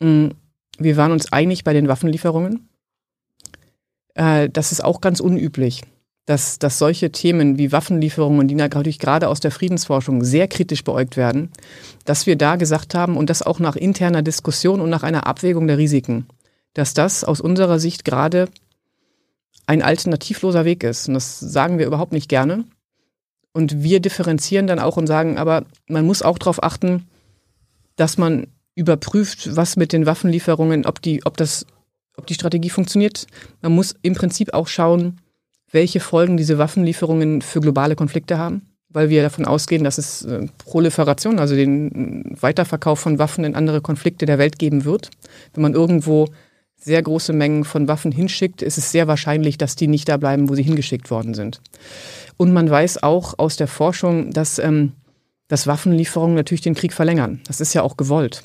[0.00, 0.28] Mm,
[0.78, 2.68] wir waren uns einig bei den Waffenlieferungen.
[4.14, 5.82] Äh, das ist auch ganz unüblich,
[6.26, 11.16] dass, dass solche Themen wie Waffenlieferungen, die natürlich gerade aus der Friedensforschung sehr kritisch beäugt
[11.16, 11.50] werden,
[12.04, 15.66] dass wir da gesagt haben und das auch nach interner Diskussion und nach einer Abwägung
[15.66, 16.26] der Risiken,
[16.74, 18.48] dass das aus unserer Sicht gerade
[19.66, 21.08] ein alternativloser Weg ist.
[21.08, 22.64] Und das sagen wir überhaupt nicht gerne.
[23.52, 27.06] Und wir differenzieren dann auch und sagen, aber man muss auch darauf achten,
[27.96, 31.66] dass man überprüft, was mit den Waffenlieferungen, ob die, ob das,
[32.16, 33.26] ob die Strategie funktioniert.
[33.62, 35.20] Man muss im Prinzip auch schauen,
[35.72, 40.46] welche Folgen diese Waffenlieferungen für globale Konflikte haben, weil wir davon ausgehen, dass es äh,
[40.58, 45.10] Proliferation, also den Weiterverkauf von Waffen in andere Konflikte der Welt geben wird.
[45.54, 46.28] Wenn man irgendwo
[46.76, 50.50] sehr große Mengen von Waffen hinschickt, ist es sehr wahrscheinlich, dass die nicht da bleiben,
[50.50, 51.62] wo sie hingeschickt worden sind.
[52.36, 54.92] Und man weiß auch aus der Forschung, dass, ähm,
[55.48, 57.40] dass Waffenlieferungen natürlich den Krieg verlängern.
[57.46, 58.42] Das ist ja auch gewollt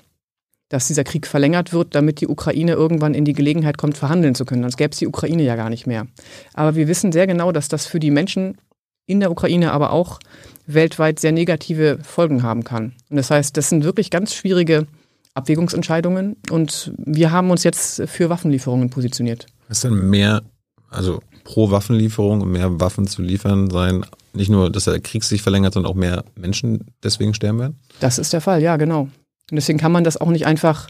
[0.71, 4.45] dass dieser Krieg verlängert wird, damit die Ukraine irgendwann in die Gelegenheit kommt, verhandeln zu
[4.45, 4.61] können.
[4.61, 6.07] Sonst gäbe es die Ukraine ja gar nicht mehr.
[6.53, 8.57] Aber wir wissen sehr genau, dass das für die Menschen
[9.05, 10.19] in der Ukraine, aber auch
[10.67, 12.93] weltweit sehr negative Folgen haben kann.
[13.09, 14.87] Und das heißt, das sind wirklich ganz schwierige
[15.33, 19.47] Abwägungsentscheidungen und wir haben uns jetzt für Waffenlieferungen positioniert.
[19.67, 20.41] Ist denn mehr,
[20.89, 25.73] also pro Waffenlieferung mehr Waffen zu liefern sein, nicht nur, dass der Krieg sich verlängert,
[25.73, 27.79] sondern auch mehr Menschen deswegen sterben werden?
[27.99, 29.09] Das ist der Fall, ja, genau.
[29.51, 30.89] Und deswegen kann man das auch nicht einfach,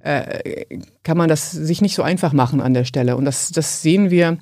[0.00, 0.66] äh,
[1.02, 3.16] kann man das sich nicht so einfach machen an der Stelle.
[3.16, 4.38] Und das, das sehen wir.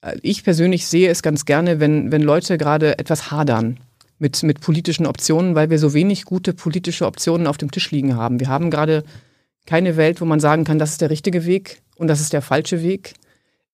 [0.00, 3.80] Äh, ich persönlich sehe es ganz gerne, wenn, wenn Leute gerade etwas hadern
[4.18, 8.16] mit, mit politischen Optionen, weil wir so wenig gute politische Optionen auf dem Tisch liegen
[8.16, 8.38] haben.
[8.38, 9.02] Wir haben gerade
[9.66, 12.42] keine Welt, wo man sagen kann, das ist der richtige Weg und das ist der
[12.42, 13.14] falsche Weg,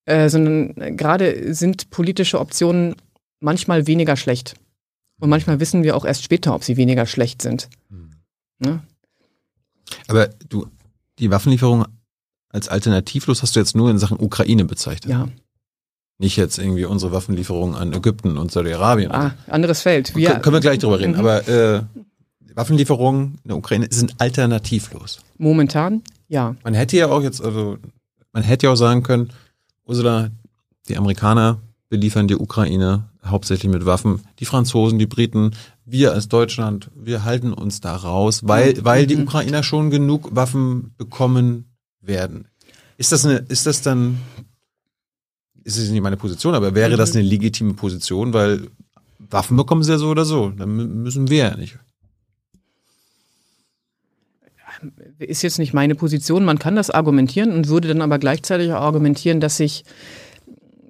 [0.07, 2.95] äh, sondern gerade sind politische Optionen
[3.41, 4.55] manchmal weniger schlecht.
[5.19, 7.69] Und manchmal wissen wir auch erst später, ob sie weniger schlecht sind.
[7.89, 8.06] Mhm.
[8.59, 8.83] Ne?
[10.09, 10.66] Aber du,
[11.19, 11.87] die Waffenlieferung
[12.49, 15.11] als alternativlos hast du jetzt nur in Sachen Ukraine bezeichnet.
[15.11, 15.28] Ja.
[16.19, 19.12] Nicht jetzt irgendwie unsere Waffenlieferung an Ägypten und Saudi-Arabien.
[19.12, 20.16] Ah, anderes Feld.
[20.16, 21.12] Wir, können wir gleich drüber reden.
[21.12, 21.19] Mhm.
[21.19, 21.83] Aber äh,
[22.55, 25.19] Waffenlieferungen in der Ukraine sind alternativlos.
[25.37, 26.57] Momentan, ja.
[26.65, 27.77] Man hätte ja auch jetzt, also
[28.33, 29.31] man hätte ja auch sagen können,
[29.85, 30.31] Ursula,
[30.89, 31.59] die Amerikaner
[31.91, 34.23] beliefern die Ukraine hauptsächlich mit Waffen.
[34.39, 35.51] Die Franzosen, die Briten,
[35.87, 40.93] wir als Deutschland, wir halten uns da raus, weil, weil die Ukrainer schon genug Waffen
[40.99, 42.49] bekommen werden.
[42.99, 44.19] Ist das eine, ist das dann,
[45.63, 47.21] ist es nicht meine Position, aber wäre das mhm.
[47.21, 48.69] eine legitime Position, weil
[49.31, 51.79] Waffen bekommen sie ja so oder so, dann müssen wir ja nicht.
[55.19, 59.41] Ist jetzt nicht meine Position, man kann das argumentieren und würde dann aber gleichzeitig argumentieren,
[59.41, 59.85] dass sich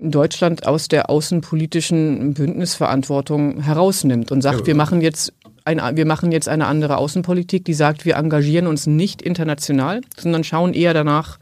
[0.01, 5.33] Deutschland aus der außenpolitischen Bündnisverantwortung herausnimmt und sagt, ja, wir machen jetzt
[5.65, 10.45] ein, wir machen jetzt eine andere Außenpolitik, die sagt, wir engagieren uns nicht international, sondern
[10.45, 11.39] schauen eher danach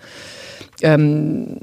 [0.82, 1.58] ähm,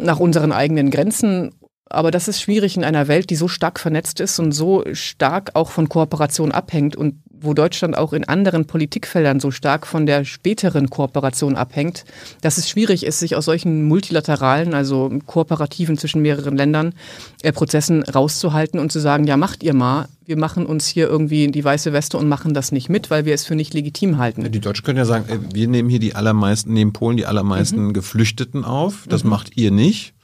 [0.00, 1.52] nach unseren eigenen Grenzen.
[1.88, 5.50] Aber das ist schwierig in einer Welt, die so stark vernetzt ist und so stark
[5.54, 10.24] auch von Kooperation abhängt und wo Deutschland auch in anderen Politikfeldern so stark von der
[10.24, 12.04] späteren Kooperation abhängt,
[12.40, 16.94] dass es schwierig ist, sich aus solchen multilateralen, also kooperativen zwischen mehreren Ländern,
[17.42, 21.44] äh, Prozessen rauszuhalten und zu sagen, ja, macht ihr mal, wir machen uns hier irgendwie
[21.44, 24.18] in die weiße Weste und machen das nicht mit, weil wir es für nicht legitim
[24.18, 24.50] halten.
[24.50, 27.92] Die Deutschen können ja sagen, ey, wir nehmen hier die allermeisten, nehmen Polen die allermeisten
[27.92, 30.14] Geflüchteten auf, das macht ihr nicht.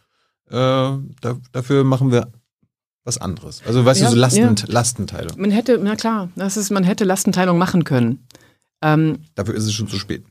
[0.51, 2.29] Äh, da, dafür machen wir
[3.05, 3.63] was anderes.
[3.67, 4.55] Also weißt Ja, du, so Lasten, ja.
[4.69, 5.41] Lastenteilung.
[5.41, 8.27] Man hätte, na klar, das ist, man hätte Lastenteilung machen können.
[8.83, 10.25] Ähm, Dafür ist es schon zu spät.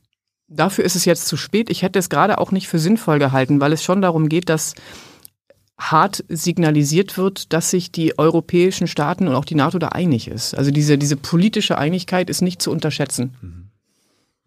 [0.48, 1.70] Dafür ist es jetzt zu spät.
[1.70, 4.74] Ich hätte es gerade auch nicht für sinnvoll gehalten, weil es schon darum geht, dass
[5.78, 10.54] hart signalisiert wird, dass sich die europäischen Staaten und auch die NATO da einig ist.
[10.54, 13.70] Also diese, diese politische Einigkeit ist nicht zu unterschätzen.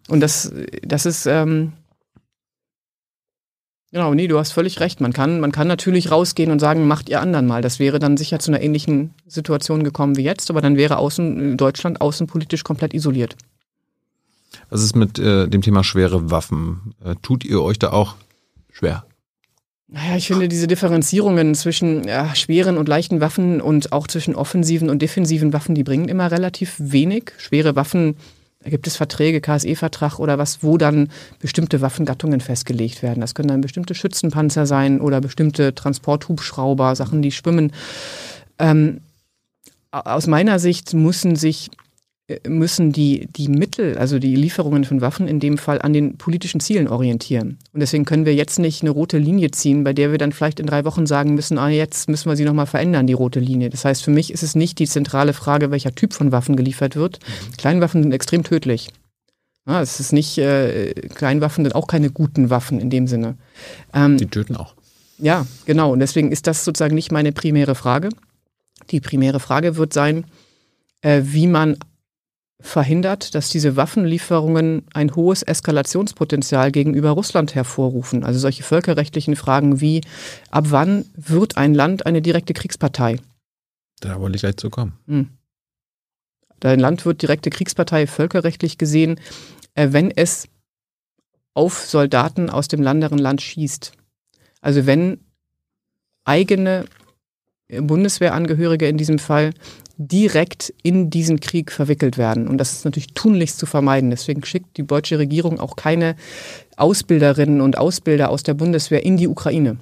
[0.08, 0.54] Und das,
[0.84, 1.74] das ist, ähm,
[3.92, 5.02] genau, nee, du hast völlig recht.
[5.02, 7.62] Man kann, man kann natürlich rausgehen und sagen, macht ihr anderen mal.
[7.62, 11.58] Das wäre dann sicher zu einer ähnlichen Situation gekommen wie jetzt, aber dann wäre außen,
[11.58, 13.36] Deutschland außenpolitisch komplett isoliert.
[14.70, 16.94] Was ist mit äh, dem Thema schwere Waffen?
[17.04, 18.16] Äh, tut ihr euch da auch
[18.72, 19.06] schwer?
[19.88, 24.90] Naja, ich finde diese Differenzierungen zwischen ja, schweren und leichten Waffen und auch zwischen offensiven
[24.90, 27.34] und defensiven Waffen, die bringen immer relativ wenig.
[27.38, 28.16] Schwere Waffen,
[28.70, 31.10] gibt es Verträge, KSE-Vertrag oder was, wo dann
[31.40, 33.22] bestimmte Waffengattungen festgelegt werden.
[33.22, 37.72] Das können dann bestimmte Schützenpanzer sein oder bestimmte Transporthubschrauber, Sachen, die schwimmen.
[38.60, 39.02] Ähm,
[39.92, 41.70] aus meiner Sicht müssen sich
[42.48, 46.60] müssen die, die Mittel, also die Lieferungen von Waffen in dem Fall an den politischen
[46.60, 47.60] Zielen orientieren.
[47.72, 50.60] Und deswegen können wir jetzt nicht eine rote Linie ziehen, bei der wir dann vielleicht
[50.60, 53.70] in drei Wochen sagen müssen, ah, jetzt müssen wir sie nochmal verändern, die rote Linie.
[53.70, 56.96] Das heißt, für mich ist es nicht die zentrale Frage, welcher Typ von Waffen geliefert
[56.96, 57.20] wird.
[57.58, 58.90] Kleinwaffen sind extrem tödlich.
[59.68, 63.38] Ja, es ist nicht, äh, Kleinwaffen sind auch keine guten Waffen in dem Sinne.
[63.94, 64.74] Ähm, Die töten auch.
[65.20, 65.92] ja, genau.
[65.94, 68.10] Und deswegen ist das sozusagen nicht meine primäre Frage.
[68.90, 70.26] Die primäre Frage wird sein,
[71.02, 71.78] äh, wie man
[72.66, 78.24] verhindert, dass diese Waffenlieferungen ein hohes Eskalationspotenzial gegenüber Russland hervorrufen.
[78.24, 80.02] Also solche völkerrechtlichen Fragen wie,
[80.52, 83.20] ab wann wird ein Land eine direkte Kriegspartei?
[84.00, 84.94] Da wollte ich gleich zu kommen.
[85.08, 85.30] Hm.
[86.64, 89.20] Ein Land wird direkte Kriegspartei völkerrechtlich gesehen,
[89.76, 90.48] äh, wenn es
[91.54, 93.92] auf Soldaten aus dem anderen Land schießt.
[94.62, 95.20] Also wenn
[96.24, 96.86] eigene
[97.70, 99.54] Bundeswehrangehörige in diesem Fall
[99.98, 102.48] direkt in diesen Krieg verwickelt werden.
[102.48, 104.10] Und das ist natürlich tunlichst zu vermeiden.
[104.10, 106.16] Deswegen schickt die deutsche Regierung auch keine
[106.78, 109.78] Ausbilderinnen und Ausbilder aus der Bundeswehr in die Ukraine.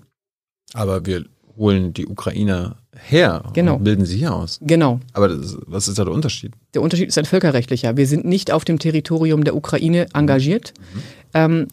[0.73, 1.25] Aber wir
[1.57, 3.75] holen die Ukrainer her Genau.
[3.75, 4.59] und bilden sie hier aus.
[4.61, 4.99] Genau.
[5.13, 6.53] Aber das, was ist da der Unterschied?
[6.73, 7.97] Der Unterschied ist ein völkerrechtlicher.
[7.97, 10.73] Wir sind nicht auf dem Territorium der Ukraine engagiert,
[11.33, 11.67] ähm,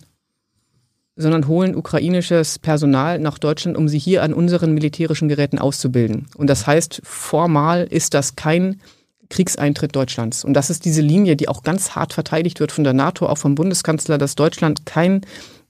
[1.21, 6.27] sondern holen ukrainisches Personal nach Deutschland, um sie hier an unseren militärischen Geräten auszubilden.
[6.37, 8.81] Und das heißt, formal ist das kein
[9.29, 10.45] Kriegseintritt Deutschlands.
[10.45, 13.39] Und das ist diese Linie, die auch ganz hart verteidigt wird von der NATO, auch
[13.39, 15.21] vom Bundeskanzler, dass Deutschland keine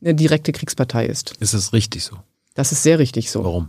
[0.01, 1.35] direkte Kriegspartei ist.
[1.41, 2.17] Ist das richtig so?
[2.55, 3.69] Das ist sehr richtig so Warum?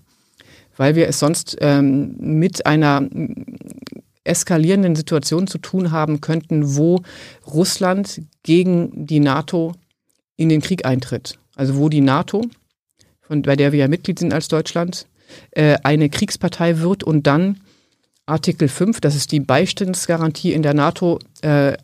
[0.78, 3.08] weil wir es sonst ähm, mit einer
[4.24, 7.02] eskalierenden Situation zu tun haben könnten, wo
[7.46, 9.74] Russland gegen die NATO
[10.38, 11.38] in den Krieg eintritt.
[11.62, 12.42] Also wo die NATO,
[13.22, 15.06] von, bei der wir ja Mitglied sind als Deutschland,
[15.52, 17.62] äh, eine Kriegspartei wird und dann
[18.26, 21.78] Artikel 5, das ist die Beistandsgarantie in der NATO, äh,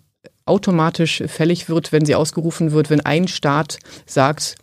[0.45, 3.77] automatisch fällig wird, wenn sie ausgerufen wird, wenn ein Staat
[4.07, 4.55] sagt,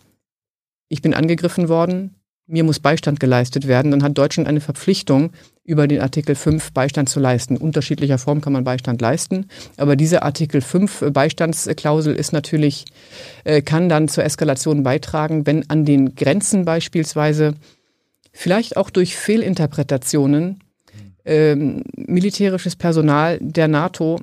[0.89, 2.15] ich bin angegriffen worden,
[2.45, 5.31] mir muss Beistand geleistet werden, dann hat Deutschland eine Verpflichtung,
[5.65, 7.57] über den Artikel 5 Beistand zu leisten.
[7.57, 9.47] Unterschiedlicher Form kann man Beistand leisten,
[9.77, 12.85] aber diese Artikel 5 Beistandsklausel ist natürlich,
[13.43, 17.55] äh, kann dann zur Eskalation beitragen, wenn an den Grenzen beispielsweise
[18.31, 20.59] vielleicht auch durch Fehlinterpretationen
[21.25, 24.19] ähm, militärisches Personal der NATO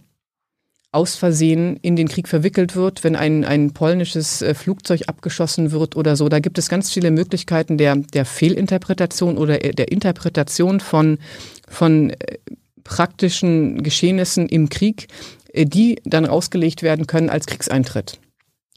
[0.92, 5.96] aus Versehen in den Krieg verwickelt wird, wenn ein, ein polnisches äh, Flugzeug abgeschossen wird
[5.96, 6.28] oder so.
[6.28, 11.18] Da gibt es ganz viele Möglichkeiten der, der Fehlinterpretation oder äh, der Interpretation von,
[11.66, 12.38] von äh,
[12.84, 15.08] praktischen Geschehnissen im Krieg,
[15.54, 18.18] die dann ausgelegt werden können als Kriegseintritt.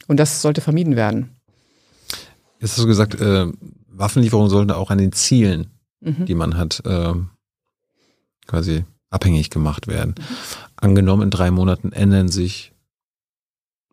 [0.06, 1.36] Und das sollte vermieden werden.
[2.60, 3.46] Jetzt hast du gesagt, äh,
[3.88, 5.68] Waffenlieferungen sollten auch an den Zielen,
[6.00, 7.14] die man hat, äh,
[8.46, 10.14] quasi abhängig gemacht werden.
[10.76, 12.72] Angenommen, in drei Monaten ändern sich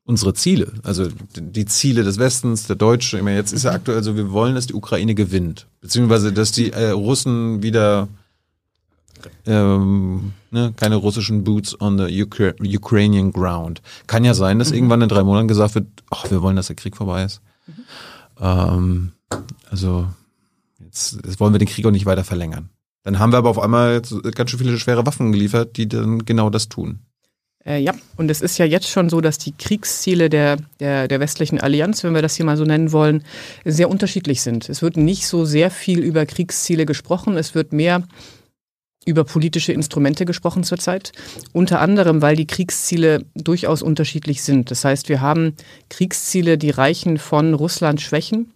[0.06, 3.18] unsere Ziele, also die Ziele des Westens, der Deutsche.
[3.18, 6.52] Ich meine, jetzt ist ja aktuell so, wir wollen, dass die Ukraine gewinnt, beziehungsweise dass
[6.52, 8.10] die äh, Russen wieder
[9.46, 13.82] ähm, ne, keine russischen Boots on the Ukra Ukrainian ground.
[14.08, 16.76] Kann ja sein, dass irgendwann in drei Monaten gesagt wird, ach, wir wollen, dass der
[16.76, 17.42] Krieg vorbei ist.
[18.40, 19.12] Ähm,
[19.70, 20.08] also
[20.80, 22.70] jetzt, jetzt wollen wir den Krieg auch nicht weiter verlängern.
[23.04, 26.50] Dann haben wir aber auf einmal ganz schön viele schwere Waffen geliefert, die dann genau
[26.50, 27.00] das tun.
[27.66, 31.20] Äh, ja, und es ist ja jetzt schon so, dass die Kriegsziele der, der, der
[31.20, 33.24] westlichen Allianz, wenn wir das hier mal so nennen wollen,
[33.64, 34.68] sehr unterschiedlich sind.
[34.70, 38.04] Es wird nicht so sehr viel über Kriegsziele gesprochen, es wird mehr
[39.06, 41.12] über politische Instrumente gesprochen zurzeit.
[41.52, 44.72] Unter anderem, weil die Kriegsziele durchaus unterschiedlich sind.
[44.72, 45.56] Das heißt, wir haben
[45.90, 48.54] Kriegsziele, die reichen von Russland schwächen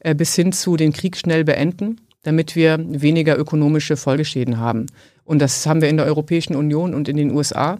[0.00, 4.86] äh, bis hin zu den Krieg schnell beenden, damit wir weniger ökonomische Folgeschäden haben.
[5.24, 7.78] Und das haben wir in der Europäischen Union und in den USA.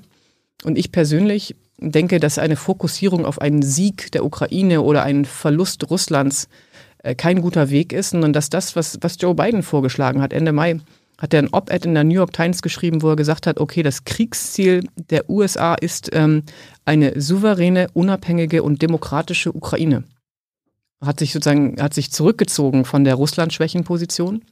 [0.62, 5.90] Und ich persönlich denke, dass eine Fokussierung auf einen Sieg der Ukraine oder einen Verlust
[5.90, 6.48] Russlands
[7.02, 10.52] äh, kein guter Weg ist, sondern dass das, was, was Joe Biden vorgeschlagen hat, Ende
[10.52, 10.80] Mai,
[11.18, 13.82] hat er ein Op-Ed in der New York Times geschrieben, wo er gesagt hat, okay,
[13.82, 16.42] das Kriegsziel der USA ist ähm,
[16.84, 20.04] eine souveräne, unabhängige und demokratische Ukraine.
[21.04, 24.42] Hat sich sozusagen, hat sich zurückgezogen von der Russland-Schwächenposition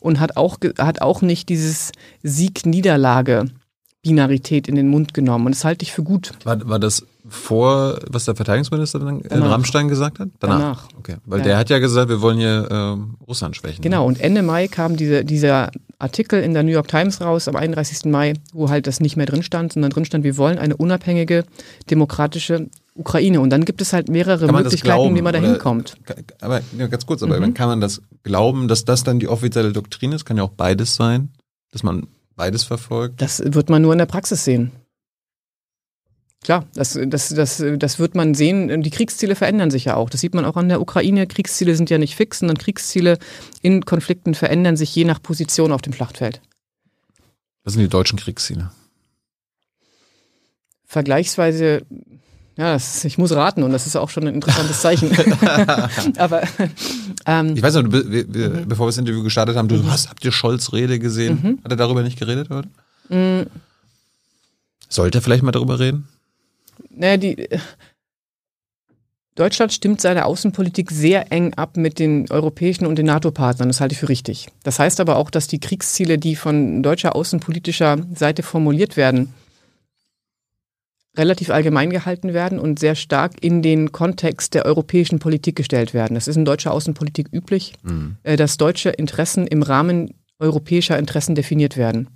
[0.00, 1.92] und hat auch, hat auch nicht dieses
[2.22, 3.46] Sieg-Niederlage
[4.06, 5.46] Binarität in den Mund genommen.
[5.46, 6.30] Und das halte ich für gut.
[6.44, 10.28] War, war das vor, was der Verteidigungsminister dann in Rammstein gesagt hat?
[10.38, 10.58] Danach.
[10.58, 10.88] Danach.
[10.96, 11.16] Okay.
[11.24, 11.44] Weil ja.
[11.44, 13.82] der hat ja gesagt, wir wollen hier äh, Russland schwächen.
[13.82, 14.02] Genau.
[14.02, 14.06] Ne?
[14.06, 18.04] Und Ende Mai kam diese, dieser Artikel in der New York Times raus, am 31.
[18.04, 21.44] Mai, wo halt das nicht mehr drin stand, sondern drin stand, wir wollen eine unabhängige,
[21.90, 23.40] demokratische Ukraine.
[23.40, 25.96] Und dann gibt es halt mehrere Möglichkeiten, wie man da hinkommt.
[26.40, 27.54] Aber ja, ganz kurz, aber mhm.
[27.54, 30.24] kann man das glauben, dass das dann die offizielle Doktrin ist?
[30.24, 31.30] Kann ja auch beides sein,
[31.72, 33.20] dass man beides verfolgt?
[33.20, 34.72] Das wird man nur in der Praxis sehen.
[36.42, 38.82] Klar, das, das, das, das wird man sehen.
[38.82, 40.10] Die Kriegsziele verändern sich ja auch.
[40.10, 41.26] Das sieht man auch an der Ukraine.
[41.26, 43.18] Kriegsziele sind ja nicht fix, sondern Kriegsziele
[43.62, 46.40] in Konflikten verändern sich je nach Position auf dem Schlachtfeld.
[47.64, 48.70] Was sind die deutschen Kriegsziele?
[50.84, 51.84] Vergleichsweise
[52.56, 55.10] ja, ist, ich muss raten und das ist auch schon ein interessantes Zeichen.
[56.16, 56.42] Aber
[57.26, 58.68] ähm, ich weiß noch, be be mhm.
[58.68, 59.90] bevor wir das Interview gestartet haben, du mhm.
[59.90, 61.38] hast, habt ihr Scholz Rede gesehen?
[61.42, 61.58] Mhm.
[61.62, 62.68] Hat er darüber nicht geredet heute?
[63.08, 63.46] Mhm.
[64.88, 66.08] Sollte er vielleicht mal darüber reden?
[66.90, 67.46] Naja, die
[69.34, 73.68] Deutschland stimmt seine Außenpolitik sehr eng ab mit den europäischen und den NATO-Partnern.
[73.68, 74.48] Das halte ich für richtig.
[74.62, 79.34] Das heißt aber auch, dass die Kriegsziele, die von deutscher außenpolitischer Seite formuliert werden,
[81.16, 86.14] relativ allgemein gehalten werden und sehr stark in den Kontext der europäischen Politik gestellt werden.
[86.14, 88.16] Das ist in deutscher Außenpolitik üblich, mhm.
[88.22, 92.08] Äh, dass deutsche Interessen im Rahmen europäischer Interessen definiert werden.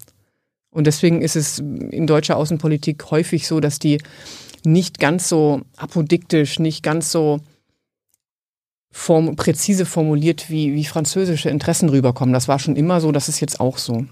[0.70, 3.98] Und deswegen ist es in deutscher Außenpolitik häufig so, dass die
[4.64, 7.40] nicht ganz so apodiktisch, nicht ganz so
[8.92, 12.32] form präzise formuliert wie, wie französische Interessen rüberkommen.
[12.32, 14.06] Das war schon immer so, das ist jetzt auch so.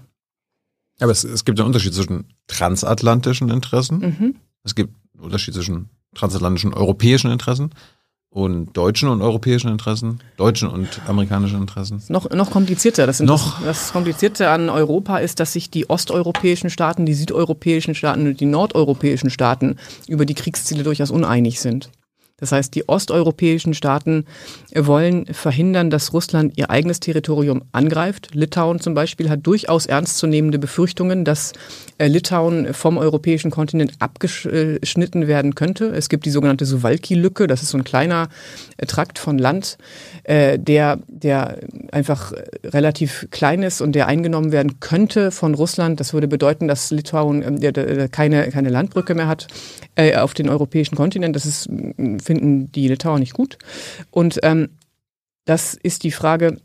[0.99, 4.35] Aber es, es gibt einen Unterschied zwischen transatlantischen Interessen mhm.
[4.63, 7.71] Es gibt einen Unterschied zwischen transatlantischen europäischen Interessen
[8.31, 12.01] und deutschen und europäischen Interessen, deutschen und amerikanischen Interessen.
[12.09, 13.07] Noch, noch komplizierter.
[13.07, 18.27] Das, noch das Komplizierte an Europa ist, dass sich die osteuropäischen Staaten, die südeuropäischen Staaten
[18.27, 19.77] und die nordeuropäischen Staaten
[20.07, 21.89] über die Kriegsziele durchaus uneinig sind.
[22.39, 24.25] Das heißt, die osteuropäischen Staaten
[24.73, 28.29] wollen verhindern, dass Russland ihr eigenes Territorium angreift.
[28.33, 31.53] Litauen zum Beispiel hat durchaus ernstzunehmende Befürchtungen, dass
[31.97, 35.87] äh, Litauen vom europäischen Kontinent abgeschnitten werden könnte.
[35.87, 37.47] Es gibt die sogenannte Suwalki-Lücke.
[37.47, 38.29] Das ist so ein kleiner
[38.77, 39.77] äh, Trakt von Land,
[40.23, 41.59] äh, der, der
[41.91, 42.33] einfach
[42.63, 45.99] relativ klein ist und der eingenommen werden könnte von Russland.
[45.99, 49.47] Das würde bedeuten, dass Litauen ähm, keine, keine Landbrücke mehr hat
[50.15, 51.35] auf den europäischen Kontinent.
[51.35, 51.69] Das ist
[52.29, 53.57] finden die Litauer nicht gut.
[54.11, 54.69] Und ähm,
[55.45, 56.57] das ist die Frage,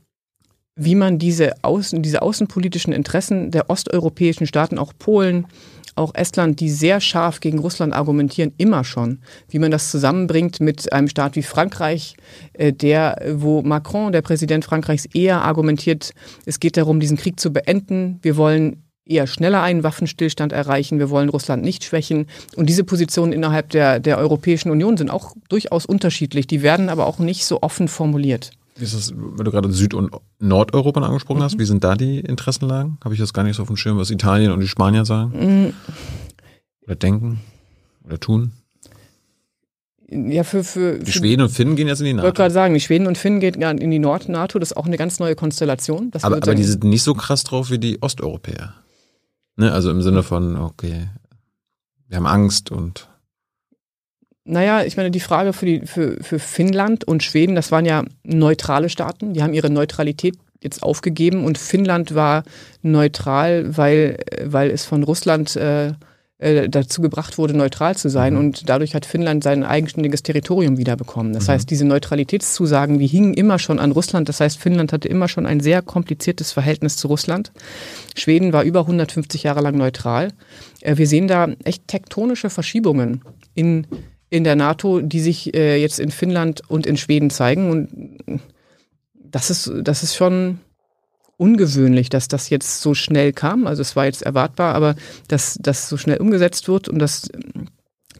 [0.77, 5.47] wie man diese, Außen, diese außenpolitischen Interessen der osteuropäischen Staaten, auch Polen,
[5.95, 10.93] auch Estland, die sehr scharf gegen Russland argumentieren, immer schon, wie man das zusammenbringt mit
[10.93, 12.15] einem Staat wie Frankreich,
[12.53, 16.12] äh, der, wo Macron, der Präsident Frankreichs, eher argumentiert,
[16.45, 18.19] es geht darum, diesen Krieg zu beenden.
[18.20, 20.98] Wir wollen eher schneller einen Waffenstillstand erreichen.
[20.98, 22.26] Wir wollen Russland nicht schwächen.
[22.56, 26.47] Und diese Positionen innerhalb der, der Europäischen Union sind auch durchaus unterschiedlich.
[26.47, 28.52] Die werden aber auch nicht so offen formuliert.
[28.76, 30.10] Wie ist das, wenn du gerade Süd- und
[30.40, 31.44] Nordeuropa angesprochen mhm.
[31.44, 32.98] hast, wie sind da die Interessenlagen?
[33.05, 35.32] Habe ich das gar nicht so auf dem Schirm, was Italien und die Spanier sagen?
[35.39, 35.72] Mhm.
[36.86, 37.40] Oder denken?
[38.05, 38.52] Oder tun?
[40.10, 42.24] Ja, für, für, die Schweden und Finnen gehen jetzt in die NATO.
[42.24, 44.59] Ich wollte gerade sagen, die Schweden und Finnen gehen in die Nord-NATO.
[44.59, 46.10] Das ist auch eine ganz neue Konstellation.
[46.22, 48.74] aber aber die sind nicht so krass drauf wie die Osteuropäer.
[49.56, 49.72] Ne?
[49.72, 51.09] Also im Sinne von, okay,
[52.09, 53.09] wir haben Angst und.
[54.44, 58.05] Naja, ich meine, die Frage für, die, für, für Finnland und Schweden, das waren ja
[58.24, 62.43] neutrale Staaten, die haben ihre Neutralität jetzt aufgegeben und Finnland war
[62.82, 65.93] neutral, weil, weil es von Russland äh,
[66.44, 68.36] äh, dazu gebracht wurde, neutral zu sein.
[68.36, 71.32] Und dadurch hat Finnland sein eigenständiges Territorium wiederbekommen.
[71.32, 74.28] Das heißt, diese Neutralitätszusagen, die hingen immer schon an Russland.
[74.28, 77.50] Das heißt, Finnland hatte immer schon ein sehr kompliziertes Verhältnis zu Russland.
[78.14, 80.32] Schweden war über 150 Jahre lang neutral.
[80.82, 83.22] Äh, wir sehen da echt tektonische Verschiebungen
[83.54, 83.86] in,
[84.28, 87.70] in der NATO, die sich äh, jetzt in Finnland und in Schweden zeigen.
[87.70, 88.40] Und
[89.16, 90.58] das ist, das ist schon
[91.36, 93.66] ungewöhnlich, dass das jetzt so schnell kam.
[93.66, 94.94] Also es war jetzt erwartbar, aber
[95.28, 97.28] dass das so schnell umgesetzt wird und dass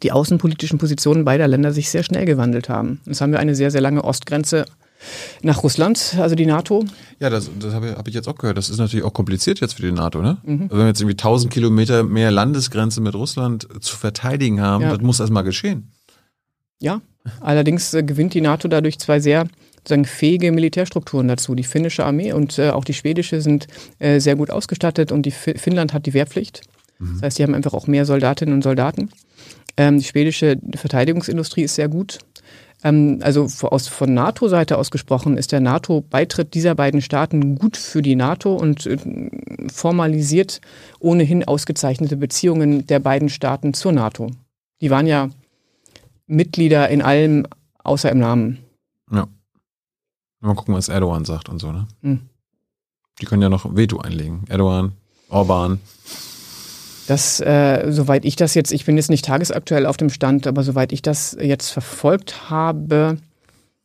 [0.03, 3.01] die außenpolitischen Positionen beider Länder sich sehr schnell gewandelt haben.
[3.07, 4.65] Jetzt haben wir eine sehr, sehr lange Ostgrenze
[5.43, 6.85] nach Russland, also die NATO.
[7.20, 8.57] Ja, das, das habe ich, hab ich jetzt auch gehört.
[8.57, 10.39] Das ist natürlich auch kompliziert jetzt für die NATO, ne?
[10.45, 14.91] Also wenn wir jetzt irgendwie 1000 Kilometer mehr Landesgrenze mit Russland zu verteidigen haben, Ja.
[14.93, 15.93] das muss erstmal geschehen.
[16.81, 17.01] Ja,
[17.41, 19.47] allerdings äh, gewinnt die NATO dadurch zwei sehr
[19.85, 21.55] sozusagen fähige Militärstrukturen dazu.
[21.55, 23.66] Die finnische Armee und äh, auch die schwedische sind
[23.98, 26.62] äh, sehr gut ausgestattet und die Fi Finnland hat die Wehrpflicht.
[26.98, 29.11] Das heißt, die haben einfach auch mehr Soldatinnen und Soldaten.
[29.77, 32.19] Ähm, die schwedische Verteidigungsindustrie ist sehr gut.
[32.82, 38.02] Ähm, also aus, von NATO-Seite aus gesprochen ist der NATO-Beitritt dieser beiden Staaten gut für
[38.02, 38.97] die NATO und äh,
[39.73, 40.61] formalisiert
[41.01, 44.31] ohnehin ausgezeichnete Beziehungen der beiden Staaten zur NATO.
[44.81, 45.31] Die waren ja
[46.27, 47.47] Mitglieder in allem
[47.82, 48.64] außer im Namen.
[50.45, 51.87] Mal gucken, was Erdogan sagt und so, ne?
[52.03, 52.21] Hm.
[53.21, 54.45] Die können ja noch Veto einlegen.
[54.49, 54.93] Erdogan,
[55.31, 55.81] Orban.
[57.07, 60.62] Das, äh, soweit ich das jetzt, ich bin jetzt nicht tagesaktuell auf dem Stand, aber
[60.62, 63.19] soweit ich das jetzt verfolgt habe,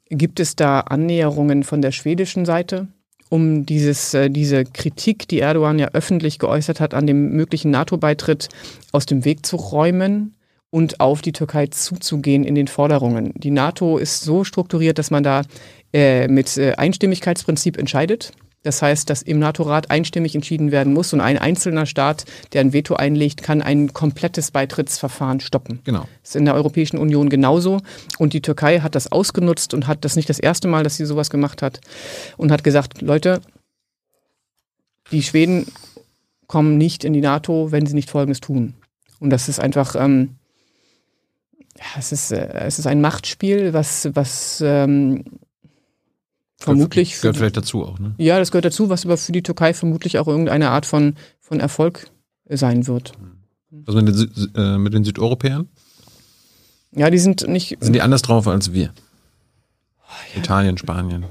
[0.09, 2.87] gibt es da Annäherungen von der schwedischen Seite,
[3.29, 8.49] um dieses, äh, diese Kritik, die Erdogan ja öffentlich geäußert hat, an dem möglichen NATO-Beitritt
[8.91, 10.35] aus dem Weg zu räumen
[10.71, 13.33] und auf die Türkei zuzugehen in den Forderungen.
[13.35, 15.41] Die NATO ist so strukturiert, dass man da
[15.93, 18.31] äh, mit äh, Einstimmigkeitsprinzip entscheidet.
[18.63, 22.73] Das heißt, dass im NATO-Rat einstimmig entschieden werden muss und ein einzelner Staat, der ein
[22.73, 25.79] Veto einlegt, kann ein komplettes Beitrittsverfahren stoppen.
[25.85, 26.05] Genau.
[26.21, 27.79] Das ist in der Europäischen Union genauso.
[28.17, 31.05] Und die Türkei hat das ausgenutzt und hat das nicht das erste Mal, dass sie
[31.05, 31.79] sowas gemacht hat
[32.35, 33.41] und hat gesagt, Leute,
[35.11, 35.65] die Schweden
[36.47, 38.73] kommen nicht in die NATO, wenn sie nicht Folgendes tun.
[39.19, 40.35] Und das ist einfach, ähm,
[41.77, 45.23] ja, es ist, äh, es ist ein Machtspiel, was, was ähm,
[46.59, 48.13] vermutlich für Gehört vielleicht dazu auch, ne?
[48.17, 51.59] ja, das gehört dazu, was aber für die Türkei vermutlich auch irgendeine Art von, von
[51.59, 52.07] Erfolg
[52.49, 53.13] sein wird.
[53.71, 55.69] Was mit den, äh, mit den Südeuropäern?
[56.91, 57.77] Ja, die sind nicht.
[57.79, 58.91] Sind die anders drauf als wir?
[60.35, 61.25] Italien, Spanien.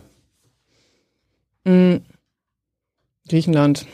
[1.64, 1.98] mh,
[3.28, 3.86] Griechenland.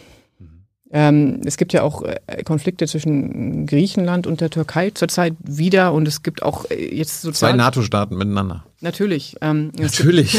[0.90, 6.06] Ähm, es gibt ja auch äh, Konflikte zwischen Griechenland und der Türkei zurzeit wieder und
[6.06, 7.56] es gibt auch äh, jetzt Zwei sozial.
[7.56, 8.65] NATO-Staaten miteinander.
[8.85, 9.35] Natürlich.
[9.40, 10.32] Ähm, Natürlich.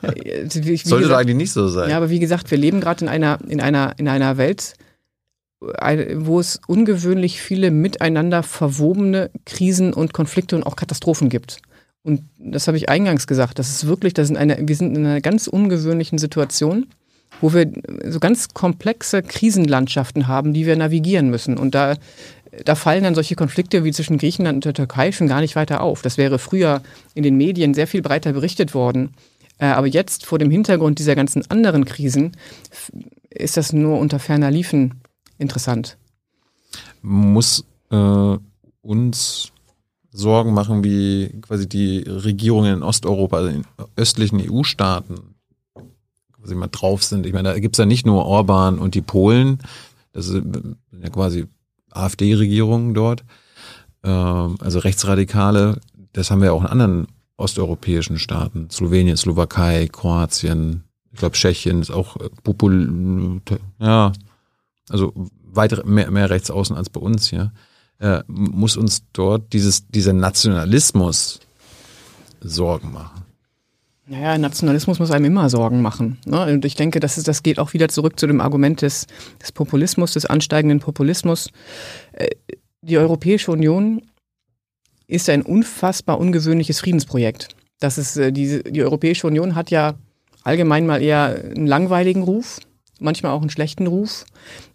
[0.00, 1.90] Gibt, äh, Sollte doch gesagt, eigentlich nicht so sein.
[1.90, 4.74] Ja, aber wie gesagt, wir leben gerade in einer, in einer, in einer Welt,
[5.60, 11.58] wo es ungewöhnlich viele miteinander verwobene Krisen und Konflikte und auch Katastrophen gibt.
[12.02, 13.58] Und das habe ich eingangs gesagt.
[13.58, 16.86] Das ist wirklich, das sind eine, wir sind in einer ganz ungewöhnlichen Situation,
[17.42, 17.70] wo wir
[18.08, 21.58] so ganz komplexe Krisenlandschaften haben, die wir navigieren müssen.
[21.58, 21.96] Und da,
[22.64, 25.80] da fallen dann solche Konflikte wie zwischen Griechenland und der Türkei schon gar nicht weiter
[25.80, 26.02] auf.
[26.02, 26.82] Das wäre früher
[27.14, 29.14] in den Medien sehr viel breiter berichtet worden.
[29.58, 32.32] Äh, Aber jetzt vor dem Hintergrund dieser ganzen anderen Krisen
[33.30, 35.00] ist das nur unter ferner Liefen
[35.38, 35.96] interessant.
[37.00, 38.36] muss äh,
[38.82, 39.52] uns
[40.14, 43.64] Sorgen machen, wie quasi die Regierungen in Osteuropa, also in
[43.96, 45.34] östlichen EU-Staaten
[46.38, 47.24] quasi mal drauf sind.
[47.24, 49.58] Ich meine, da gibt's ja nicht nur Orban und die Polen,
[50.12, 51.46] das sind ja quasi
[51.92, 53.24] AfD-Regierungen dort,
[54.02, 55.80] ähm, also Rechtsradikale,
[56.12, 61.90] das haben wir auch in anderen osteuropäischen Staaten, Slowenien, Slowakei, Kroatien, ich glaube Tschechien ist
[61.90, 63.40] auch äh, popul
[63.78, 64.12] ja,
[64.88, 65.12] also
[65.42, 67.52] weit mehr, mehr rechts außen als bei uns hier,
[67.98, 71.40] äh, muss uns dort dieses, dieser Nationalismus
[72.40, 73.21] Sorgen machen.
[74.12, 76.18] Naja, Nationalismus muss einem immer Sorgen machen.
[76.26, 76.44] Ne?
[76.44, 79.06] Und ich denke, das, ist, das geht auch wieder zurück zu dem Argument des,
[79.40, 81.48] des Populismus, des ansteigenden Populismus.
[82.12, 82.28] Äh,
[82.82, 84.02] Die Europäische Union
[85.06, 87.48] ist ein unfassbar ungewöhnliches Friedensprojekt.
[87.80, 89.94] Das ist, äh, diese, die Europäische Union hat ja
[90.42, 92.60] allgemein mal eher einen langweiligen Ruf,
[93.00, 94.26] manchmal auch einen schlechten Ruf.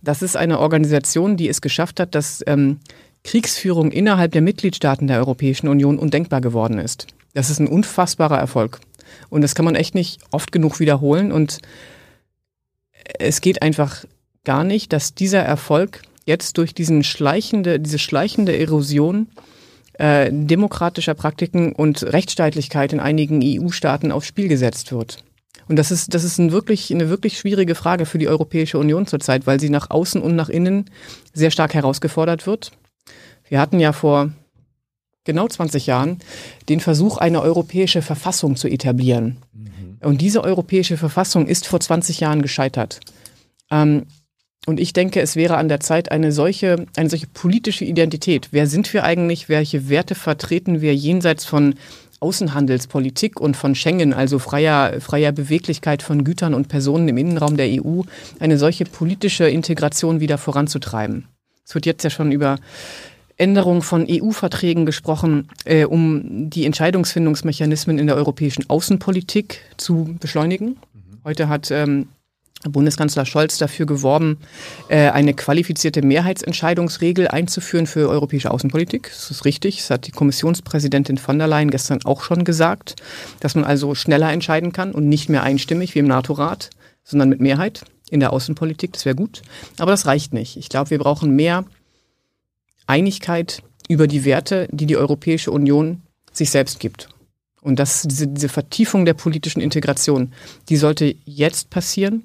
[0.01, 2.79] Das ist eine Organisation, die es geschafft hat, dass ähm,
[3.23, 7.05] Kriegsführung innerhalb der Mitgliedstaaten der Europäischen Union undenkbar geworden ist.
[7.35, 8.79] Das ist ein unfassbarer Erfolg.
[9.29, 11.31] Und das kann man echt nicht oft genug wiederholen.
[11.31, 11.59] Und
[13.19, 14.05] es geht einfach
[14.43, 19.27] gar nicht, dass dieser Erfolg jetzt durch diesen schleichende, diese schleichende Erosion
[19.93, 25.23] äh, demokratischer Praktiken und Rechtsstaatlichkeit in einigen EU-Staaten aufs Spiel gesetzt wird.
[25.67, 29.05] Und das ist, das ist ein wirklich, eine wirklich schwierige Frage für die Europäische Union
[29.05, 30.85] zurzeit, weil sie nach außen und nach innen
[31.33, 32.71] sehr stark herausgefordert wird.
[33.49, 34.31] Wir hatten ja vor
[35.27, 36.17] genau 20 Jahren
[36.67, 39.37] den Versuch, eine europäische Verfassung zu etablieren.
[39.53, 39.97] Mhm.
[40.01, 42.99] Und diese europäische Verfassung ist vor 20 Jahren gescheitert.
[43.69, 44.07] Ähm,
[44.65, 48.49] und ich denke, es wäre an der Zeit, eine solche, eine solche politische Identität.
[48.51, 49.47] Wer sind wir eigentlich?
[49.47, 51.75] Welche Werte vertreten wir jenseits von
[52.19, 57.67] Außenhandelspolitik und von Schengen, also freier, freier Beweglichkeit von Gütern und Personen im Innenraum der
[57.67, 58.01] EU,
[58.39, 61.27] eine solche politische Integration wieder voranzutreiben.
[61.65, 62.57] Es wird jetzt ja schon über
[63.37, 70.77] Änderung von EU-Verträgen gesprochen, äh, um die Entscheidungsfindungsmechanismen in der europäischen Außenpolitik zu beschleunigen.
[70.93, 71.19] Mhm.
[71.23, 72.07] Heute hat ähm,
[72.63, 74.39] Bundeskanzler Scholz dafür geworben,
[74.89, 79.09] äh, eine qualifizierte Mehrheitsentscheidungsregel einzuführen für europäische Außenpolitik.
[79.09, 79.77] Das ist richtig.
[79.77, 82.95] Das hat die Kommissionspräsidentin von der Leyen gestern auch schon gesagt,
[83.39, 86.71] dass man also schneller entscheiden kann und nicht mehr einstimmig wie im NATO-Rat,
[87.03, 88.93] sondern mit Mehrheit in der Außenpolitik.
[88.93, 89.41] Das wäre gut.
[89.77, 90.57] Aber das reicht nicht.
[90.57, 91.65] Ich glaube, wir brauchen mehr
[92.87, 96.01] Einigkeit über die Werte, die die Europäische Union
[96.31, 97.09] sich selbst gibt.
[97.61, 100.33] Und das, diese, diese Vertiefung der politischen Integration,
[100.69, 102.23] die sollte jetzt passieren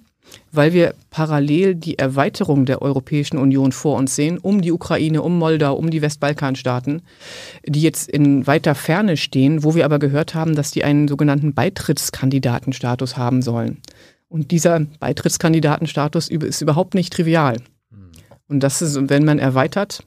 [0.51, 5.39] weil wir parallel die Erweiterung der Europäischen Union vor uns sehen, um die Ukraine, um
[5.39, 7.03] Moldau, um die Westbalkanstaaten,
[7.67, 11.55] die jetzt in weiter Ferne stehen, wo wir aber gehört haben, dass die einen sogenannten
[11.55, 13.79] Beitrittskandidatenstatus haben sollen.
[14.29, 17.59] Und dieser Beitrittskandidatenstatus ist überhaupt nicht trivial.
[18.49, 20.05] Und das ist, wenn man erweitert,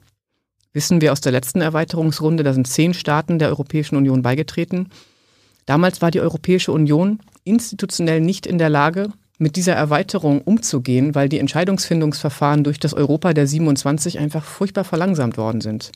[0.76, 4.90] wissen wir aus der letzten Erweiterungsrunde, da sind zehn Staaten der Europäischen Union beigetreten.
[5.64, 9.08] Damals war die Europäische Union institutionell nicht in der Lage,
[9.38, 15.36] mit dieser Erweiterung umzugehen, weil die Entscheidungsfindungsverfahren durch das Europa der 27 einfach furchtbar verlangsamt
[15.36, 15.92] worden sind.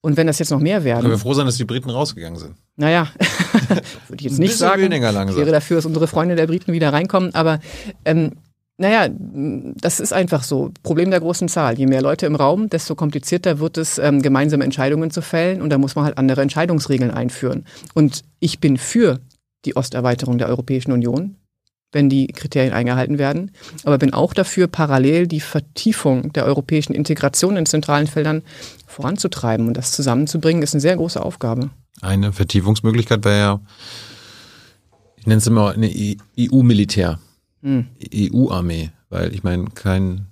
[0.00, 1.02] Und wenn das jetzt noch mehr werden.
[1.02, 2.54] Können wir froh sein, dass die Briten rausgegangen sind.
[2.76, 3.08] Naja,
[4.08, 4.82] würde ich jetzt nicht sagen.
[4.82, 5.36] Weniger langsam.
[5.36, 7.34] Ich wäre dafür, dass unsere Freunde der Briten wieder reinkommen.
[7.34, 7.60] Aber
[8.04, 8.32] ähm,
[8.78, 10.70] naja, das ist einfach so.
[10.84, 11.76] Problem der großen Zahl.
[11.76, 15.60] Je mehr Leute im Raum, desto komplizierter wird es, ähm, gemeinsame Entscheidungen zu fällen.
[15.60, 17.64] Und da muss man halt andere Entscheidungsregeln einführen.
[17.94, 19.18] Und ich bin für
[19.64, 21.36] die Osterweiterung der Europäischen Union
[21.92, 23.50] wenn die Kriterien eingehalten werden.
[23.84, 28.42] Aber bin auch dafür, parallel die Vertiefung der europäischen Integration in zentralen Feldern
[28.86, 31.70] voranzutreiben und das zusammenzubringen, ist eine sehr große Aufgabe.
[32.00, 33.60] Eine Vertiefungsmöglichkeit wäre ja,
[35.16, 35.90] ich nenne es immer eine
[36.38, 37.18] EU-Militär,
[37.62, 37.86] hm.
[38.14, 40.26] EU-Armee, weil ich meine, kein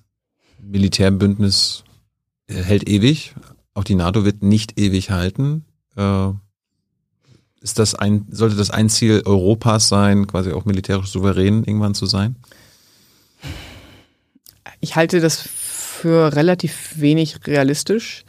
[0.60, 1.84] Militärbündnis
[2.48, 3.34] hält ewig,
[3.74, 5.64] auch die NATO wird nicht ewig halten.
[5.96, 6.30] Äh,
[7.60, 12.06] ist das ein, sollte das ein Ziel Europas sein, quasi auch militärisch souverän irgendwann zu
[12.06, 12.36] sein?
[14.80, 18.24] Ich halte das für relativ wenig realistisch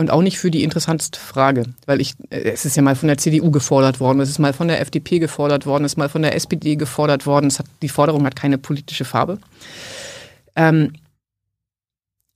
[0.00, 3.18] und auch nicht für die interessanteste Frage, weil ich, es ist ja mal von der
[3.18, 6.22] CDU gefordert worden, es ist mal von der FDP gefordert worden, es ist mal von
[6.22, 9.38] der SPD gefordert worden, hat, die Forderung hat keine politische Farbe.
[10.56, 10.94] Ähm,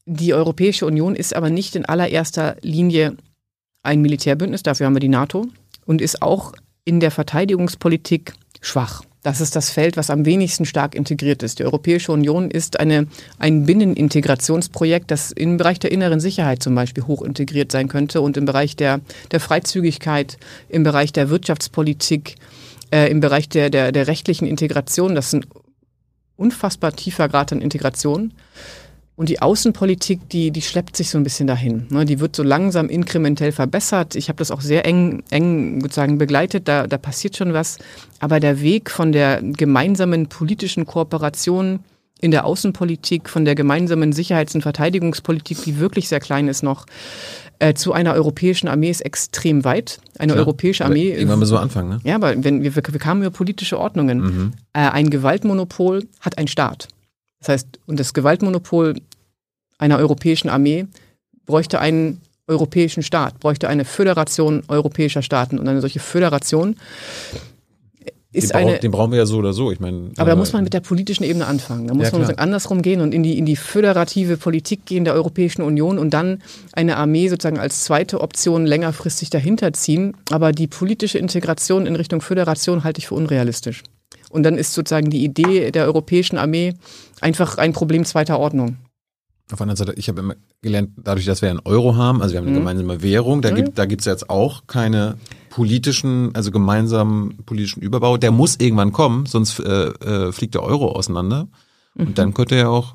[0.04, 3.16] die Europäische Union ist aber nicht in allererster Linie
[3.82, 5.46] ein Militärbündnis, dafür haben wir die NATO
[5.86, 6.52] und ist auch
[6.84, 9.04] in der Verteidigungspolitik schwach.
[9.24, 11.58] Das ist das Feld, was am wenigsten stark integriert ist.
[11.58, 13.06] Die Europäische Union ist eine,
[13.38, 18.36] ein Binnenintegrationsprojekt, das im Bereich der inneren Sicherheit zum Beispiel hoch integriert sein könnte und
[18.36, 20.36] im Bereich der, der Freizügigkeit,
[20.68, 22.34] im Bereich der Wirtschaftspolitik,
[22.90, 25.14] äh, im Bereich der, der, der rechtlichen Integration.
[25.14, 25.46] Das ist ein
[26.36, 28.34] unfassbar tiefer Grad an Integration.
[29.16, 31.86] Und die Außenpolitik, die, die schleppt sich so ein bisschen dahin.
[31.90, 32.04] Ne?
[32.04, 34.16] Die wird so langsam inkrementell verbessert.
[34.16, 36.66] Ich habe das auch sehr eng, eng sozusagen begleitet.
[36.66, 37.78] Da, da passiert schon was.
[38.18, 41.80] Aber der Weg von der gemeinsamen politischen Kooperation
[42.20, 46.86] in der Außenpolitik, von der gemeinsamen Sicherheits- und Verteidigungspolitik, die wirklich sehr klein ist noch,
[47.60, 50.00] äh, zu einer europäischen Armee ist extrem weit.
[50.18, 51.10] Eine Klar, europäische Armee.
[51.10, 52.00] Irgendwann müssen wir anfangen, ne?
[52.02, 54.20] Ja, aber wenn wir, wir kamen über politische Ordnungen.
[54.20, 54.52] Mhm.
[54.72, 56.88] Äh, ein Gewaltmonopol hat ein Staat.
[57.44, 58.94] Das heißt, und das Gewaltmonopol
[59.76, 60.86] einer europäischen Armee
[61.44, 65.58] bräuchte einen europäischen Staat, bräuchte eine Föderation europäischer Staaten.
[65.58, 66.76] Und eine solche Föderation
[68.32, 68.72] ist den eine.
[68.72, 69.70] Brauch, den brauchen wir ja so oder so.
[69.70, 71.86] Ich meine, aber da muss man mit der politischen Ebene anfangen.
[71.86, 75.04] Da muss ja, man sozusagen andersrum gehen und in die, in die föderative Politik gehen
[75.04, 76.42] der Europäischen Union und dann
[76.72, 80.16] eine Armee sozusagen als zweite Option längerfristig dahinter ziehen.
[80.30, 83.82] Aber die politische Integration in Richtung Föderation halte ich für unrealistisch.
[84.34, 86.74] Und dann ist sozusagen die Idee der europäischen Armee
[87.24, 88.76] einfach ein Problem zweiter Ordnung.
[89.50, 92.32] Auf der anderen Seite, ich habe immer gelernt, dadurch, dass wir einen Euro haben, also
[92.32, 92.60] wir haben eine mhm.
[92.60, 95.16] gemeinsame Währung, da gibt da gibt's jetzt auch keine
[95.50, 98.16] politischen, also gemeinsamen politischen Überbau.
[98.16, 101.48] Der muss irgendwann kommen, sonst äh, äh, fliegt der Euro auseinander.
[101.94, 102.06] Mhm.
[102.06, 102.94] Und dann könnte ja auch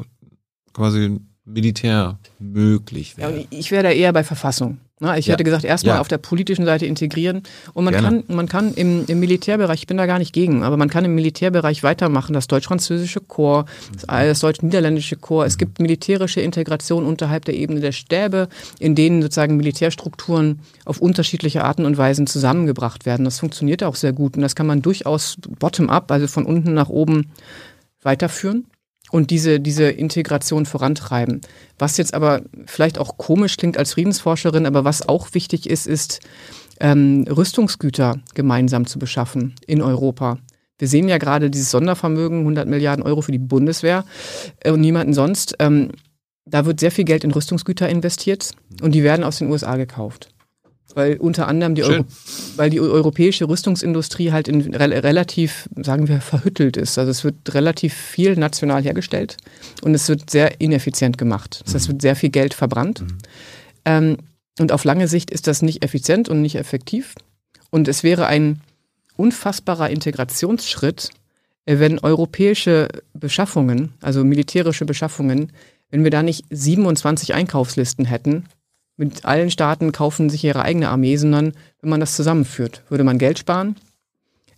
[0.74, 1.20] quasi
[1.54, 3.40] Militär möglich Ja, wäre.
[3.42, 4.78] und ich wäre da eher bei Verfassung.
[5.02, 5.18] Ne?
[5.18, 5.34] Ich Ja.
[5.34, 6.02] hätte gesagt, erstmal Ja.
[6.02, 7.44] auf der politischen Seite integrieren.
[7.74, 8.24] Und man Gerne.
[8.24, 11.06] kann, man kann im, im Militärbereich, ich bin da gar nicht gegen, aber man kann
[11.06, 12.34] im Militärbereich weitermachen.
[12.34, 15.54] Das deutsch-französische Korps, das, das deutsch-niederländische Korps.
[15.54, 18.50] Es gibt militärische Integration unterhalb der Ebene der Stäbe,
[18.80, 23.24] in denen sozusagen Militärstrukturen auf unterschiedliche Arten und Weisen zusammengebracht werden.
[23.24, 26.90] Das funktioniert auch sehr gut und das kann man durchaus bottom-up, also von unten nach
[26.90, 27.32] oben
[28.02, 28.66] weiterführen
[29.12, 31.42] und diese, diese Integration vorantreiben.
[31.78, 36.20] Was jetzt aber vielleicht auch komisch klingt als Friedensforscherin, aber was auch wichtig ist, ist,
[36.80, 40.38] ähm, Rüstungsgüter gemeinsam zu beschaffen in Europa.
[40.78, 44.06] Wir sehen ja gerade dieses Sondervermögen, 100 Milliarden Euro für die Bundeswehr
[44.62, 45.56] äh, und niemanden sonst.
[45.60, 45.92] Ähm,
[46.46, 50.30] da wird sehr viel Geld in Rüstungsgüter investiert und die werden aus den USA gekauft.
[50.96, 51.84] Weil unter anderem die.
[51.84, 52.06] Euro
[52.56, 56.98] weil die europäische Rüstungsindustrie halt in re relativ, sagen wir, verhüttelt ist.
[56.98, 59.38] Also es wird relativ viel national hergestellt
[59.82, 61.62] und es wird sehr ineffizient gemacht.
[61.64, 63.04] Das heißt, es wird sehr viel Geld verbrannt.
[63.86, 64.18] Ähm,
[64.60, 67.16] und auf lange Sicht ist das nicht effizient und nicht effektiv.
[67.70, 68.62] Und es wäre ein
[69.16, 71.12] unfassbarer Integrationsschritt,
[71.66, 75.52] äh, wenn europäische Beschaffungen, also militärische Beschaffungen,
[75.92, 78.46] wenn wir da nicht 27 Einkaufslisten hätten,
[79.00, 83.18] mit allen Staaten kaufen sich ihre eigene Armee, sondern wenn man das zusammenführt, würde man
[83.18, 83.78] Geld sparen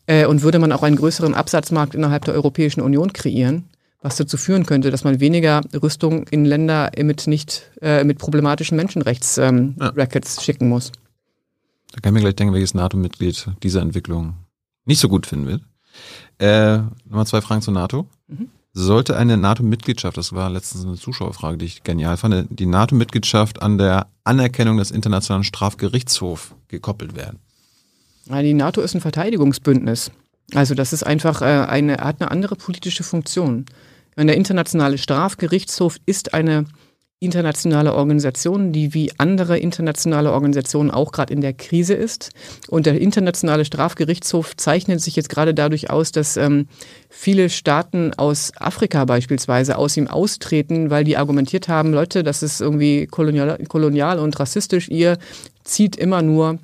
[0.07, 3.69] äh, und würde man auch einen größeren Absatzmarkt innerhalb der Europäischen Union kreieren,
[4.01, 8.75] was dazu führen könnte, dass man weniger Rüstung in Länder mit nicht äh, mit problematischen
[8.75, 9.93] Menschenrechts ähm, Ja.
[10.41, 10.91] Schicken muss.
[11.91, 14.33] Da kann ich mir gleich denken, welches NATO-Mitglied diese Entwicklung
[14.85, 15.61] nicht so gut finden wird.
[16.39, 18.07] Äh, Nochmal zwei Fragen zur NATO.
[18.73, 23.77] Sollte eine NATO-Mitgliedschaft, das war letztens eine Zuschauerfrage, die ich genial fand, die NATO-Mitgliedschaft an
[23.77, 27.39] der Anerkennung des Internationalen Strafgerichtshofs gekoppelt werden?
[28.27, 30.11] Die NATO ist ein Verteidigungsbündnis.
[30.53, 33.65] Also das ist einfach äh, eine, hat eine andere politische Funktion.
[34.17, 36.65] Der Internationale Strafgerichtshof ist eine
[37.21, 42.31] internationale Organisation, die wie andere internationale Organisationen auch gerade in der Krise ist.
[42.67, 46.67] Und der Internationale Strafgerichtshof zeichnet sich jetzt gerade dadurch aus, dass ähm,
[47.09, 52.59] viele Staaten aus Afrika beispielsweise aus ihm austreten, weil die argumentiert haben, Leute, das ist
[52.59, 55.19] irgendwie kolonial, kolonial und rassistisch, ihr
[55.63, 56.57] zieht immer nur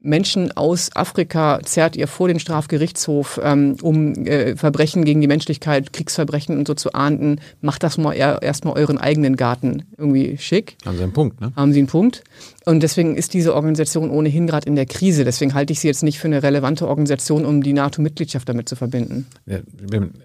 [0.00, 5.92] Menschen aus Afrika zerrt ihr vor den Strafgerichtshof, ähm, um äh, Verbrechen gegen die Menschlichkeit,
[5.92, 7.40] Kriegsverbrechen und so zu ahnden.
[7.62, 10.76] Macht das mal erstmal euren eigenen Garten irgendwie schick.
[10.86, 11.52] Haben Sie einen Punkt, ne?
[11.56, 12.22] Haben Sie einen Punkt?
[12.64, 15.24] Und deswegen ist diese Organisation ohnehin gerade in der Krise.
[15.24, 18.76] Deswegen halte ich sie jetzt nicht für eine relevante Organisation, um die NATO-Mitgliedschaft damit zu
[18.76, 19.26] verbinden.
[19.46, 19.58] Ja,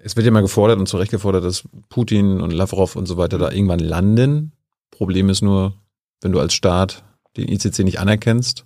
[0.03, 3.17] es wird ja mal gefordert und zu Recht gefordert, dass Putin und Lavrov und so
[3.17, 4.51] weiter da irgendwann landen.
[4.91, 5.73] Problem ist nur,
[6.21, 7.03] wenn du als Staat
[7.37, 8.65] den ICC nicht anerkennst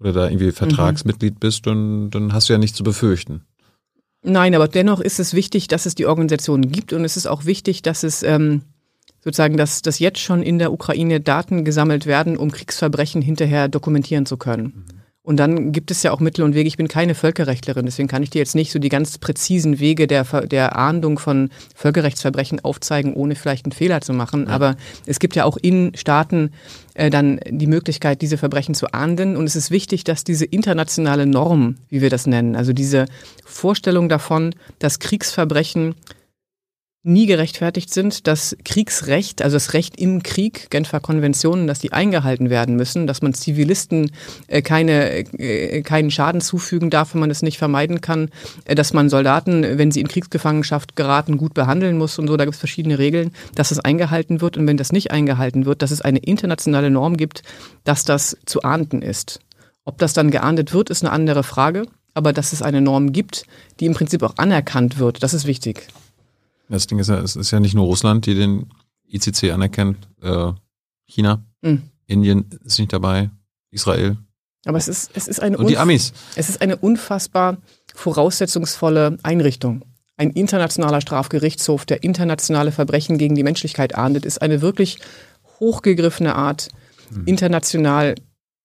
[0.00, 3.42] oder da irgendwie Vertragsmitglied bist, dann, dann hast du ja nichts zu befürchten.
[4.22, 7.44] Nein, aber dennoch ist es wichtig, dass es die Organisation gibt und es ist auch
[7.44, 8.62] wichtig, dass es ähm,
[9.22, 14.24] sozusagen, dass, dass jetzt schon in der Ukraine Daten gesammelt werden, um Kriegsverbrechen hinterher dokumentieren
[14.24, 14.84] zu können.
[15.26, 16.68] Und dann gibt es ja auch Mittel und Wege.
[16.68, 20.06] Ich bin keine Völkerrechtlerin, deswegen kann ich dir jetzt nicht so die ganz präzisen Wege
[20.06, 24.48] der, der Ahndung von Völkerrechtsverbrechen aufzeigen, ohne vielleicht einen Fehler zu machen.
[24.48, 24.76] Aber
[25.06, 26.52] es gibt ja auch in Staaten
[26.92, 29.34] äh, dann die Möglichkeit, diese Verbrechen zu ahnden.
[29.34, 33.06] Und es ist wichtig, dass diese internationale Norm, wie wir das nennen, also diese
[33.46, 35.94] Vorstellung davon, dass Kriegsverbrechen
[37.04, 42.48] nie gerechtfertigt sind, dass Kriegsrecht, also das Recht im Krieg, Genfer Konventionen, dass die eingehalten
[42.48, 44.10] werden müssen, dass man Zivilisten
[44.46, 48.30] äh, keine, äh, keinen Schaden zufügen darf, wenn man es nicht vermeiden kann,
[48.64, 52.44] äh, dass man Soldaten, wenn sie in Kriegsgefangenschaft geraten, gut behandeln muss und so, da
[52.44, 55.90] gibt es verschiedene Regeln, dass das eingehalten wird und wenn das nicht eingehalten wird, dass
[55.90, 57.42] es eine internationale Norm gibt,
[57.84, 59.40] dass das zu ahnden ist.
[59.84, 63.44] Ob das dann geahndet wird, ist eine andere Frage, aber dass es eine Norm gibt,
[63.78, 65.86] die im Prinzip auch anerkannt wird, das ist wichtig.
[66.68, 68.70] Das Ding ist ja, es ist ja nicht nur Russland, die den
[69.06, 70.52] ICC anerkennt, äh,
[71.06, 71.82] China, Mhm.
[72.06, 73.30] Indien ist nicht dabei,
[73.70, 74.18] Israel
[74.66, 76.12] Aber es ist, es ist eine und die Amis.
[76.36, 77.58] Es ist eine unfassbar
[77.94, 79.82] voraussetzungsvolle Einrichtung.
[80.16, 84.98] Ein internationaler Strafgerichtshof, der internationale Verbrechen gegen die Menschlichkeit ahndet, ist eine wirklich
[85.58, 86.68] hochgegriffene Art,
[87.26, 88.14] international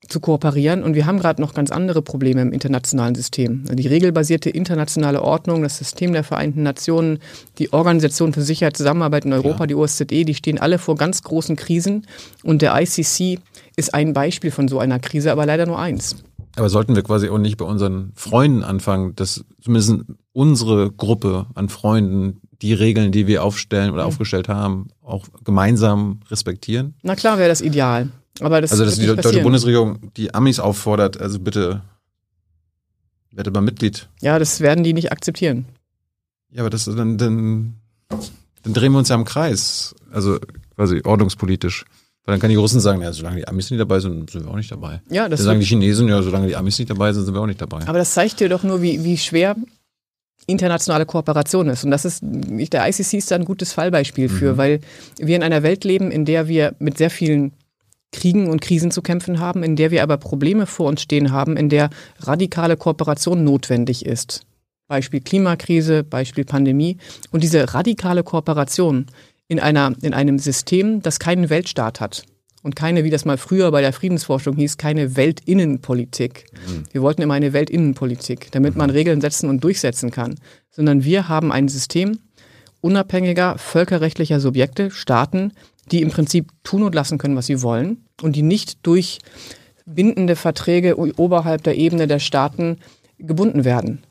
[0.09, 0.83] zu kooperieren.
[0.83, 3.63] Und wir haben gerade noch ganz andere Probleme im internationalen System.
[3.65, 7.19] Die regelbasierte internationale Ordnung, das System der Vereinten Nationen,
[7.57, 9.67] die Organisation für Sicherheit und Zusammenarbeit in Europa, Klar.
[9.67, 12.05] die OSZE, die stehen alle vor ganz großen Krisen.
[12.43, 13.39] Und der ICC
[13.75, 16.17] ist ein Beispiel von so einer Krise, aber leider nur eins.
[16.55, 21.69] Aber sollten wir quasi auch nicht bei unseren Freunden anfangen, dass zumindest unsere Gruppe an
[21.69, 26.95] Freunden die Regeln, die wir aufstellen oder aufgestellt haben, auch gemeinsam respektieren?
[27.01, 28.09] Na klar wäre das ideal.
[28.41, 29.43] Aber das also, dass die deutsche passieren.
[29.43, 31.81] Bundesregierung die Amis auffordert, also bitte
[33.31, 34.07] werdet mal Mitglied.
[34.21, 35.65] Ja, das werden die nicht akzeptieren.
[36.51, 37.75] Ja, aber das dann, dann
[38.63, 39.95] dann drehen wir uns ja im Kreis.
[40.11, 40.39] Also
[40.75, 41.85] quasi ordnungspolitisch.
[42.25, 44.51] Weil dann kann die Russen sagen, ja, solange die Amis nicht dabei sind, sind wir
[44.51, 45.01] auch nicht dabei.
[45.09, 47.41] Ja, das dann sagen die Chinesen, ja, solange die Amis nicht dabei sind, sind wir
[47.41, 47.87] auch nicht dabei.
[47.87, 49.55] Aber das zeigt dir doch nur, wie, wie schwer
[50.45, 51.83] internationale Kooperation ist.
[51.83, 54.79] Und das ist, der ICC ist da ein gutes Fallbeispiel für, weil
[55.17, 57.51] wir in einer Welt leben, in der wir mit sehr vielen
[58.11, 61.57] Kriegen und Krisen zu kämpfen haben, in der wir aber Probleme vor uns stehen haben,
[61.57, 64.41] in der radikale Kooperation notwendig ist.
[64.87, 66.97] Beispiel Klimakrise, Beispiel Pandemie.
[67.31, 69.05] Und diese radikale Kooperation
[69.47, 72.23] in, einer, in einem System, das keinen Weltstaat hat
[72.61, 76.45] und keine, wie das mal früher bei der Friedensforschung hieß, keine Weltinnenpolitik.
[76.91, 80.35] Wir wollten immer eine Weltinnenpolitik, damit man Regeln setzen und durchsetzen kann.
[80.69, 82.19] Sondern wir haben ein System
[82.81, 85.53] unabhängiger völkerrechtlicher Subjekte, Staaten,
[85.91, 89.19] die im Prinzip tun und lassen können, was sie wollen und die nicht durch
[89.85, 92.77] bindende Verträge oberhalb der Ebene der Staaten
[93.17, 94.03] gebunden werden.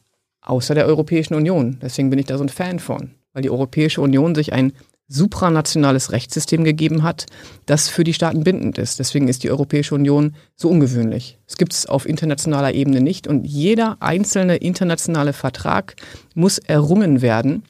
[0.42, 1.78] Außer der Europäischen Union.
[1.82, 3.12] Deswegen bin ich da so ein Fan von.
[3.32, 4.72] Weil die Europäische Union sich ein
[5.08, 7.26] supranationales Rechtssystem gegeben hat,
[7.66, 8.98] das für die Staaten bindend ist.
[8.98, 11.38] Deswegen ist die Europäische Union so ungewöhnlich.
[11.46, 15.96] Es gibt es auf internationaler Ebene nicht und jeder einzelne internationale Vertrag
[16.34, 17.64] muss errungen werden.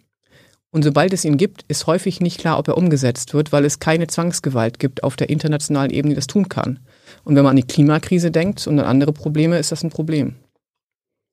[0.71, 3.79] Und sobald es ihn gibt, ist häufig nicht klar, ob er umgesetzt wird, weil es
[3.79, 6.81] keine Zwangsgewalt gibt auf der internationalen Ebene, die das tun kann.
[7.25, 10.35] Und wenn man an die Klimakrise denkt und an andere Probleme, ist das ein Problem.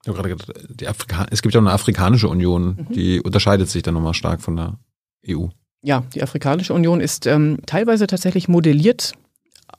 [0.04, 0.36] Ich habe gerade
[0.68, 4.56] gedacht, es gibt ja auch eine afrikanische Union, die unterscheidet sich dann nochmal stark von
[4.56, 4.78] der
[5.28, 5.48] EU.
[5.82, 9.14] Ja, die Afrikanische Union ist ähm, teilweise tatsächlich modelliert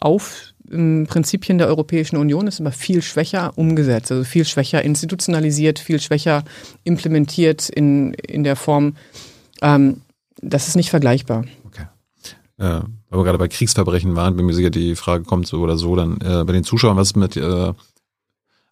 [0.00, 5.78] auf ähm, Prinzipien der Europäischen Union, ist aber viel schwächer umgesetzt, also viel schwächer institutionalisiert,
[5.78, 6.44] viel schwächer
[6.84, 8.96] implementiert in, in der Form.
[9.62, 10.02] Ähm,
[10.40, 11.44] das ist nicht vergleichbar.
[11.64, 11.86] Okay.
[12.58, 15.76] Äh, weil wir gerade bei Kriegsverbrechen waren, bin mir sicher, die Frage kommt so oder
[15.76, 17.72] so dann äh, bei den Zuschauern, was ist mit äh,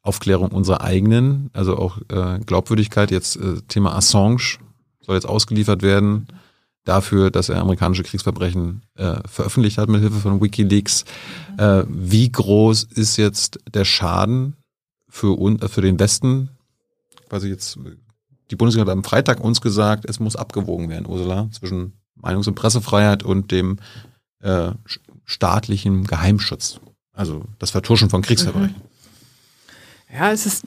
[0.03, 4.59] Aufklärung unserer eigenen, also auch äh, Glaubwürdigkeit, jetzt äh, Thema Assange
[5.01, 6.27] soll jetzt ausgeliefert werden
[6.85, 11.05] dafür, dass er amerikanische Kriegsverbrechen äh, veröffentlicht hat mit Hilfe von WikiLeaks.
[11.59, 14.57] Äh, wie groß ist jetzt der Schaden
[15.09, 16.51] für, un, äh, für den Westen?
[17.29, 17.97] Quasi jetzt, äh,
[18.55, 22.55] die Bundesregierung hat am Freitag uns gesagt, es muss abgewogen werden, Ursula, zwischen Meinungs- und
[22.55, 23.79] Pressefreiheit und dem
[24.43, 24.71] äh,
[25.25, 26.79] staatlichen Geheimschutz.
[27.13, 28.77] Also das Vertuschen von Kriegsverbrechen.
[30.13, 30.65] Ja, es ist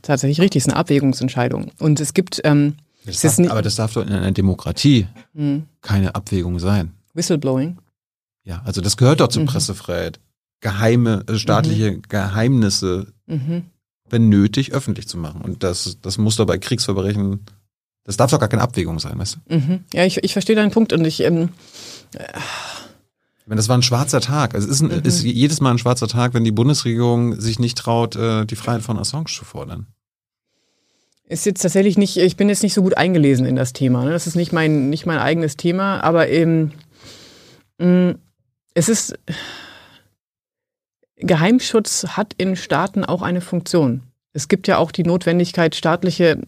[0.00, 1.70] tatsächlich richtig, es ist eine Abwägungsentscheidung.
[1.78, 6.14] Und es gibt ähm, Das darf, aber das darf doch in einer Demokratie hm, keine
[6.14, 6.92] Abwägung sein.
[7.12, 7.76] Whistleblowing.
[8.44, 9.46] Ja, also das gehört doch zur Mhm.
[9.46, 10.18] Pressefreiheit.
[10.60, 13.64] Geheime, also staatliche Geheimnisse, Mhm.
[14.10, 15.40] Wenn nötig, öffentlich zu machen.
[15.40, 17.40] Und das, das muss doch bei Kriegsverbrechen,
[18.04, 19.54] das darf doch gar keine Abwägung sein, weißt du?
[19.56, 19.84] Mhm.
[19.92, 21.48] Ja, ich, ich verstehe deinen Punkt und ich, ähm,
[22.14, 24.54] Ich meine, das war ein schwarzer Tag.
[24.54, 25.04] Also es ist, ein, Mhm.
[25.04, 28.82] ist jedes Mal ein schwarzer Tag, wenn die Bundesregierung sich nicht traut, äh, die Freiheit
[28.82, 29.86] von Assange zu fordern.
[31.26, 34.04] ist jetzt tatsächlich nicht, ich bin jetzt nicht so gut eingelesen in das Thema.
[34.04, 34.10] Ne?
[34.12, 36.72] Das ist nicht mein, nicht mein eigenes Thema, aber ähm,
[37.78, 38.14] mh,
[38.74, 39.14] es ist,
[41.16, 44.02] Geheimschutz hat in Staaten auch eine Funktion.
[44.32, 46.38] Es gibt ja auch die Notwendigkeit, staatliche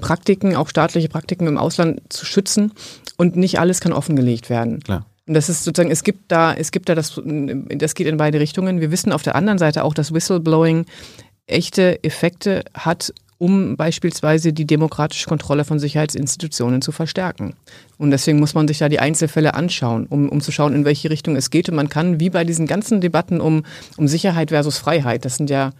[0.00, 2.72] Praktiken, auch staatliche Praktiken im Ausland zu schützen
[3.18, 4.80] und nicht alles kann offengelegt werden.
[4.80, 5.04] Klar.
[5.26, 8.40] Und das ist sozusagen, es gibt da, es gibt da das, das geht in beide
[8.40, 8.80] Richtungen.
[8.80, 10.86] Wir wissen auf der anderen Seite auch, dass Whistleblowing
[11.46, 17.54] echte Effekte hat, um beispielsweise die demokratische Kontrolle von Sicherheitsinstitutionen zu verstärken.
[17.98, 21.10] Und deswegen muss man sich da die Einzelfälle anschauen, um, um zu schauen, in welche
[21.10, 21.68] Richtung es geht.
[21.68, 23.64] Und man kann, wie bei diesen ganzen Debatten um,
[23.96, 25.72] um Sicherheit versus Freiheit, das sind ja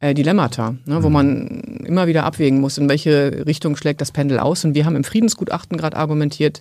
[0.00, 4.38] äh, Dilemmata, ne, wo man immer wieder abwägen muss, in welche Richtung schlägt das Pendel
[4.38, 4.64] aus.
[4.64, 6.60] Und wir haben im Friedensgutachten gerade argumentiert,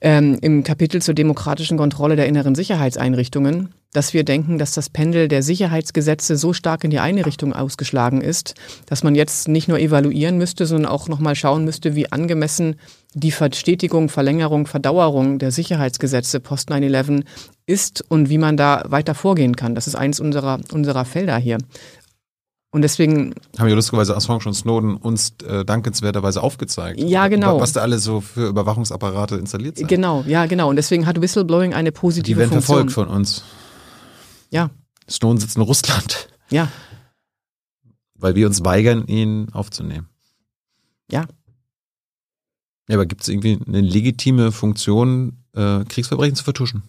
[0.00, 5.28] ähm, im Kapitel zur demokratischen Kontrolle der inneren Sicherheitseinrichtungen, dass wir denken, dass das Pendel
[5.28, 8.54] der Sicherheitsgesetze so stark in die eine Richtung ausgeschlagen ist,
[8.86, 12.76] dass man jetzt nicht nur evaluieren müsste, sondern auch nochmal schauen müsste, wie angemessen
[13.14, 17.24] die Verstetigung, Verlängerung, Verdauerung der Sicherheitsgesetze post 9-11
[17.66, 19.74] ist und wie man da weiter vorgehen kann.
[19.74, 21.58] Das ist eins unserer, unserer Felder hier.
[22.70, 27.00] Und deswegen Haben ja lustigerweise Assange und Snowden uns äh, dankenswerterweise aufgezeigt.
[27.00, 27.60] Ja, genau.
[27.60, 29.88] Was da alles so für Überwachungsapparate installiert sind.
[29.88, 30.68] Genau, ja, genau.
[30.68, 32.90] Und deswegen hat Whistleblowing eine Die positive werden Funktion.
[32.90, 33.42] verfolgt von uns.
[34.50, 34.70] Ja,
[35.08, 36.68] Snowden sitzt in Russland, ja,
[38.14, 40.08] weil wir uns weigern, ihn aufzunehmen.
[41.10, 41.26] Ja.
[42.88, 46.82] Ja, aber gibt es irgendwie eine legitime Funktion, äh, Kriegsverbrechen zu vertuschen?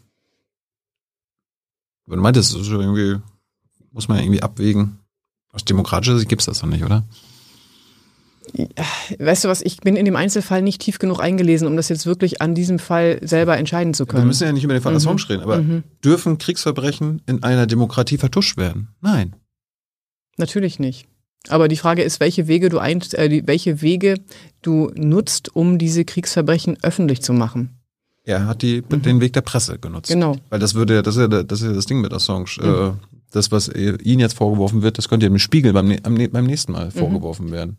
[2.05, 3.21] Weil Du meintest, das ist irgendwie,
[3.91, 4.99] muss man ja irgendwie abwägen.
[5.59, 7.03] Aus demokratischer Sicht gibt es das doch nicht, oder?
[9.19, 12.05] Weißt du was, ich bin in dem Einzelfall nicht tief genug eingelesen, um das jetzt
[12.07, 14.27] wirklich an diesem Fall selber entscheiden zu Wir können.
[14.27, 14.97] müssen ja nicht über den Fall Mhm.
[14.97, 15.83] Assange reden, aber Mhm.
[16.03, 18.87] dürfen Kriegsverbrechen in einer Demokratie vertuscht werden?
[19.01, 19.35] Nein.
[20.37, 21.05] Natürlich nicht.
[21.49, 24.15] Aber die Frage ist, welche Wege du ein, äh, welche Wege
[24.61, 27.75] du nutzt, um diese Kriegsverbrechen öffentlich zu machen.
[28.23, 30.09] Er hat die, den Weg der Presse genutzt.
[30.09, 30.35] Genau.
[30.49, 32.45] Weil das würde ja, das ist ja, das ist ja das Ding mit Assange.
[32.59, 32.91] Äh,
[33.31, 36.91] das, was Ihnen jetzt vorgeworfen wird, das könnte ja im Spiegel beim, beim nächsten Mal
[36.91, 37.77] vorgeworfen werden.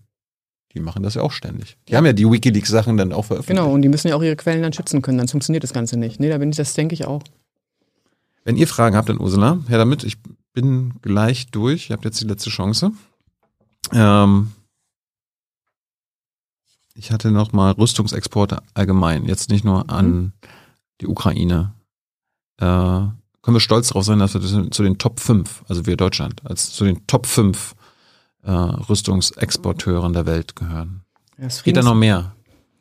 [0.75, 1.77] Die machen das ja auch ständig.
[1.89, 3.61] Die haben ja die Wikileaks-Sachen dann auch veröffentlicht.
[3.61, 5.97] Genau, und die müssen ja auch ihre Quellen dann schützen können, dann funktioniert das Ganze
[5.97, 6.21] nicht.
[6.21, 7.23] Nee, da bin ich, das denke ich auch.
[8.45, 10.05] Wenn ihr Fragen habt, dann Ursula, her damit.
[10.05, 10.17] Ich
[10.53, 11.91] bin gleich durch.
[11.91, 12.93] Ihr habt jetzt die letzte Chance.
[13.93, 14.53] Ähm,
[16.95, 20.33] ich hatte noch mal Rüstungsexporte allgemein, jetzt nicht nur an
[21.01, 21.75] die Ukraine.
[22.59, 23.07] Äh,
[23.43, 26.73] können wir stolz darauf sein, dass wir zu den Top 5, also wir Deutschland, als
[26.73, 27.75] zu den Top 5
[28.43, 31.03] äh, Rüstungsexporteuren der Welt gehören.
[31.39, 32.35] Das Geht da noch mehr?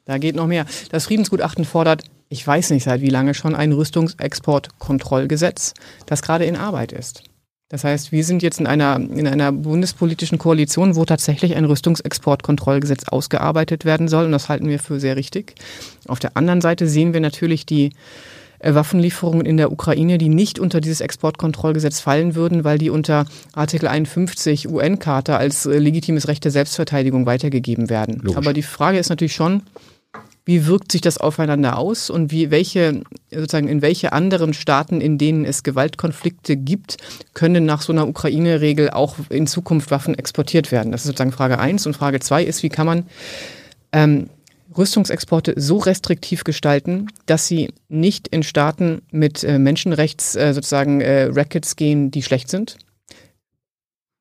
[0.06, 0.66] Da geht noch mehr.
[0.90, 5.74] Das Friedensgutachten fordert, ich weiß nicht seit wie lange schon, ein Rüstungsexportkontrollgesetz,
[6.06, 7.24] das gerade in Arbeit ist.
[7.70, 13.08] Das heißt, wir sind jetzt in einer, in einer bundespolitischen Koalition, wo tatsächlich ein Rüstungsexportkontrollgesetz
[13.08, 14.26] ausgearbeitet werden soll.
[14.26, 15.54] Und das halten wir für sehr richtig.
[16.08, 17.92] Auf der anderen Seite sehen wir natürlich die
[18.64, 23.88] Waffenlieferungen in der Ukraine, die nicht unter dieses Exportkontrollgesetz fallen würden, weil die unter Artikel
[23.88, 28.20] 51 UN-Charta als äh, legitimes Recht der Selbstverteidigung weitergegeben werden.
[28.22, 28.38] Logisch.
[28.38, 29.64] Aber die Frage ist natürlich schon,
[30.46, 35.20] wie wirkt sich das aufeinander aus und wie welche sozusagen in welche anderen Staaten, in
[35.20, 36.98] denen es Gewaltkonflikte gibt,
[37.36, 40.92] können nach so einer Ukraine-Regel auch in Zukunft Waffen exportiert werden?
[40.92, 43.06] Das ist sozusagen Frage eins und Frage zwei ist, wie kann man
[43.92, 44.30] ähm,
[44.78, 51.24] Rüstungsexporte so restriktiv gestalten, dass sie nicht in Staaten mit äh, Menschenrechts äh, sozusagen äh,
[51.24, 52.78] Rackets gehen, die schlecht sind.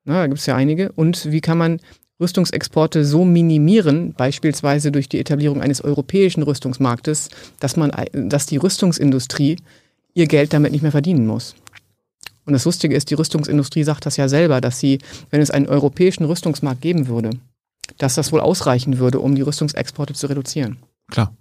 [0.05, 0.91] Na, da gibt es ja einige.
[0.93, 1.79] Und wie kann man
[2.19, 9.57] Rüstungsexporte so minimieren, beispielsweise durch die Etablierung eines europäischen Rüstungsmarktes, dass man, dass die Rüstungsindustrie
[10.13, 11.55] ihr Geld damit nicht mehr verdienen muss.
[12.45, 14.99] Und das Lustige ist, die Rüstungsindustrie sagt das ja selber, dass sie,
[15.29, 17.29] wenn es einen europäischen Rüstungsmarkt geben würde,
[17.97, 20.77] dass das wohl ausreichen würde, um die Rüstungsexporte zu reduzieren.
[21.09, 21.35] Klar.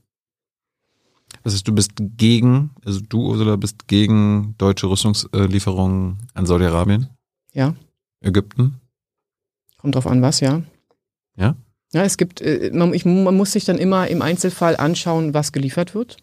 [1.44, 7.08] Das heißt, du bist gegen, also du, Ursula, bist gegen deutsche Rüstungslieferungen an Saudi-Arabien,
[7.52, 7.74] Ja,
[8.20, 8.80] Ägypten.
[9.76, 10.62] kommt drauf an, was, ja.
[11.36, 11.54] Ja?
[11.92, 15.52] Ja, es gibt, äh, man, ich, man muss sich dann immer im Einzelfall anschauen, was
[15.52, 16.16] geliefert wird.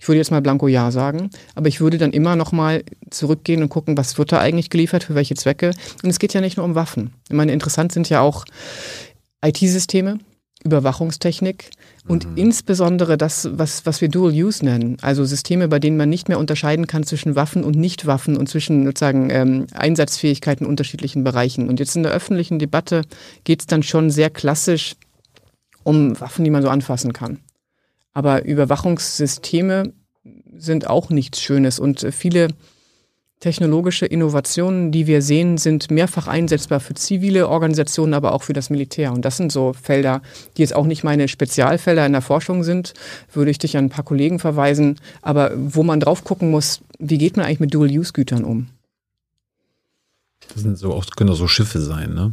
[0.00, 3.62] Ich würde jetzt mal blanko Ja sagen, aber ich würde dann immer noch mal zurückgehen
[3.64, 5.72] und gucken, was wird da eigentlich geliefert, für welche Zwecke.
[6.04, 7.14] Und es geht ja nicht nur um Waffen.
[7.28, 8.44] Ich meine, interessant sind ja auch
[9.42, 10.18] IT-Systeme,
[10.64, 11.70] Überwachungstechnik
[12.08, 16.28] und insbesondere das, was, was wir Dual Use nennen, also Systeme, bei denen man nicht
[16.28, 21.68] mehr unterscheiden kann zwischen Waffen und Nichtwaffen und zwischen sozusagen ähm, Einsatzfähigkeiten in unterschiedlichen Bereichen.
[21.68, 23.02] Und jetzt in der öffentlichen Debatte
[23.44, 24.96] geht es dann schon sehr klassisch
[25.84, 27.38] um Waffen, die man so anfassen kann.
[28.12, 29.92] Aber Überwachungssysteme
[30.56, 32.48] sind auch nichts Schönes und äh, viele
[33.40, 38.70] technologische Innovationen, die wir sehen, sind mehrfach einsetzbar für zivile Organisationen, aber auch für das
[38.70, 39.12] Militär.
[39.12, 40.22] Und das sind so Felder,
[40.56, 42.94] die jetzt auch nicht meine Spezialfelder in der Forschung sind,
[43.32, 47.18] würde ich dich an ein paar Kollegen verweisen, aber wo man drauf gucken muss, wie
[47.18, 48.68] geht man eigentlich mit Dual-Use-Gütern um?
[50.52, 52.32] Das sind so auch, können auch so Schiffe sein, ne?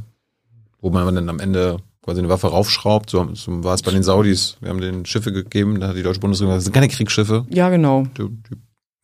[0.80, 3.10] Wo man dann am Ende quasi eine Waffe raufschraubt.
[3.10, 4.57] So, so war es bei den Saudis.
[4.61, 7.45] Wir haben denen Schiffe gegeben, da hat die deutsche Bundesregierung gesagt, das sind keine Kriegsschiffe.
[7.49, 8.06] Ja, genau.
[8.18, 8.56] Die, die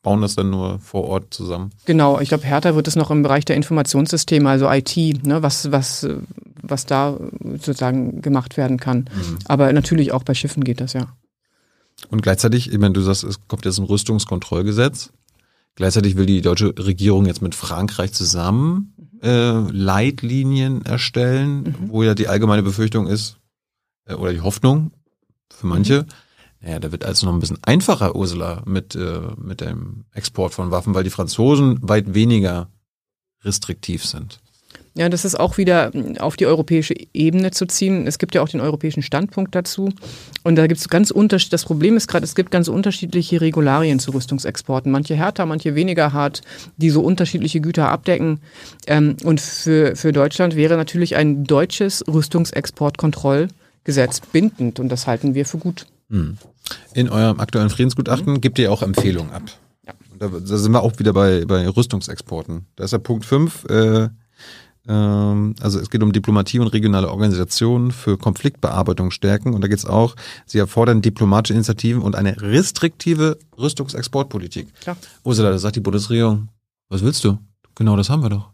[0.01, 1.71] bauen das dann nur vor Ort zusammen.
[1.85, 4.95] Genau, ich glaube, härter wird es noch im Bereich der Informationssysteme, also IT,
[5.25, 6.07] ne, was, was,
[6.61, 9.05] was da sozusagen gemacht werden kann.
[9.45, 11.13] Aber natürlich auch bei Schiffen geht das ja.
[12.09, 15.11] Und gleichzeitig, ich meine, du sagst, es kommt jetzt ein Rüstungskontrollgesetz.
[15.75, 22.27] Gleichzeitig will die deutsche Regierung jetzt mit Frankreich zusammen äh, Leitlinien erstellen, wo ja die
[22.27, 23.37] allgemeine Befürchtung ist,
[24.05, 24.91] äh, oder die Hoffnung
[25.49, 26.05] für manche,
[26.61, 30.71] naja, da wird alles noch ein bisschen einfacher, Ursula, mit, äh, mit dem Export von
[30.71, 32.67] Waffen, weil die Franzosen weit weniger
[33.43, 34.39] restriktiv sind.
[34.93, 38.05] Ja, das ist auch wieder mm, auf die europäische Ebene zu ziehen.
[38.07, 39.93] Es gibt ja auch den europäischen Standpunkt dazu.
[40.43, 43.99] Und da gibt es ganz unterschiedliche, das Problem ist gerade, es gibt ganz unterschiedliche Regularien
[43.99, 44.91] zu Rüstungsexporten.
[44.91, 46.41] Manche härter, manche weniger hart,
[46.77, 48.41] die so unterschiedliche Güter abdecken.
[48.85, 54.79] Ähm, und für, für Deutschland wäre natürlich ein deutsches Rüstungsexportkontrollgesetz bindend.
[54.79, 55.85] Und das halten wir für gut.
[56.93, 59.43] In eurem aktuellen Friedensgutachten gebt ihr auch Empfehlungen ab.
[59.85, 59.93] Ja.
[60.11, 62.65] Und Da, da sind wir auch wieder bei, bei Rüstungsexporten.
[62.75, 64.09] Da ist der Punkt 5, äh,
[64.87, 69.53] ähm, also es geht um Diplomatie und regionale Organisationen für Konfliktbearbeitung stärken.
[69.53, 70.15] Und da geht es auch,
[70.45, 74.67] sie erfordern diplomatische Initiativen und eine restriktive Rüstungsexportpolitik.
[74.81, 74.97] Klar.
[75.23, 76.49] Ursula, da sagt die Bundesregierung,
[76.89, 77.37] was willst du?
[77.75, 78.49] Genau das haben wir doch.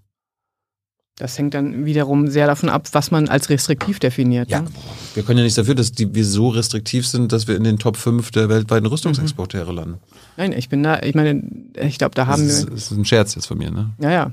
[1.20, 4.50] Das hängt dann wiederum sehr davon ab, was man als restriktiv definiert.
[4.50, 4.68] Ja, Ne?
[5.16, 7.80] wir können ja nichts dafür, dass die, wir so restriktiv sind, dass wir in den
[7.80, 9.98] Top 5 der weltweiten Rüstungsexporteure landen.
[10.38, 11.42] Nein, ich bin da, ich meine,
[11.76, 12.76] ich glaube, da Das haben ist, wir.
[12.76, 13.90] das ist ein Scherz jetzt von mir, ne?
[14.00, 14.32] Ja, ja.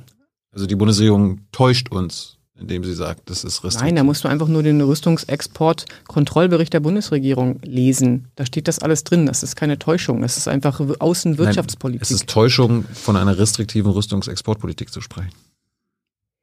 [0.53, 3.83] Also die Bundesregierung täuscht uns indem sie sagt, das ist restriktiv.
[3.83, 8.29] Nein, da musst du einfach nur den Rüstungsexport-Kontrollbericht der Bundesregierung lesen.
[8.37, 9.27] Da steht das alles drin.
[9.27, 10.21] Das ist keine Täuschung.
[10.23, 12.03] Das ist einfach Außenwirtschaftspolitik.
[12.03, 15.33] Nein, es ist Täuschung, von einer restriktiven Rüstungsexportpolitik zu sprechen.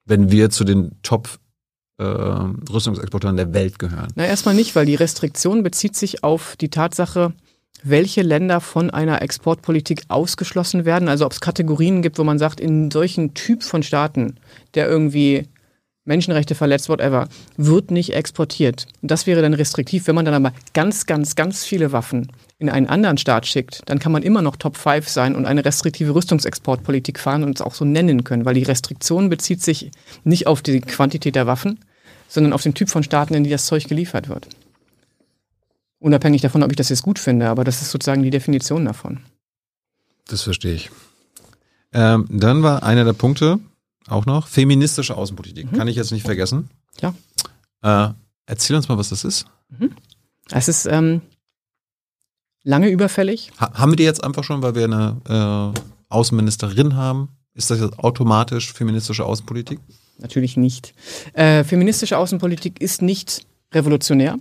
[0.05, 1.39] Wenn wir zu den Top
[1.97, 4.07] äh, Rüstungsexporteuren der Welt gehören.
[4.15, 7.33] Na, erstmal nicht, weil die Restriktion bezieht sich auf die Tatsache,
[7.83, 11.07] welche Länder von einer Exportpolitik ausgeschlossen werden.
[11.07, 14.35] Also ob es Kategorien gibt, wo man sagt, in solchen Typ von Staaten,
[14.73, 15.47] der irgendwie
[16.03, 18.87] Menschenrechte verletzt, whatever, wird nicht exportiert.
[19.01, 20.07] Das wäre dann restriktiv.
[20.07, 22.31] Wenn man dann aber ganz, ganz, ganz viele Waffen
[22.61, 25.65] in einen anderen Staat schickt, dann kann man immer noch Top 5 sein und eine
[25.65, 29.89] restriktive Rüstungsexportpolitik fahren und es auch so nennen können, weil die Restriktion bezieht sich
[30.23, 31.79] nicht auf die Quantität der Waffen,
[32.27, 34.47] sondern auf den Typ von Staaten, in die das Zeug geliefert wird.
[35.97, 39.21] Unabhängig davon, ob ich das jetzt gut finde, aber das ist sozusagen die Definition davon.
[40.27, 40.91] Das verstehe ich.
[41.93, 43.59] Ähm, dann war einer der Punkte
[44.07, 45.71] auch noch feministische Außenpolitik.
[45.71, 45.77] Mhm.
[45.77, 46.69] Kann ich jetzt nicht vergessen.
[47.01, 47.15] Ja.
[47.81, 48.13] Äh,
[48.45, 49.47] erzähl uns mal, was das ist.
[49.69, 49.95] Mhm.
[50.51, 51.21] Es ist ähm,
[52.63, 53.51] lange überfällig.
[53.59, 55.79] Ha haben wir die jetzt einfach schon, weil wir eine äh,
[56.09, 57.29] Außenministerin haben?
[57.53, 59.79] Ist das jetzt automatisch feministische Außenpolitik?
[60.17, 60.93] Natürlich nicht.
[61.33, 64.37] Äh, feministische Außenpolitik ist nicht revolutionär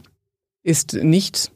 [0.62, 1.50] ist nicht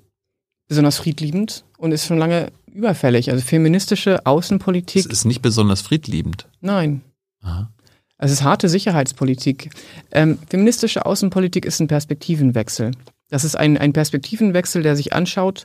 [0.68, 3.30] besonders friedliebend und ist schon lange überfällig.
[3.30, 5.04] Also feministische Außenpolitik.
[5.04, 6.48] Es ist nicht besonders friedliebend.
[6.60, 7.02] Nein.
[7.42, 7.70] Aha.
[8.16, 9.70] Es ist harte Sicherheitspolitik.
[10.10, 12.92] Ähm, feministische Außenpolitik ist ein Perspektivenwechsel.
[13.28, 15.64] Das ist ein, ein Perspektivenwechsel, der sich anschaut,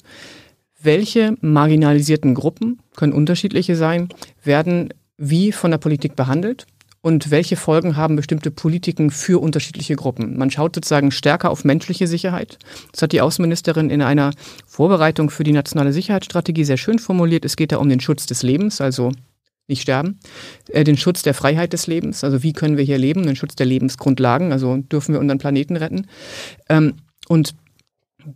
[0.81, 4.10] welche marginalisierten Gruppen, können unterschiedliche sein,
[4.43, 6.65] werden wie von der Politik behandelt
[7.01, 10.38] und welche Folgen haben bestimmte Politiken für unterschiedliche Gruppen.
[10.38, 12.57] Man schaut sozusagen stärker auf menschliche Sicherheit.
[12.91, 14.31] Das hat die Außenministerin in einer
[14.65, 17.45] Vorbereitung für die nationale Sicherheitsstrategie sehr schön formuliert.
[17.45, 19.11] Es geht da um den Schutz des Lebens, also
[19.68, 20.19] nicht sterben,
[20.69, 23.56] äh, den Schutz der Freiheit des Lebens, also wie können wir hier leben, den Schutz
[23.56, 26.07] der Lebensgrundlagen, also dürfen wir unseren Planeten retten.
[26.69, 26.95] Ähm,
[27.27, 27.53] und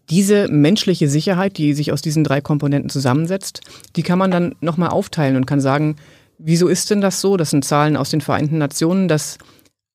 [0.09, 3.61] diese menschliche Sicherheit, die sich aus diesen drei Komponenten zusammensetzt,
[3.95, 5.97] die kann man dann nochmal aufteilen und kann sagen,
[6.45, 7.37] Wieso ist denn das so?
[7.37, 9.37] Das sind Zahlen aus den Vereinten Nationen, dass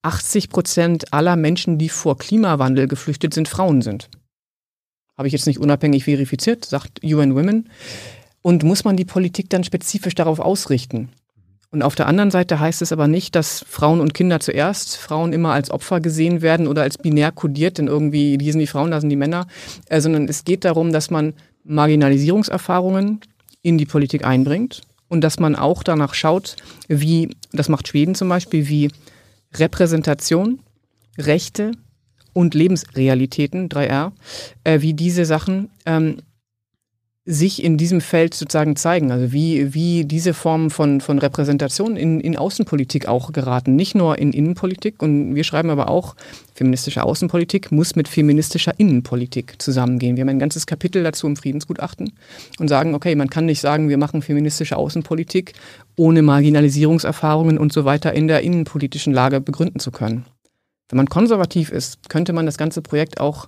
[0.01, 4.09] 80 Prozent aller Menschen, die vor Klimawandel geflüchtet sind, Frauen sind.
[5.15, 7.69] Habe ich jetzt nicht unabhängig verifiziert, sagt UN Women.
[8.41, 11.09] Und muss man die Politik dann spezifisch darauf ausrichten?
[11.71, 15.33] Und auf der anderen Seite heißt es aber nicht, dass Frauen und Kinder zuerst, Frauen
[15.33, 18.89] immer als Opfer gesehen werden oder als binär kodiert, denn irgendwie, die sind die Frauen,
[18.89, 19.45] da sind die Männer,
[19.87, 21.33] äh, sondern es geht darum, dass man
[21.63, 23.19] Marginalisierungserfahrungen
[23.61, 26.55] in die Politik einbringt und dass man auch danach schaut,
[26.87, 28.89] wie, das macht Schweden zum Beispiel, wie
[29.53, 30.59] Repräsentation,
[31.19, 31.73] Rechte
[32.33, 34.11] und Lebensrealitäten, 3R,
[34.63, 36.17] äh, wie diese Sachen ähm,
[37.31, 39.11] sich in diesem Feld sozusagen zeigen.
[39.11, 43.75] Also wie, wie diese Formen von, von Repräsentation in, in Außenpolitik auch geraten.
[43.75, 45.03] Nicht nur in Innenpolitik.
[45.03, 46.15] Und wir schreiben aber auch,
[46.55, 50.15] feministische Außenpolitik muss mit feministischer Innenpolitik zusammengehen.
[50.15, 52.13] Wir haben ein ganzes Kapitel dazu im Friedensgutachten
[52.57, 55.53] und sagen, okay, man kann nicht sagen, wir machen feministische Außenpolitik,
[55.97, 60.25] ohne Marginalisierungserfahrungen und so weiter in der innenpolitischen Lage begründen zu können.
[60.89, 63.47] Wenn man konservativ ist, könnte man das ganze Projekt auch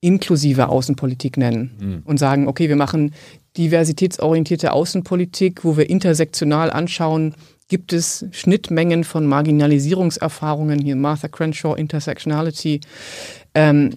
[0.00, 2.02] inklusive Außenpolitik nennen mhm.
[2.04, 3.12] und sagen, okay, wir machen
[3.56, 7.34] diversitätsorientierte Außenpolitik, wo wir intersektional anschauen,
[7.68, 12.80] gibt es Schnittmengen von Marginalisierungserfahrungen, hier Martha Crenshaw, Intersectionality,
[13.54, 13.94] ähm,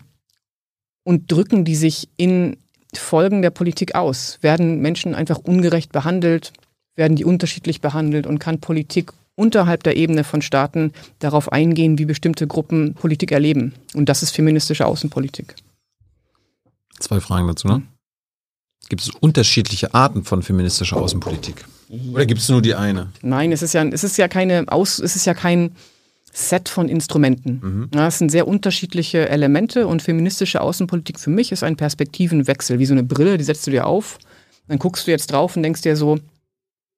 [1.03, 2.57] und drücken die sich in
[2.93, 4.37] Folgen der Politik aus?
[4.41, 6.51] Werden Menschen einfach ungerecht behandelt?
[6.95, 8.27] Werden die unterschiedlich behandelt?
[8.27, 13.73] Und kann Politik unterhalb der Ebene von Staaten darauf eingehen, wie bestimmte Gruppen Politik erleben?
[13.95, 15.55] Und das ist feministische Außenpolitik.
[17.01, 17.81] Zwei Fragen dazu, ne?
[18.89, 21.65] Gibt es unterschiedliche Arten von feministischer Außenpolitik?
[22.13, 23.09] Oder gibt es nur die eine?
[23.21, 25.75] Nein, es ist ja, es ist ja keine Aus, es ist ja kein
[26.33, 27.59] Set von Instrumenten.
[27.61, 27.89] Mhm.
[27.93, 32.85] Ja, es sind sehr unterschiedliche Elemente und feministische Außenpolitik für mich ist ein Perspektivenwechsel, wie
[32.85, 34.17] so eine Brille, die setzt du dir auf,
[34.67, 36.19] dann guckst du jetzt drauf und denkst dir so,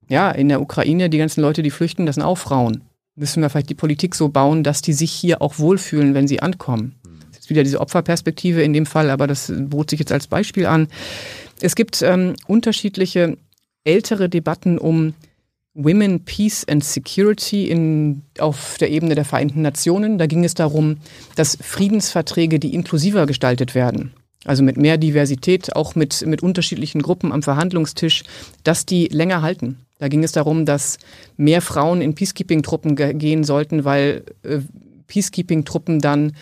[0.10, 2.82] ja, in der Ukraine, die ganzen Leute, die flüchten, das sind auch Frauen.
[3.16, 6.42] Müssen wir vielleicht die Politik so bauen, dass die sich hier auch wohlfühlen, wenn sie
[6.42, 6.96] ankommen
[7.44, 10.88] ist wieder diese Opferperspektive in dem Fall, aber das bot sich jetzt als Beispiel an.
[11.60, 13.38] Es gibt ähm, unterschiedliche
[13.84, 15.14] ältere Debatten um
[15.74, 20.18] Women, Peace and Security in, auf der Ebene der Vereinten Nationen.
[20.18, 20.98] Da ging es darum,
[21.36, 24.14] dass Friedensverträge, die inklusiver gestaltet werden,
[24.46, 28.24] also mit mehr Diversität, auch mit, mit unterschiedlichen Gruppen am Verhandlungstisch,
[28.64, 29.80] dass die länger halten.
[30.00, 30.98] Da ging es darum, dass
[31.36, 34.60] mehr Frauen in Peacekeeping-Truppen gehen sollten, weil äh,
[35.08, 36.34] Peacekeeping-Truppen dann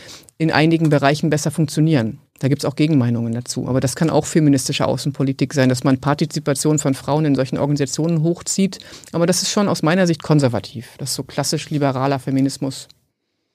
[0.41, 2.17] in einigen Bereichen besser funktionieren.
[2.39, 3.67] Da gibt es auch Gegenmeinungen dazu.
[3.67, 8.23] Aber das kann auch feministische Außenpolitik sein, dass man Partizipation von Frauen in solchen Organisationen
[8.23, 8.79] hochzieht.
[9.11, 10.95] Aber das ist schon aus meiner Sicht konservativ.
[10.97, 12.87] Das ist so klassisch liberaler Feminismus.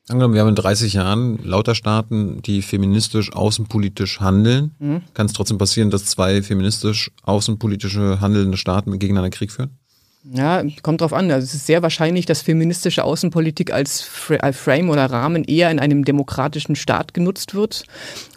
[0.08, 4.76] Angenommen, wir haben in 30 Jahren lauter Staaten, die feministisch außenpolitisch handeln.
[4.78, 5.02] Mhm.
[5.12, 9.76] Kann es trotzdem passieren, dass zwei feministisch außenpolitische handelnde Staaten gegeneinander Krieg führen?
[10.32, 11.30] Ja, kommt drauf an.
[11.30, 15.70] Also es ist sehr wahrscheinlich, dass feministische Außenpolitik als Fra- als Frame oder Rahmen eher
[15.70, 17.84] in einem demokratischen Staat genutzt wird.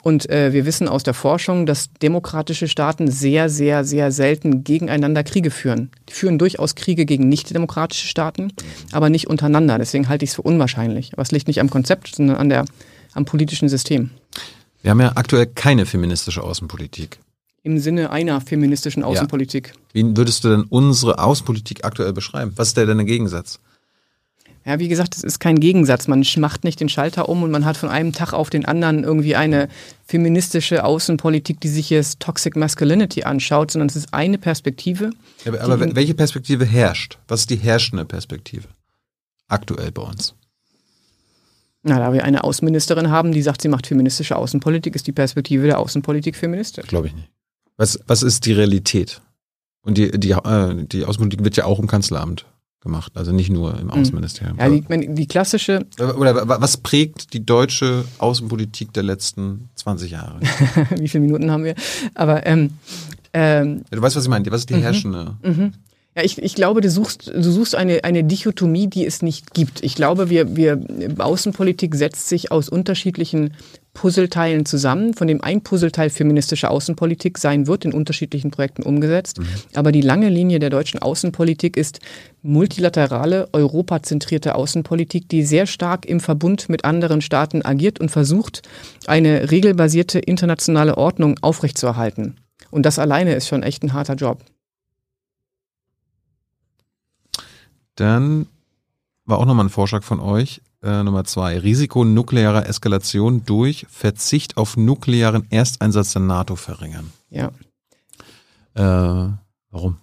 [0.03, 5.23] Und äh, wir wissen aus der Forschung, dass demokratische Staaten sehr, sehr, sehr selten gegeneinander
[5.23, 5.89] Kriege führen.
[6.07, 8.53] Die führen durchaus Kriege gegen nicht-demokratische Staaten,
[8.91, 9.79] aber nicht untereinander.
[9.79, 11.13] Deswegen halte ich es für unwahrscheinlich.
[11.13, 12.65] Aber es liegt nicht am Konzept, sondern an der,
[13.13, 14.11] am politischen System.
[14.83, 17.19] Wir haben ja aktuell keine feministische Außenpolitik.
[17.63, 19.73] Im Sinne einer feministischen Außenpolitik.
[19.91, 22.53] Wie würdest du denn unsere Außenpolitik aktuell beschreiben?
[22.55, 23.59] Was ist der denn der Gegensatz?
[24.65, 26.07] Ja, wie gesagt, es ist kein Gegensatz.
[26.07, 29.03] Man macht nicht den Schalter um und man hat von einem Tag auf den anderen
[29.03, 29.67] irgendwie eine
[30.05, 35.11] feministische Außenpolitik, die sich jetzt Toxic Masculinity anschaut, sondern es ist eine Perspektive.
[35.45, 37.17] Ja, aber aber welche Perspektive herrscht?
[37.27, 38.67] Was ist die herrschende Perspektive?
[39.47, 40.35] Aktuell bei uns.
[41.81, 45.65] Na, da wir eine Außenministerin haben, die sagt, sie macht feministische Außenpolitik, ist die Perspektive
[45.65, 46.87] der Außenpolitik feministisch.
[46.87, 47.29] Glaube ich nicht.
[47.79, 49.21] Was, was ist die Realität?
[49.81, 52.45] Und die, die, äh, die Außenpolitik wird ja auch im Kanzleramt
[52.81, 54.57] gemacht, also nicht nur im Außenministerium.
[54.57, 60.39] Ja, die, die klassische, Oder wa- was prägt die deutsche Außenpolitik der letzten 20 Jahre?
[60.97, 61.75] wie viele Minuten haben wir?
[62.15, 62.71] Aber ähm,
[63.33, 64.45] ähm, Du weißt, was ich meine.
[64.51, 65.35] Was ist die herrschende?
[66.15, 69.83] Ja, ich, ich glaube, du suchst, du suchst eine, eine Dichotomie, die es nicht gibt.
[69.83, 70.81] Ich glaube, wir, wir,
[71.17, 73.53] Außenpolitik setzt sich aus unterschiedlichen
[73.99, 79.41] Puzzleteilen zusammen, von dem ein Puzzleteil feministische Außenpolitik sein wird, in unterschiedlichen Projekten umgesetzt.
[79.75, 81.99] Aber die lange Linie der deutschen Außenpolitik ist
[82.41, 88.61] multilaterale, europazentrierte Außenpolitik, die sehr stark im Verbund mit anderen Staaten agiert und versucht,
[89.05, 92.37] eine regelbasierte internationale Ordnung aufrechtzuerhalten.
[92.71, 94.45] Und das alleine ist schon echt ein harter Job.
[97.95, 98.47] Dann
[99.29, 100.61] war auch nochmal ein Vorschlag von euch.
[100.81, 101.59] Äh, Nummer zwei.
[101.59, 107.11] Risiko nuklearer Eskalation durch Verzicht auf nuklearen Ersteinsatz der NATO verringern.
[107.29, 107.51] Ja.
[108.75, 109.33] Äh,
[109.71, 109.97] warum?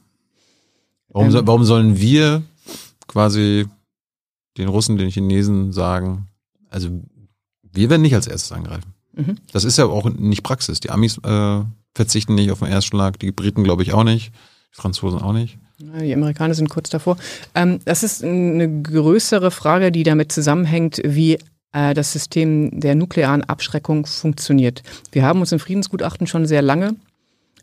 [1.09, 1.31] Warum, Ähm.
[1.31, 2.43] so, warum sollen wir
[3.07, 3.67] quasi
[4.59, 6.29] den Russen, den Chinesen sagen,
[6.71, 6.89] also
[7.63, 8.95] wir werden nicht als erstes angreifen.
[9.15, 9.37] Mhm.
[9.53, 10.81] Das ist ja auch nicht Praxis.
[10.81, 11.63] Die Amis äh,
[11.95, 14.33] verzichten nicht auf den Erstschlag, die Briten glaube ich auch nicht,
[14.73, 15.59] die Franzosen auch nicht.
[15.79, 17.19] Die Amerikaner sind kurz davor.
[17.55, 21.39] Ähm, das ist eine größere Frage, die damit zusammenhängt, wie
[21.73, 24.83] äh, das System der nuklearen Abschreckung funktioniert.
[25.13, 26.97] Wir haben uns im Friedensgutachten schon sehr lange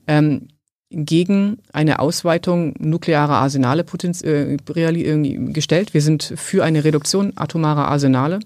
[0.07, 0.49] ähm,
[0.91, 5.93] gegen eine Ausweitung nuklearer Arsenale äh, gestellt.
[5.95, 8.39] Wir sind für eine Reduktion atomarer Arsenale.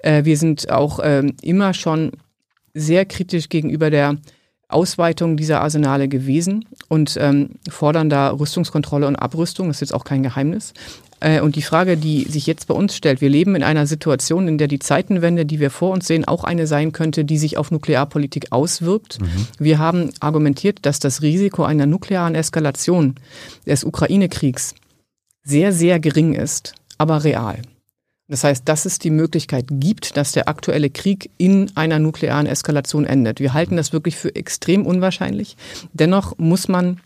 [0.00, 2.12] Äh, wir sind auch ähm, immer schon
[2.74, 4.18] sehr kritisch gegenüber der
[4.68, 9.68] Ausweitung dieser Arsenale gewesen und ähm, fordern da Rüstungskontrolle und Abrüstung.
[9.68, 10.74] Das ist jetzt auch kein Geheimnis.
[11.20, 14.46] Äh, und die Frage, die sich jetzt bei uns stellt, wir leben in einer Situation,
[14.46, 17.56] in der die Zeitenwende, die wir vor uns sehen, auch eine sein könnte, die sich
[17.56, 19.18] auf Nuklearpolitik auswirkt.
[19.58, 23.14] Wir haben argumentiert, dass das Risiko einer nuklearen Eskalation
[23.66, 24.74] des Ukraine-Kriegs
[25.44, 27.62] sehr, sehr gering ist, aber real.
[28.28, 33.06] Das heißt, dass es die Möglichkeit gibt, dass der aktuelle Krieg in einer nuklearen Eskalation
[33.06, 33.40] endet.
[33.40, 35.56] Wir halten das wirklich für extrem unwahrscheinlich.
[35.94, 37.00] Dennoch muss man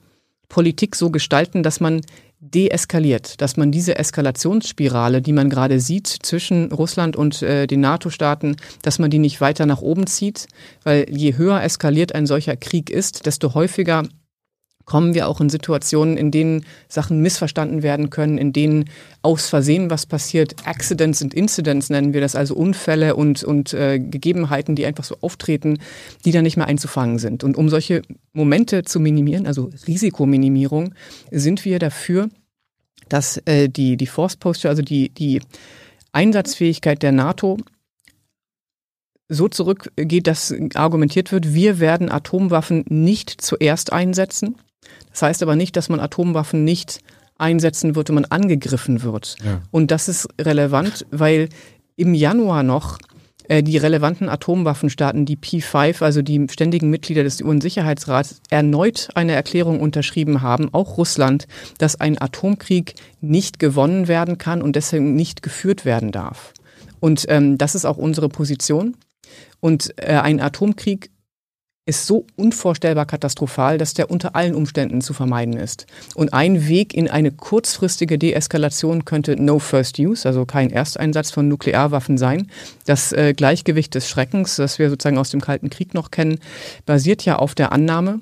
[0.49, 2.03] Politik so gestalten, dass man
[2.41, 8.57] deeskaliert, dass man diese Eskalationsspirale, die man gerade sieht zwischen Russland und äh, den NATO-Staaten,
[8.83, 10.49] dass man die nicht weiter nach oben zieht,
[10.83, 14.03] weil je höher eskaliert ein solcher Krieg ist, desto häufiger
[14.85, 18.87] kommen wir auch in Situationen, in denen Sachen missverstanden werden können, in denen
[19.23, 20.55] aus Versehen was passiert.
[20.65, 25.17] Accidents und Incidents nennen wir das, also Unfälle und, und äh, Gegebenheiten, die einfach so
[25.21, 25.79] auftreten,
[26.25, 27.45] die dann nicht mehr einzufangen sind.
[27.45, 28.03] Und um solche
[28.33, 30.95] Momente zu minimieren, also Risikominimierung,
[31.31, 32.29] sind wir dafür,
[33.09, 35.41] dass äh, die, die Force Posture, also die, die
[36.13, 37.59] Einsatzfähigkeit der NATO
[39.29, 44.57] so zurückgeht, dass argumentiert wird, wir werden Atomwaffen nicht zuerst einsetzen.
[45.13, 47.01] Das heißt aber nicht, dass man Atomwaffen nicht
[47.39, 49.37] einsetzen wird, wenn man angegriffen wird.
[49.45, 49.63] Ja.
[49.71, 51.49] Und das ist relevant, weil
[51.97, 52.99] im Januar noch
[53.49, 59.81] äh, die relevanten Atomwaffenstaaten, die P5, also die ständigen Mitglieder des UN-Sicherheitsrats, erneut eine Erklärung
[59.81, 61.47] unterschrieben haben, auch Russland,
[61.79, 66.53] dass ein Atomkrieg nicht gewonnen werden kann und deswegen nicht geführt werden darf.
[67.01, 68.97] Und ähm, das ist auch unsere Position.
[69.61, 71.11] Und äh, ein Atomkrieg
[71.85, 75.87] ist so unvorstellbar katastrophal, dass der unter allen Umständen zu vermeiden ist.
[76.15, 81.49] Und ein Weg in eine kurzfristige Deeskalation könnte No First Use, also kein Ersteinsatz von
[81.49, 82.49] Nuklearwaffen sein.
[82.87, 86.39] Das äh, Gleichgewicht des Schreckens, das wir sozusagen aus dem Kalten Krieg noch kennen,
[86.87, 88.21] basiert ja auf der Annahme,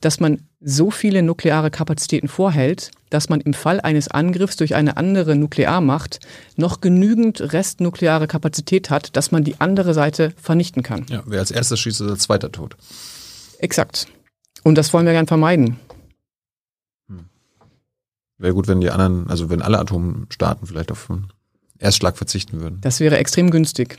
[0.00, 4.96] dass man so viele nukleare Kapazitäten vorhält, dass man im Fall eines Angriffs durch eine
[4.96, 6.20] andere Nuklearmacht
[6.56, 11.06] noch genügend restnukleare Kapazität hat, dass man die andere Seite vernichten kann.
[11.08, 12.76] Ja, wer als erstes schießt, ist als zweiter tot.
[13.58, 14.06] Exakt.
[14.62, 15.78] Und das wollen wir gern vermeiden.
[18.38, 21.28] Wäre gut, wenn die anderen, also wenn alle Atomstaaten vielleicht auf einen
[21.78, 22.80] Erstschlag verzichten würden.
[22.80, 23.98] Das wäre extrem günstig.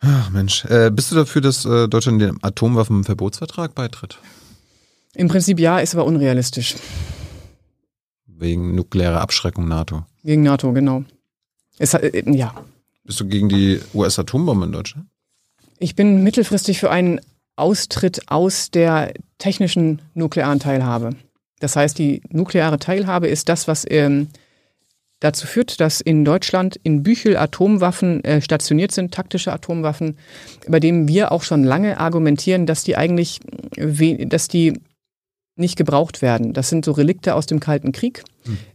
[0.00, 4.18] Ach Mensch, äh, bist du dafür, dass äh, Deutschland dem Atomwaffenverbotsvertrag beitritt?
[5.14, 6.74] Im Prinzip ja, ist aber unrealistisch.
[8.26, 10.04] Wegen nuklearer Abschreckung NATO.
[10.24, 11.04] Gegen NATO, genau.
[11.78, 12.54] Es, äh, ja,
[13.04, 15.06] Bist du gegen die US-Atombombe in Deutschland?
[15.78, 17.20] Ich bin mittelfristig für einen
[17.56, 21.10] Austritt aus der technischen nuklearen Teilhabe.
[21.60, 24.28] Das heißt, die nukleare Teilhabe ist das, was ähm,
[25.20, 30.18] dazu führt, dass in Deutschland in Büchel Atomwaffen äh, stationiert sind, taktische Atomwaffen,
[30.68, 33.40] bei denen wir auch schon lange argumentieren, dass die eigentlich,
[33.76, 34.80] we dass die
[35.56, 36.52] nicht gebraucht werden.
[36.52, 38.24] Das sind so Relikte aus dem Kalten Krieg.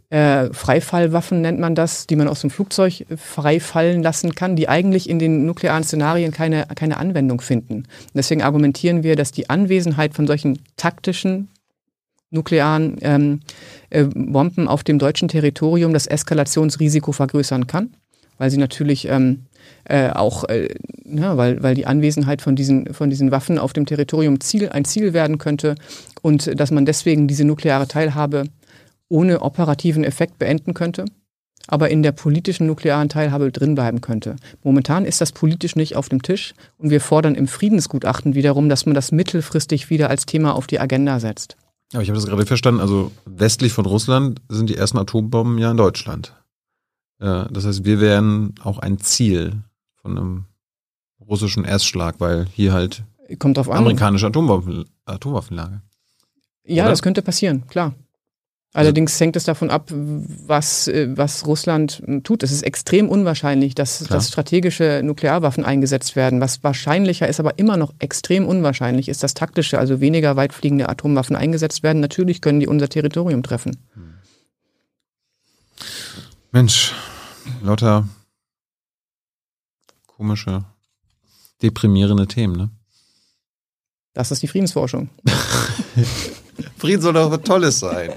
[0.10, 5.08] Äh, Freifallwaffen nennt man das, die man aus dem Flugzeug freifallen lassen kann, die eigentlich
[5.08, 7.84] in den nuklearen Szenarien keine, keine Anwendung finden.
[8.16, 11.50] Deswegen argumentieren wir, dass die Anwesenheit von solchen taktischen
[12.32, 13.40] nuklearen ähm,
[13.90, 17.94] äh, Bomben auf dem deutschen Territorium das Eskalationsrisiko vergrößern kann,
[18.38, 19.46] weil sie natürlich ähm,
[19.86, 20.70] äh, auch, äh,
[21.06, 24.86] ja, weil, weil die Anwesenheit von diesen, von diesen Waffen auf dem Territorium Ziel, ein
[24.86, 25.76] Ziel werden könnte
[26.22, 28.46] und dass man deswegen diese nukleare Teilhabe
[29.10, 31.06] ohne operativen Effekt beenden könnte,
[31.68, 34.36] aber in der politischen nuklearen Teilhabe drinbleiben könnte.
[34.64, 38.86] Momentan ist das politisch nicht auf dem Tisch und wir fordern im Friedensgutachten wiederum, dass
[38.86, 41.58] man das mittelfristig wieder als Thema auf die Agenda setzt.
[41.94, 42.82] Aber ich habe das gerade verstanden.
[42.82, 46.34] Also westlich von Russland sind die ersten Atombomben ja in Deutschland.
[47.22, 49.64] Ja, das heißt, wir wären auch ein Ziel
[49.96, 50.46] von einem
[51.20, 53.04] russischen Erstschlag, weil hier halt
[53.38, 53.78] Kommt drauf an.
[53.78, 55.82] amerikanische Atombomben, Atomwaffenlager.
[56.66, 56.92] Ja, oder?
[56.92, 57.94] das könnte passieren, klar.
[58.74, 62.44] Allerdings hängt es davon ab, was, äh, was Russland äh, tut.
[62.44, 64.20] Es ist extrem unwahrscheinlich, dass, Klar.
[64.20, 66.40] dass strategische Nuklearwaffen eingesetzt werden.
[66.40, 70.88] Was wahrscheinlicher ist, aber immer noch extrem unwahrscheinlich, ist, dass taktische, also weniger weit fliegende
[70.88, 72.00] Atomwaffen eingesetzt werden.
[72.00, 73.76] Natürlich können die unser Territorium treffen.
[76.52, 76.94] Mensch,
[77.62, 78.08] lauter
[80.08, 80.64] komische,
[81.62, 82.70] deprimierende Themen, ne?
[84.14, 85.10] Das ist die Friedensforschung.
[86.78, 88.12] Frieden soll doch was Tolles sein.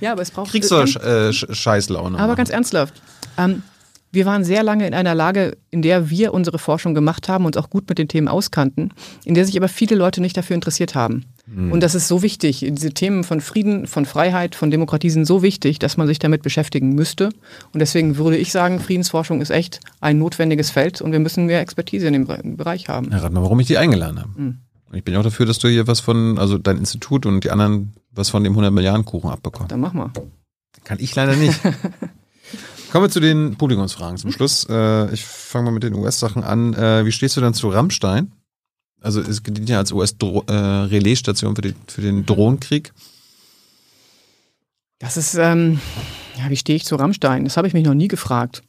[0.00, 0.50] Ja, aber es braucht.
[0.50, 2.18] Kriegst du äh, Sch- Scheißlaune.
[2.18, 3.00] Aber ganz ernsthaft,
[3.38, 3.62] ähm,
[4.10, 7.56] wir waren sehr lange in einer Lage, in der wir unsere Forschung gemacht haben und
[7.56, 8.92] auch gut mit den Themen auskannten,
[9.24, 11.24] in der sich aber viele Leute nicht dafür interessiert haben.
[11.56, 12.64] Und das ist so wichtig.
[12.68, 16.42] Diese Themen von Frieden, von Freiheit, von Demokratie sind so wichtig, dass man sich damit
[16.42, 17.30] beschäftigen müsste.
[17.72, 21.60] Und deswegen würde ich sagen, Friedensforschung ist echt ein notwendiges Feld und wir müssen mehr
[21.60, 23.10] Expertise in dem Bere- Bereich haben.
[23.10, 24.30] Ja, rat mal, warum ich die eingeladen habe.
[24.36, 24.58] Und
[24.92, 27.50] ich bin ja auch dafür, dass du hier was von, also dein Institut und die
[27.50, 29.68] anderen was von dem 100 Milliarden Kuchen abbekommen.
[29.68, 30.10] Dann mach mal.
[30.84, 31.60] Kann ich leider nicht.
[32.90, 34.66] Kommen wir zu den Publikumsfragen zum Schluss.
[34.68, 36.72] Äh, ich fange mal mit den US-Sachen an.
[36.72, 38.32] Äh, wie stehst du dann zu Rammstein?
[39.00, 42.92] Also es dient ja als US-Relaisstation für, den- für den Drohnenkrieg.
[44.98, 45.80] Das ist, ähm,
[46.36, 47.44] ja, wie stehe ich zu Rammstein?
[47.44, 48.62] Das habe ich mich noch nie gefragt.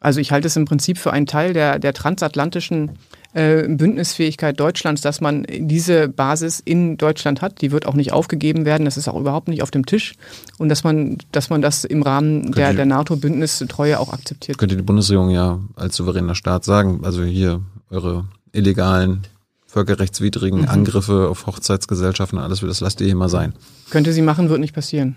[0.00, 2.92] Also ich halte es im Prinzip für einen Teil der, der transatlantischen
[3.32, 7.62] äh, Bündnisfähigkeit Deutschlands, dass man diese Basis in Deutschland hat.
[7.62, 8.84] Die wird auch nicht aufgegeben werden.
[8.84, 10.14] Das ist auch überhaupt nicht auf dem Tisch.
[10.58, 14.56] Und dass man, dass man das im Rahmen der, der NATO-Bündnistreue auch akzeptiert.
[14.58, 17.00] Könnte die Bundesregierung ja als souveräner Staat sagen.
[17.04, 19.22] Also hier eure illegalen,
[19.68, 20.68] völkerrechtswidrigen Mhm.
[20.68, 23.52] Angriffe auf Hochzeitsgesellschaften, alles, das lasst ihr hier mal sein.
[23.90, 25.16] Könnte sie machen, wird nicht passieren.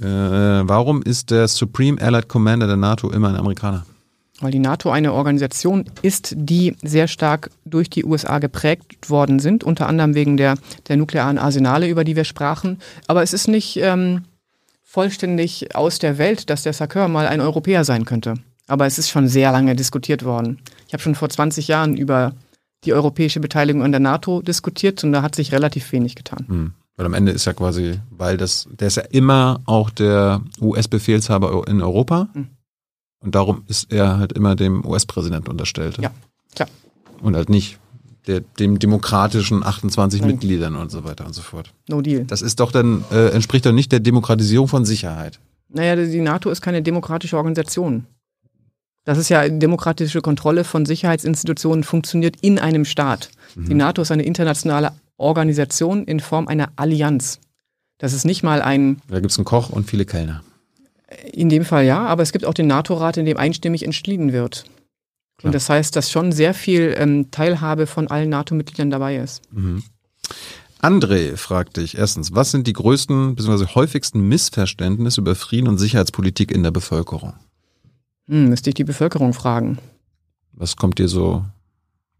[0.00, 3.84] Äh, warum ist der Supreme Allied Commander der NATO immer ein Amerikaner?
[4.40, 9.62] Weil die NATO eine Organisation ist, die sehr stark durch die USA geprägt worden sind,
[9.62, 10.56] unter anderem wegen der,
[10.88, 12.78] der nuklearen Arsenale, über die wir sprachen.
[13.06, 14.22] Aber es ist nicht ähm,
[14.82, 18.34] vollständig aus der Welt, dass der Sakur mal ein Europäer sein könnte.
[18.66, 20.58] Aber es ist schon sehr lange diskutiert worden.
[20.88, 22.32] Ich habe schon vor 20 Jahren über
[22.84, 26.44] die europäische Beteiligung an der NATO diskutiert und da hat sich relativ wenig getan.
[26.48, 26.72] Hm.
[26.96, 31.66] Weil am Ende ist ja quasi, weil das, der ist ja immer auch der US-Befehlshaber
[31.66, 32.28] in Europa.
[32.34, 32.48] Mhm.
[33.20, 35.98] Und darum ist er halt immer dem US-Präsidenten unterstellt.
[35.98, 36.10] Ja,
[36.54, 36.68] klar.
[37.22, 37.78] Und halt nicht
[38.26, 40.30] der, dem demokratischen 28 Nein.
[40.32, 41.72] Mitgliedern und so weiter und so fort.
[41.88, 42.24] No deal.
[42.24, 45.40] Das ist doch dann, äh, entspricht doch nicht der Demokratisierung von Sicherheit.
[45.68, 48.06] Naja, die NATO ist keine demokratische Organisation.
[49.04, 53.30] Das ist ja demokratische Kontrolle von Sicherheitsinstitutionen funktioniert in einem Staat.
[53.56, 57.40] Die NATO ist eine internationale Organisation in Form einer Allianz.
[57.98, 60.42] Das ist nicht mal ein, Da gibt's einen Koch und viele Kellner.
[61.32, 64.64] in dem Fall ja, aber es gibt auch den NATO-Rat, in dem einstimmig entschieden wird.
[65.38, 65.48] Klar.
[65.48, 69.42] Und das heißt, dass schon sehr viel ähm, Teilhabe von allen NATO-Mitgliedern dabei ist.
[69.52, 69.82] Mhm.
[70.80, 73.66] André fragt dich erstens, was sind die größten bzw.
[73.74, 77.34] häufigsten Missverständnisse über Frieden und Sicherheitspolitik in der Bevölkerung?
[78.32, 79.76] Hm, müsste ich die Bevölkerung fragen.
[80.54, 81.44] Was kommt dir so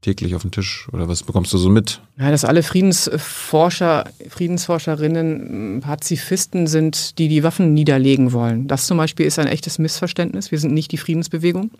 [0.02, 2.02] täglich auf den Tisch oder was bekommst du so mit?
[2.18, 8.68] Ja, dass alle Friedensforscher, Friedensforscherinnen Pazifisten sind, die die Waffen niederlegen wollen.
[8.68, 10.50] Das zum Beispiel ist ein echtes Missverständnis.
[10.50, 11.70] Wir sind nicht die Friedensbewegung.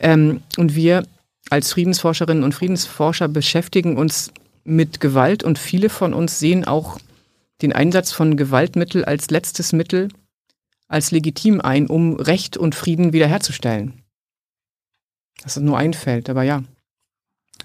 [0.00, 1.06] Ähm, und wir
[1.48, 4.32] als Friedensforscherinnen und Friedensforscher beschäftigen uns
[4.64, 6.98] mit Gewalt und viele von uns sehen auch
[7.62, 10.08] den Einsatz von Gewaltmittel als letztes Mittel
[10.88, 14.02] als legitim ein, um Recht und Frieden wiederherzustellen.
[15.42, 16.64] Das ist nur ein Feld, aber ja.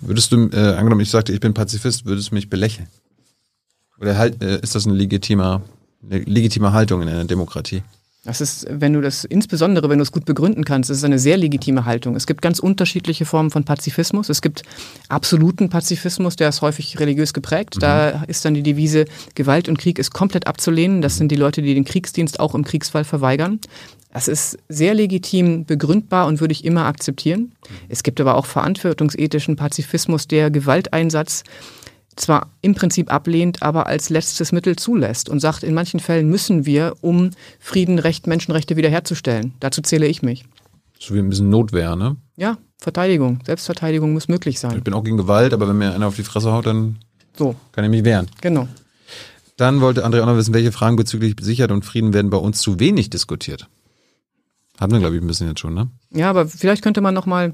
[0.01, 2.87] Würdest du, äh, angenommen, ich sagte, ich bin Pazifist, würdest du mich belächeln?
[3.99, 5.61] Oder halt, äh, ist das eine legitime,
[6.03, 7.83] eine legitime Haltung in einer Demokratie?
[8.25, 11.19] Das ist, wenn du das, insbesondere wenn du es gut begründen kannst, das ist eine
[11.19, 12.15] sehr legitime Haltung.
[12.15, 14.29] Es gibt ganz unterschiedliche Formen von Pazifismus.
[14.29, 14.63] Es gibt
[15.09, 17.75] absoluten Pazifismus, der ist häufig religiös geprägt.
[17.75, 17.79] Mhm.
[17.81, 19.05] Da ist dann die Devise,
[19.35, 21.01] Gewalt und Krieg ist komplett abzulehnen.
[21.01, 23.59] Das sind die Leute, die den Kriegsdienst auch im Kriegsfall verweigern.
[24.13, 27.51] Das ist sehr legitim begründbar und würde ich immer akzeptieren.
[27.89, 31.43] Es gibt aber auch verantwortungsethischen Pazifismus, der Gewalteinsatz
[32.15, 36.65] zwar im Prinzip ablehnt, aber als letztes Mittel zulässt und sagt, in manchen Fällen müssen
[36.65, 39.53] wir, um Frieden, Recht, Menschenrechte wiederherzustellen.
[39.59, 40.45] Dazu zähle ich mich.
[40.99, 42.15] So wie ein bisschen Notwehr, ne?
[42.35, 43.39] Ja, Verteidigung.
[43.45, 44.77] Selbstverteidigung muss möglich sein.
[44.77, 46.97] Ich bin auch gegen Gewalt, aber wenn mir einer auf die Fresse haut, dann
[47.37, 47.55] so.
[47.71, 48.27] kann ich mich wehren.
[48.41, 48.67] Genau.
[49.57, 52.59] Dann wollte André auch noch wissen, welche Fragen bezüglich Sicherheit und Frieden werden bei uns
[52.59, 53.67] zu wenig diskutiert.
[54.79, 55.89] Haben wir, glaube ich, ein bisschen jetzt schon, ne?
[56.11, 57.53] Ja, aber vielleicht könnte man nochmal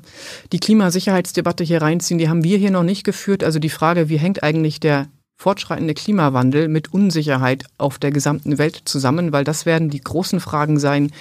[0.51, 2.17] die Klimasicherheitsdebatte hier reinziehen.
[2.17, 3.43] Die haben wir hier noch nicht geführt.
[3.43, 8.81] Also die Frage, wie hängt eigentlich der fortschreitende Klimawandel mit Unsicherheit auf der gesamten Welt
[8.85, 9.33] zusammen?
[9.33, 11.11] Weil das werden die großen Fragen sein,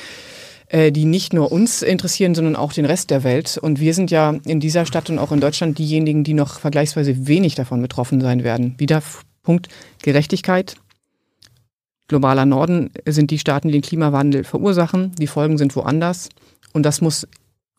[0.69, 3.59] äh, die nicht nur uns interessieren, sondern auch den Rest der Welt.
[3.61, 7.27] Und wir sind ja in dieser Stadt und auch in Deutschland diejenigen, die noch vergleichsweise
[7.27, 8.75] wenig davon betroffen sein werden.
[8.79, 9.03] Wieder
[9.43, 9.69] Punkt
[10.03, 10.77] Gerechtigkeit,
[12.09, 15.15] globaler Norden sind die Staaten, die den Klimawandel verursachen.
[15.17, 16.31] Die Folgen sind woanders.
[16.73, 17.27] Und das muss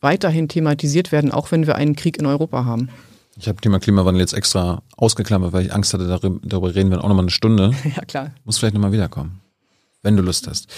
[0.00, 2.88] weiterhin thematisiert werden, auch wenn wir einen Krieg in Europa haben.
[3.36, 6.06] Ich habe Thema Klimawandel jetzt extra ausgeklammert, weil ich Angst hatte,
[6.42, 7.72] darüber reden wir auch nochmal eine Stunde.
[7.96, 8.30] Ja, klar.
[8.44, 9.40] Muss vielleicht nochmal wiederkommen,
[10.02, 10.68] wenn du Lust hast.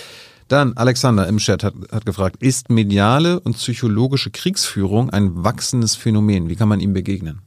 [0.48, 6.48] Dann, Alexander im Chat hat, hat gefragt, ist mediale und psychologische Kriegsführung ein wachsendes Phänomen?
[6.48, 7.40] Wie kann man ihm begegnen?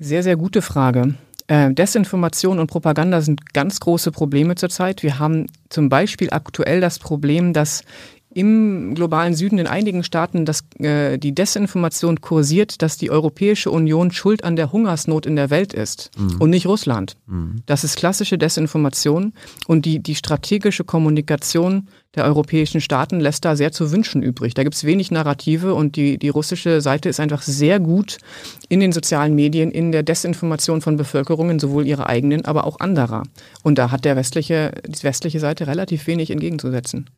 [0.00, 1.14] Sehr, sehr gute Frage.
[1.48, 5.02] Äh, Desinformation und Propaganda sind ganz große Probleme zurzeit.
[5.02, 7.84] Wir haben zum Beispiel aktuell das Problem, dass
[8.38, 14.12] im globalen Süden in einigen Staaten dass, äh, die Desinformation kursiert, dass die Europäische Union
[14.12, 16.40] schuld an der Hungersnot in der Welt ist mhm.
[16.40, 17.16] und nicht Russland.
[17.26, 17.62] Mhm.
[17.66, 19.32] Das ist klassische Desinformation
[19.66, 24.54] und die, die strategische Kommunikation der europäischen Staaten lässt da sehr zu wünschen übrig.
[24.54, 28.18] Da gibt es wenig Narrative und die, die russische Seite ist einfach sehr gut
[28.68, 33.24] in den sozialen Medien, in der Desinformation von Bevölkerungen, sowohl ihrer eigenen, aber auch anderer.
[33.64, 37.10] Und da hat der westliche, die westliche Seite relativ wenig entgegenzusetzen.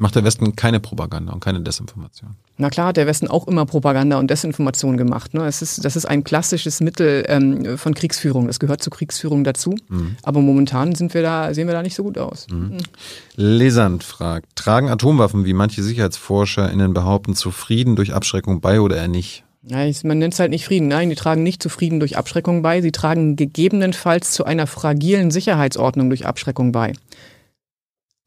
[0.00, 2.36] Macht der Westen keine Propaganda und keine Desinformation?
[2.56, 5.34] Na klar hat der Westen auch immer Propaganda und Desinformation gemacht.
[5.34, 5.44] Ne?
[5.44, 8.46] Es ist, das ist ein klassisches Mittel ähm, von Kriegsführung.
[8.46, 9.74] Das gehört zur Kriegsführung dazu.
[9.88, 10.14] Mhm.
[10.22, 12.46] Aber momentan sind wir da, sehen wir da nicht so gut aus.
[12.48, 12.58] Mhm.
[12.58, 12.78] Mhm.
[13.34, 19.08] Lesand fragt, tragen Atomwaffen, wie manche SicherheitsforscherInnen behaupten, zu Frieden durch Abschreckung bei oder eher
[19.08, 19.42] nicht?
[19.64, 20.86] Ja, man nennt es halt nicht Frieden.
[20.86, 22.80] Nein, die tragen nicht zu Frieden durch Abschreckung bei.
[22.82, 26.92] Sie tragen gegebenenfalls zu einer fragilen Sicherheitsordnung durch Abschreckung bei.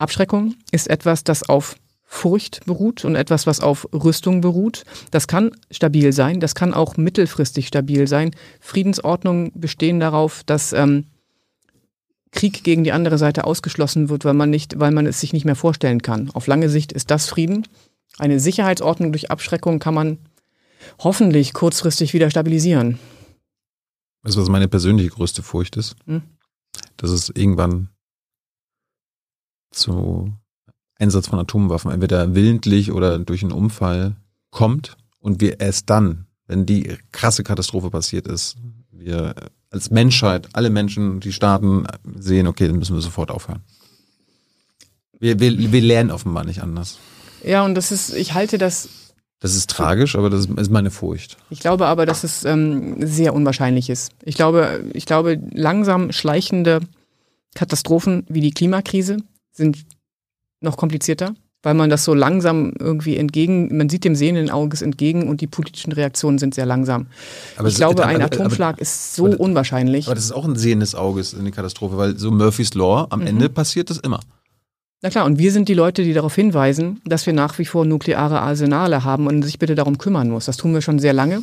[0.02, 4.84] Abschreckung ist etwas, das auf Furcht beruht und etwas, was auf Rüstung beruht.
[5.11, 8.32] Das kann stabil sein, das kann auch mittelfristig stabil sein.
[8.60, 11.06] Friedensordnungen bestehen darauf, dass ähm,
[12.32, 15.45] Krieg gegen die andere Seite ausgeschlossen wird, weil man nicht, weil man es sich nicht
[15.45, 16.30] mehr vorstellen kann.
[16.32, 17.65] Auf lange Sicht ist das Frieden.
[18.18, 20.18] Eine Sicherheitsordnung durch Abschreckung kann man
[20.99, 22.99] hoffentlich kurzfristig wieder stabilisieren.
[24.23, 25.95] Weißt du, was meine persönliche größte Furcht ist?
[26.07, 26.23] Hm?
[26.98, 27.90] Dass es irgendwann
[29.72, 30.34] zu
[30.99, 34.15] Einsatz von Atomwaffen entweder willentlich oder durch einen Unfall
[34.52, 38.57] kommt und wir erst dann, wenn die krasse Katastrophe passiert ist,
[38.91, 39.34] wir
[39.72, 41.85] als Menschheit, alle Menschen, die Staaten
[42.19, 43.61] sehen, okay, dann müssen wir sofort aufhören.
[45.19, 46.99] Wir, wir, wir lernen offenbar nicht anders.
[47.43, 48.89] Ja, und das ist, ich halte das.
[49.39, 51.38] Das ist tragisch, aber das ist meine Furcht.
[51.49, 54.11] Ich glaube aber, dass es ähm, sehr unwahrscheinlich ist.
[54.23, 56.81] Ich glaube, ich glaube, langsam schleichende
[57.56, 59.18] Katastrophen wie die Klimakrise
[59.52, 59.86] sind
[60.61, 61.34] noch komplizierter,
[61.64, 65.48] weil man das so langsam irgendwie entgegen, man sieht dem sehenden Auges entgegen und die
[65.48, 67.07] politischen Reaktionen sind sehr langsam.
[67.57, 70.07] Aber ich glaube, ein Atomschlag aber, ist so aber, unwahrscheinlich.
[70.07, 73.22] Aber das ist auch ein sehendes Auges in die Katastrophe, weil so Murphy's Law, am
[73.22, 73.28] mhm.
[73.28, 74.19] Ende passiert das immer.
[75.03, 77.86] Na klar, und wir sind die Leute, die darauf hinweisen, dass wir nach wie vor
[77.86, 80.45] nukleare Arsenale haben und sich bitte darum kümmern muss.
[80.45, 81.41] Das tun wir schon sehr lange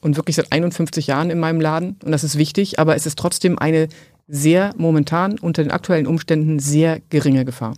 [0.00, 3.18] und wirklich seit 51 Jahren in meinem Laden und das ist wichtig, aber es ist
[3.18, 3.88] trotzdem eine
[4.28, 7.74] sehr momentan unter den aktuellen Umständen sehr geringe Gefahr.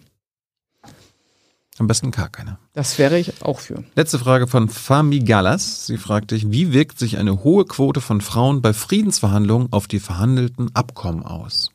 [1.78, 2.58] Am besten gar keine.
[2.74, 3.82] Das wäre ich auch für.
[3.94, 5.86] Letzte Frage von Fami Gallas.
[5.86, 10.00] Sie fragt dich, wie wirkt sich eine hohe Quote von Frauen bei Friedensverhandlungen auf die
[10.00, 11.70] verhandelten Abkommen aus?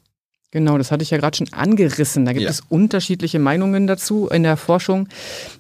[0.52, 2.24] Genau, das hatte ich ja gerade schon angerissen.
[2.26, 2.50] Da gibt Ja.
[2.52, 5.10] es unterschiedliche Meinungen dazu in der Forschung.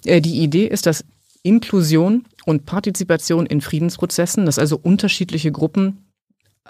[0.06, 1.04] Äh, Die Idee ist, dass
[1.42, 6.05] Inklusion und Partizipation in Friedensprozessen, dass also unterschiedliche Gruppen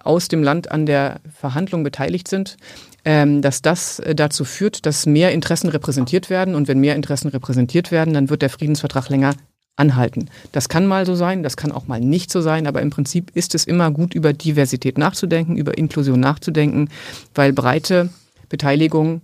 [0.03, 2.57] aus dem Land an der Verhandlung beteiligt sind,
[3.05, 6.55] ähm, dass das äh, dazu führt, dass mehr Interessen repräsentiert werden.
[6.55, 9.35] Und wenn mehr Interessen repräsentiert werden, dann wird der Friedensvertrag länger
[9.77, 10.29] anhalten.
[10.51, 13.31] Das kann mal so sein, das kann auch mal nicht so sein, aber im Prinzip
[13.33, 16.89] ist es immer gut, über Diversität nachzudenken, über Inklusion nachzudenken,
[17.33, 18.09] weil breite
[18.47, 19.21] Beteiligung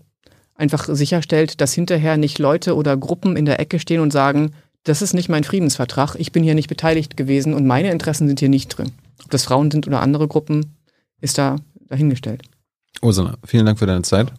[0.56, 4.52] einfach sicherstellt, dass hinterher nicht Leute oder Gruppen in der Ecke stehen und sagen,
[4.84, 8.40] das ist nicht mein Friedensvertrag, ich bin hier nicht beteiligt gewesen und meine Interessen sind
[8.40, 8.92] hier nicht drin.
[9.24, 10.78] Ob das Frauen sind oder andere Gruppen,
[11.20, 11.58] ist da
[11.88, 12.44] dahingestellt.
[13.02, 14.34] Ursula, vielen Dank für deine Zeit.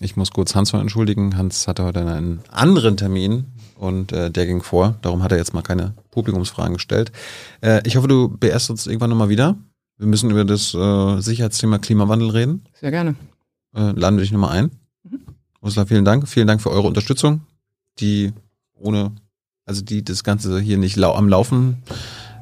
[0.00, 1.36] Ich muss kurz Hans noch entschuldigen.
[1.36, 4.96] Hans hatte heute einen anderen Termin und äh, der ging vor.
[5.00, 7.12] Darum hat er jetzt mal keine Publikumsfragen gestellt.
[7.62, 9.56] Äh, ich hoffe, du beehrst uns irgendwann nochmal wieder.
[9.96, 12.64] Wir müssen über das äh, Sicherheitsthema Klimawandel reden.
[12.78, 13.14] Sehr gerne.
[13.74, 14.70] Äh, laden wir dich nochmal ein.
[15.62, 16.28] Ursula, vielen Dank.
[16.28, 17.40] Vielen Dank für eure Unterstützung,
[17.98, 18.32] die
[18.74, 19.12] ohne,
[19.64, 21.82] also die das Ganze hier nicht lau am Laufen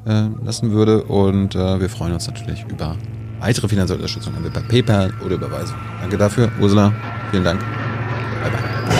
[0.07, 1.05] äh, lassen würde.
[1.05, 2.97] Und äh, wir freuen uns natürlich über
[3.41, 5.77] weitere finanzielle Unterstützung, entweder per PayPal oder Überweisung.
[6.01, 6.51] Danke dafür.
[6.61, 6.93] Ursula,
[7.31, 7.61] vielen Dank.
[7.61, 8.94] Bye bye.